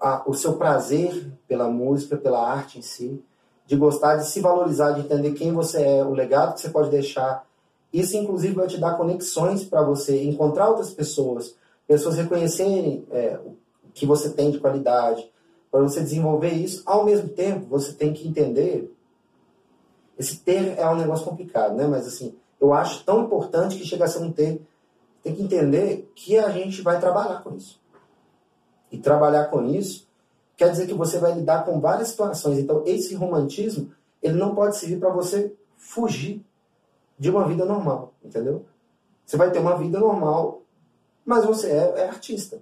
a 0.00 0.28
o 0.28 0.34
seu 0.34 0.54
prazer 0.56 1.32
pela 1.46 1.68
música, 1.68 2.16
pela 2.16 2.44
arte 2.44 2.80
em 2.80 2.82
si, 2.82 3.22
de 3.66 3.76
gostar, 3.76 4.16
de 4.16 4.26
se 4.26 4.40
valorizar, 4.40 4.92
de 4.92 5.00
entender 5.00 5.32
quem 5.32 5.52
você 5.52 5.80
é, 5.80 6.04
o 6.04 6.12
legado 6.12 6.54
que 6.54 6.60
você 6.60 6.70
pode 6.70 6.90
deixar 6.90 7.46
isso, 7.92 8.16
inclusive, 8.16 8.54
vai 8.54 8.66
te 8.66 8.78
dar 8.78 8.96
conexões 8.96 9.64
para 9.64 9.82
você 9.82 10.24
encontrar 10.24 10.68
outras 10.68 10.90
pessoas, 10.90 11.54
pessoas 11.86 12.16
reconhecerem 12.16 13.04
é, 13.10 13.38
o 13.44 13.56
que 13.92 14.06
você 14.06 14.30
tem 14.30 14.50
de 14.50 14.58
qualidade, 14.58 15.30
para 15.70 15.82
você 15.82 16.00
desenvolver 16.00 16.52
isso. 16.52 16.82
Ao 16.86 17.04
mesmo 17.04 17.28
tempo, 17.28 17.66
você 17.66 17.92
tem 17.92 18.12
que 18.12 18.26
entender. 18.26 18.90
Esse 20.18 20.38
ter 20.38 20.78
é 20.78 20.88
um 20.88 20.96
negócio 20.96 21.24
complicado, 21.24 21.74
né? 21.74 21.86
Mas, 21.86 22.06
assim, 22.06 22.34
eu 22.60 22.72
acho 22.72 23.04
tão 23.04 23.24
importante 23.24 23.76
que 23.76 23.84
chega 23.84 24.04
a 24.04 24.08
ser 24.08 24.20
um 24.20 24.32
ter. 24.32 24.62
Tem 25.22 25.34
que 25.34 25.42
entender 25.42 26.10
que 26.14 26.38
a 26.38 26.48
gente 26.50 26.80
vai 26.80 26.98
trabalhar 26.98 27.42
com 27.42 27.54
isso. 27.54 27.80
E 28.90 28.98
trabalhar 28.98 29.46
com 29.46 29.66
isso 29.66 30.06
quer 30.56 30.70
dizer 30.70 30.86
que 30.86 30.94
você 30.94 31.18
vai 31.18 31.34
lidar 31.34 31.64
com 31.64 31.80
várias 31.80 32.08
situações. 32.08 32.58
Então, 32.58 32.82
esse 32.86 33.14
romantismo, 33.14 33.90
ele 34.22 34.34
não 34.34 34.54
pode 34.54 34.76
servir 34.76 34.98
para 34.98 35.10
você 35.10 35.54
fugir 35.76 36.44
de 37.22 37.30
uma 37.30 37.46
vida 37.46 37.64
normal, 37.64 38.14
entendeu? 38.20 38.66
Você 39.24 39.36
vai 39.36 39.52
ter 39.52 39.60
uma 39.60 39.76
vida 39.78 40.00
normal, 40.00 40.62
mas 41.24 41.44
você 41.44 41.70
é, 41.70 42.00
é 42.00 42.08
artista. 42.08 42.60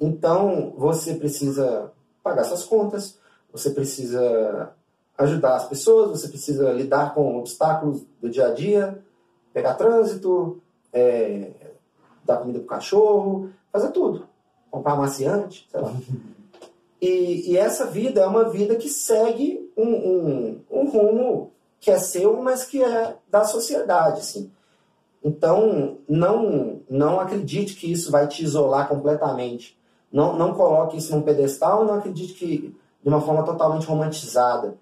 Então, 0.00 0.72
você 0.74 1.16
precisa 1.16 1.92
pagar 2.22 2.44
suas 2.44 2.64
contas, 2.64 3.18
você 3.52 3.68
precisa 3.68 4.72
ajudar 5.18 5.56
as 5.56 5.68
pessoas, 5.68 6.18
você 6.18 6.28
precisa 6.28 6.72
lidar 6.72 7.12
com 7.12 7.36
obstáculos 7.36 8.02
do 8.22 8.30
dia 8.30 8.46
a 8.46 8.54
dia, 8.54 9.04
pegar 9.52 9.74
trânsito, 9.74 10.62
é, 10.94 11.50
dar 12.24 12.38
comida 12.38 12.60
pro 12.60 12.68
cachorro, 12.68 13.50
fazer 13.70 13.90
tudo. 13.90 14.26
Comprar 14.70 14.96
maciante, 14.96 15.68
sei 15.70 15.78
lá. 15.80 15.92
E, 17.02 17.52
e, 17.52 17.56
essa 17.56 17.86
vida 17.86 18.20
é 18.20 18.26
uma 18.26 18.50
vida 18.50 18.76
que 18.76 18.86
segue 18.86 19.72
um, 19.74 19.88
um, 19.88 20.60
um 20.70 20.90
rumo 20.90 21.50
que 21.80 21.90
é 21.90 21.98
seu, 21.98 22.40
mas 22.42 22.64
que 22.64 22.82
é 22.82 23.16
da 23.30 23.44
sociedade, 23.44 24.20
assim. 24.20 24.50
Então, 25.24 25.98
não, 26.08 26.80
não 26.88 27.18
acredite 27.18 27.74
que 27.74 27.90
isso 27.90 28.10
vai 28.10 28.28
te 28.28 28.44
isolar 28.44 28.88
completamente. 28.88 29.78
Não, 30.12 30.36
não 30.36 30.54
coloque 30.54 30.96
isso 30.96 31.14
num 31.14 31.22
pedestal, 31.22 31.84
não 31.84 31.94
acredite 31.94 32.34
que 32.34 32.74
de 33.02 33.08
uma 33.08 33.20
forma 33.20 33.42
totalmente 33.42 33.86
romantizada. 33.86 34.76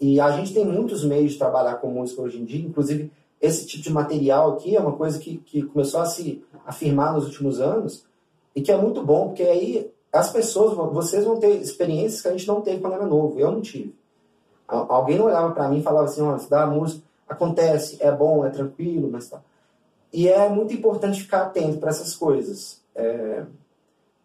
E 0.00 0.20
a 0.20 0.30
gente 0.30 0.54
tem 0.54 0.64
muitos 0.64 1.04
meios 1.04 1.32
de 1.32 1.38
trabalhar 1.38 1.76
com 1.76 1.88
música 1.88 2.22
hoje 2.22 2.40
em 2.40 2.44
dia, 2.44 2.66
inclusive 2.66 3.10
esse 3.40 3.66
tipo 3.66 3.84
de 3.84 3.92
material 3.92 4.52
aqui 4.52 4.76
é 4.76 4.80
uma 4.80 4.92
coisa 4.92 5.18
que, 5.18 5.38
que 5.38 5.62
começou 5.62 6.00
a 6.00 6.06
se 6.06 6.44
afirmar 6.66 7.12
nos 7.12 7.24
últimos 7.24 7.60
anos 7.60 8.04
e 8.54 8.60
que 8.60 8.72
é 8.72 8.76
muito 8.76 9.02
bom, 9.04 9.28
porque 9.28 9.42
aí 9.42 9.90
as 10.12 10.30
pessoas, 10.30 10.74
vocês 10.92 11.24
vão 11.24 11.38
ter 11.38 11.60
experiências 11.60 12.22
que 12.22 12.28
a 12.28 12.32
gente 12.32 12.48
não 12.48 12.60
teve 12.60 12.80
quando 12.80 12.94
era 12.94 13.06
novo. 13.06 13.38
Eu 13.38 13.52
não 13.52 13.60
tive. 13.60 13.94
Alguém 14.68 15.18
olhava 15.18 15.52
para 15.54 15.68
mim 15.68 15.78
e 15.78 15.82
falava 15.82 16.04
assim, 16.04 16.20
ó, 16.20 16.36
estudar 16.36 16.66
música 16.66 17.02
acontece, 17.26 17.96
é 18.00 18.12
bom, 18.12 18.44
é 18.44 18.50
tranquilo, 18.50 19.08
mas 19.10 19.28
tá. 19.28 19.40
E 20.12 20.28
é 20.28 20.48
muito 20.48 20.74
importante 20.74 21.22
ficar 21.22 21.42
atento 21.42 21.78
para 21.78 21.90
essas 21.90 22.14
coisas. 22.14 22.80
É... 22.94 23.44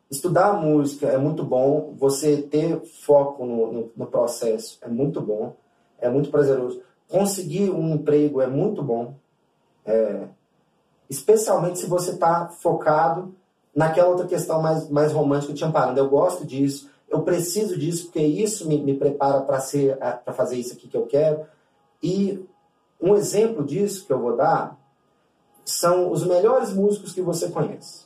Estudar 0.10 0.54
música 0.54 1.08
é 1.08 1.18
muito 1.18 1.44
bom, 1.44 1.94
você 1.98 2.42
ter 2.42 2.80
foco 2.82 3.46
no, 3.46 3.72
no, 3.72 3.92
no, 3.96 4.06
processo 4.06 4.78
é 4.82 4.88
muito 4.88 5.20
bom, 5.20 5.56
é 6.00 6.10
muito 6.10 6.30
prazeroso. 6.30 6.82
Conseguir 7.10 7.72
um 7.72 7.96
emprego 7.96 8.42
é 8.42 8.48
muito 8.48 8.84
bom, 8.84 9.16
é... 9.86 10.28
especialmente 11.10 11.80
se 11.80 11.88
você 11.88 12.12
está 12.12 12.50
focado 12.50 13.34
naquela 13.76 14.10
outra 14.10 14.28
questão 14.28 14.62
mais, 14.62 14.90
mais 14.90 15.12
romântica 15.12 15.54
tinha 15.54 15.72
parado. 15.72 16.00
Eu 16.00 16.10
gosto 16.10 16.46
disso, 16.46 16.90
eu 17.14 17.22
preciso 17.22 17.78
disso 17.78 18.06
porque 18.06 18.22
isso 18.22 18.68
me, 18.68 18.82
me 18.82 18.98
prepara 18.98 19.42
para 19.42 19.60
ser 19.60 19.96
para 19.98 20.34
fazer 20.34 20.58
isso 20.58 20.74
aqui 20.74 20.88
que 20.88 20.98
eu 20.98 21.06
quero. 21.06 21.46
E 22.02 22.44
um 23.00 23.16
exemplo 23.16 23.64
disso 23.64 24.06
que 24.08 24.12
eu 24.12 24.20
vou 24.20 24.36
dar 24.36 24.80
são 25.64 26.12
os 26.12 26.26
melhores 26.26 26.74
músicos 26.74 27.14
que 27.14 27.22
você 27.22 27.50
conhece. 27.50 28.06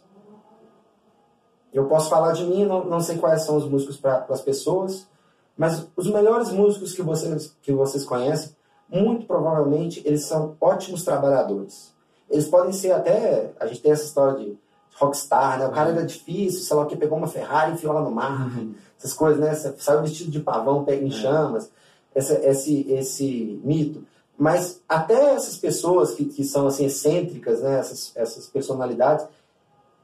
Eu 1.74 1.86
posso 1.88 2.10
falar 2.10 2.34
de 2.34 2.44
mim, 2.44 2.66
não, 2.66 2.84
não 2.84 3.00
sei 3.00 3.18
quais 3.18 3.44
são 3.44 3.56
os 3.56 3.68
músicos 3.68 3.98
para 3.98 4.26
as 4.30 4.42
pessoas, 4.42 5.08
mas 5.56 5.88
os 5.96 6.12
melhores 6.12 6.52
músicos 6.52 6.94
que 6.94 7.02
vocês, 7.02 7.56
que 7.62 7.72
vocês 7.72 8.04
conhecem, 8.04 8.56
muito 8.90 9.26
provavelmente 9.26 10.02
eles 10.06 10.26
são 10.26 10.58
ótimos 10.60 11.04
trabalhadores. 11.04 11.94
Eles 12.30 12.48
podem 12.48 12.74
ser 12.74 12.92
até. 12.92 13.54
A 13.58 13.66
gente 13.68 13.82
tem 13.82 13.92
essa 13.92 14.04
história 14.04 14.38
de 14.38 14.58
rockstar, 15.00 15.60
né? 15.60 15.68
O 15.68 15.72
cara 15.72 15.92
era 15.92 16.06
difícil, 16.06 16.62
sei 16.62 16.76
lá 16.76 16.84
o 16.84 16.86
que, 16.86 16.98
pegou 16.98 17.18
uma 17.18 17.28
Ferrari 17.28 17.72
e 17.72 17.74
enfiou 17.76 17.94
lá 17.94 18.02
no 18.02 18.12
mar. 18.12 18.48
Uhum 18.48 18.74
essas 18.98 19.14
coisas, 19.14 19.40
né? 19.40 19.54
Saiu 19.78 20.02
vestido 20.02 20.32
de 20.32 20.40
pavão, 20.40 20.84
pega 20.84 21.04
em 21.04 21.10
é. 21.10 21.12
chamas, 21.12 21.72
essa, 22.14 22.34
esse, 22.46 22.92
esse 22.92 23.62
mito. 23.64 24.04
Mas 24.38 24.82
até 24.88 25.34
essas 25.34 25.58
pessoas 25.58 26.14
que, 26.14 26.26
que 26.26 26.44
são 26.44 26.68
assim 26.68 26.86
excêntricas, 26.86 27.62
né, 27.62 27.80
essas, 27.80 28.12
essas 28.16 28.48
personalidades, 28.48 29.26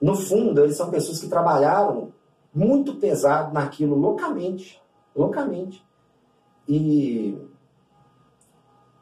no 0.02 0.16
fundo, 0.16 0.64
eles 0.64 0.76
são 0.76 0.90
pessoas 0.90 1.20
que 1.20 1.28
trabalharam 1.28 2.12
muito 2.54 2.96
pesado 2.96 3.54
naquilo 3.54 3.96
loucamente, 3.96 4.82
loucamente. 5.16 5.84
E 6.68 7.38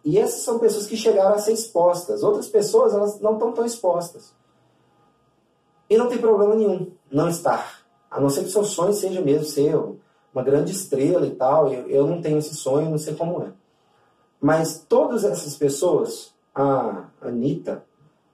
e 0.04 0.18
essas 0.18 0.42
são 0.42 0.58
pessoas 0.58 0.88
que 0.88 0.98
chegaram 0.98 1.36
a 1.36 1.38
ser 1.38 1.54
expostas. 1.54 2.24
Outras 2.24 2.48
pessoas, 2.48 2.92
elas 2.92 3.20
não 3.20 3.34
estão 3.34 3.52
tão 3.52 3.64
expostas. 3.64 4.34
E 5.92 5.98
não 5.98 6.08
tem 6.08 6.18
problema 6.18 6.56
nenhum 6.56 6.89
não 7.12 7.28
estar. 7.28 7.82
A 8.10 8.18
não 8.18 8.30
ser 8.30 8.46
que 8.46 8.50
seu 8.50 8.64
sonho 8.64 8.94
seja 8.94 9.20
mesmo 9.20 9.44
ser 9.44 9.76
uma 10.34 10.42
grande 10.42 10.72
estrela 10.72 11.28
e 11.28 11.32
tal. 11.32 11.68
Eu, 11.68 11.86
eu 11.89 12.08
não 12.08 12.22
tenho 12.22 12.38
esse 12.38 12.56
sonho, 12.56 12.89
não 12.89 12.98
sei 12.98 13.14
como 13.14 13.44
é. 13.44 13.52
Mas 14.39 14.86
todas 14.88 15.26
essas 15.26 15.58
pessoas, 15.58 16.34
a 16.56 17.08
Anitta, 17.22 17.84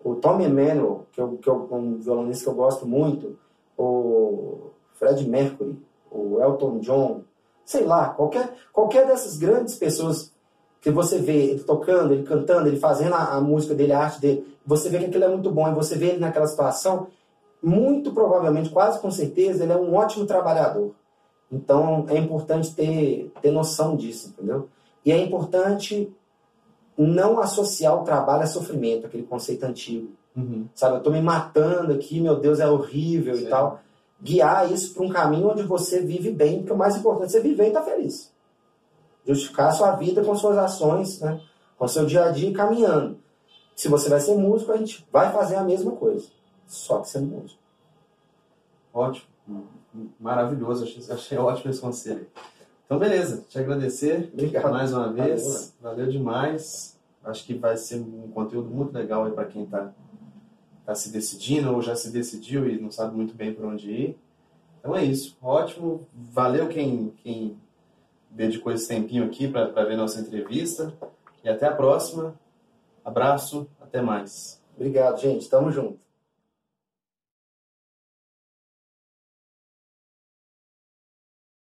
o 0.04 0.14
Tom 0.14 0.40
Emanuel, 0.40 1.08
que, 1.12 1.20
eu, 1.20 1.36
que 1.42 1.50
é 1.50 1.52
um 1.52 1.98
violonista 1.98 2.44
que 2.44 2.50
eu 2.52 2.54
gosto 2.54 2.86
muito, 2.86 3.40
o 3.76 4.70
Fred 4.94 5.28
Mercury, 5.28 5.82
o 6.12 6.40
Elton 6.40 6.78
John, 6.78 7.22
sei 7.66 7.86
lá, 7.86 8.10
qualquer, 8.10 8.54
qualquer 8.72 9.08
dessas 9.08 9.36
grandes 9.36 9.74
pessoas 9.74 10.32
que 10.80 10.92
você 10.92 11.18
vê 11.18 11.48
ele 11.48 11.64
tocando, 11.64 12.14
ele 12.14 12.24
cantando, 12.24 12.68
ele 12.68 12.80
fazendo 12.80 13.16
a, 13.16 13.34
a, 13.34 13.42
música 13.42 13.74
dele, 13.74 13.94
a 13.94 14.00
arte 14.00 14.22
dele, 14.22 14.46
você 14.64 14.90
vê 14.90 15.00
que 15.00 15.06
aquilo 15.06 15.24
é 15.24 15.28
muito 15.28 15.50
bom 15.50 15.68
e 15.68 15.74
você 15.74 15.98
vê 15.98 16.10
ele 16.10 16.20
naquela 16.20 16.46
situação, 16.46 17.08
muito 17.62 18.12
provavelmente, 18.12 18.70
quase 18.70 19.00
com 19.00 19.10
certeza, 19.12 19.64
ele 19.64 19.74
é 19.74 19.78
um 19.78 19.96
ótimo 19.96 20.26
trabalhador. 20.26 20.94
Então 21.52 22.06
é 22.10 22.18
importante 22.18 22.74
ter, 22.74 23.32
ter 23.42 23.52
noção 23.52 23.96
disso, 23.96 24.30
entendeu? 24.30 24.68
E 25.06 25.12
é 25.12 25.18
importante 25.18 26.12
não 26.98 27.40
associar 27.40 27.96
o 27.96 28.04
trabalho 28.04 28.44
a 28.44 28.48
sofrimento, 28.48 29.06
aquele 29.06 29.24
conceito 29.24 29.64
antigo. 29.64 30.10
Uhum. 30.36 30.68
Sabe, 30.76 30.96
eu 30.96 30.98
estou 30.98 31.14
me 31.14 31.22
matando 31.22 31.94
aqui, 31.94 32.20
meu 32.20 32.40
Deus, 32.40 32.60
é 32.60 32.68
horrível 32.70 33.36
Sim. 33.36 33.46
e 33.46 33.50
tal. 33.50 33.80
Guiar 34.22 34.72
isso 34.72 34.94
para 34.94 35.04
um 35.04 35.10
caminho 35.10 35.50
onde 35.50 35.64
você 35.64 36.02
vive 36.02 36.32
bem, 36.32 36.60
porque 36.60 36.74
o 36.74 36.78
mais 36.78 36.96
importante 36.98 37.30
é 37.30 37.30
você 37.30 37.40
viver 37.40 37.66
e 37.66 37.68
estar 37.68 37.82
tá 37.82 37.86
feliz 37.86 38.32
justificar 39.28 39.68
a 39.68 39.72
sua 39.74 39.92
vida 39.92 40.24
com 40.24 40.36
suas 40.36 40.58
ações, 40.58 41.20
né? 41.20 41.42
com 41.78 41.88
seu 41.88 42.06
dia 42.06 42.26
a 42.26 42.32
dia 42.32 42.54
caminhando. 42.54 43.20
Se 43.76 43.88
você 43.88 44.10
vai 44.10 44.20
ser 44.20 44.36
músico, 44.36 44.72
a 44.72 44.78
gente 44.78 45.06
vai 45.12 45.32
fazer 45.32 45.56
a 45.56 45.64
mesma 45.64 45.92
coisa, 45.92 46.28
só 46.68 47.00
que 47.00 47.10
sendo 47.10 47.28
músico. 47.28 47.60
Ótimo, 48.94 49.28
maravilhoso, 50.20 50.84
achei, 50.84 51.04
achei 51.14 51.38
ótimo 51.38 51.72
esse 51.72 51.82
conselho. 51.82 52.28
Então, 52.86 53.00
beleza, 53.00 53.44
te 53.50 53.60
agradecer 53.60 54.30
Obrigado. 54.32 54.72
mais 54.72 54.94
uma 54.94 55.12
vez, 55.12 55.74
valeu, 55.82 55.98
valeu 55.98 56.12
demais. 56.12 56.98
Acho 57.24 57.44
que 57.44 57.54
vai 57.54 57.76
ser 57.76 58.00
um 58.00 58.30
conteúdo 58.34 58.70
muito 58.70 58.94
legal 58.94 59.26
aí 59.26 59.32
para 59.32 59.46
quem 59.46 59.64
está 59.64 59.92
tá 60.86 60.96
se 60.96 61.12
decidindo 61.12 61.74
ou 61.74 61.82
já 61.82 61.96
se 61.96 62.10
decidiu 62.10 62.70
e 62.70 62.80
não 62.80 62.90
sabe 62.90 63.16
muito 63.16 63.34
bem 63.34 63.54
por 63.54 63.66
onde 63.66 63.92
ir. 63.92 64.18
Então 64.80 64.96
é 64.96 65.04
isso, 65.04 65.38
ótimo. 65.42 66.08
Valeu 66.14 66.70
quem, 66.70 67.14
quem 67.22 67.58
dedicou 68.30 68.72
esse 68.72 68.88
tempinho 68.88 69.26
aqui 69.26 69.50
para 69.50 69.84
ver 69.84 69.98
nossa 69.98 70.22
entrevista. 70.22 70.94
E 71.44 71.50
até 71.50 71.66
a 71.66 71.76
próxima. 71.76 72.36
Abraço, 73.04 73.68
até 73.82 74.02
mais. 74.02 74.62
Obrigado, 74.76 75.20
gente. 75.20 75.50
Tamo 75.50 75.72
junto. 75.72 76.07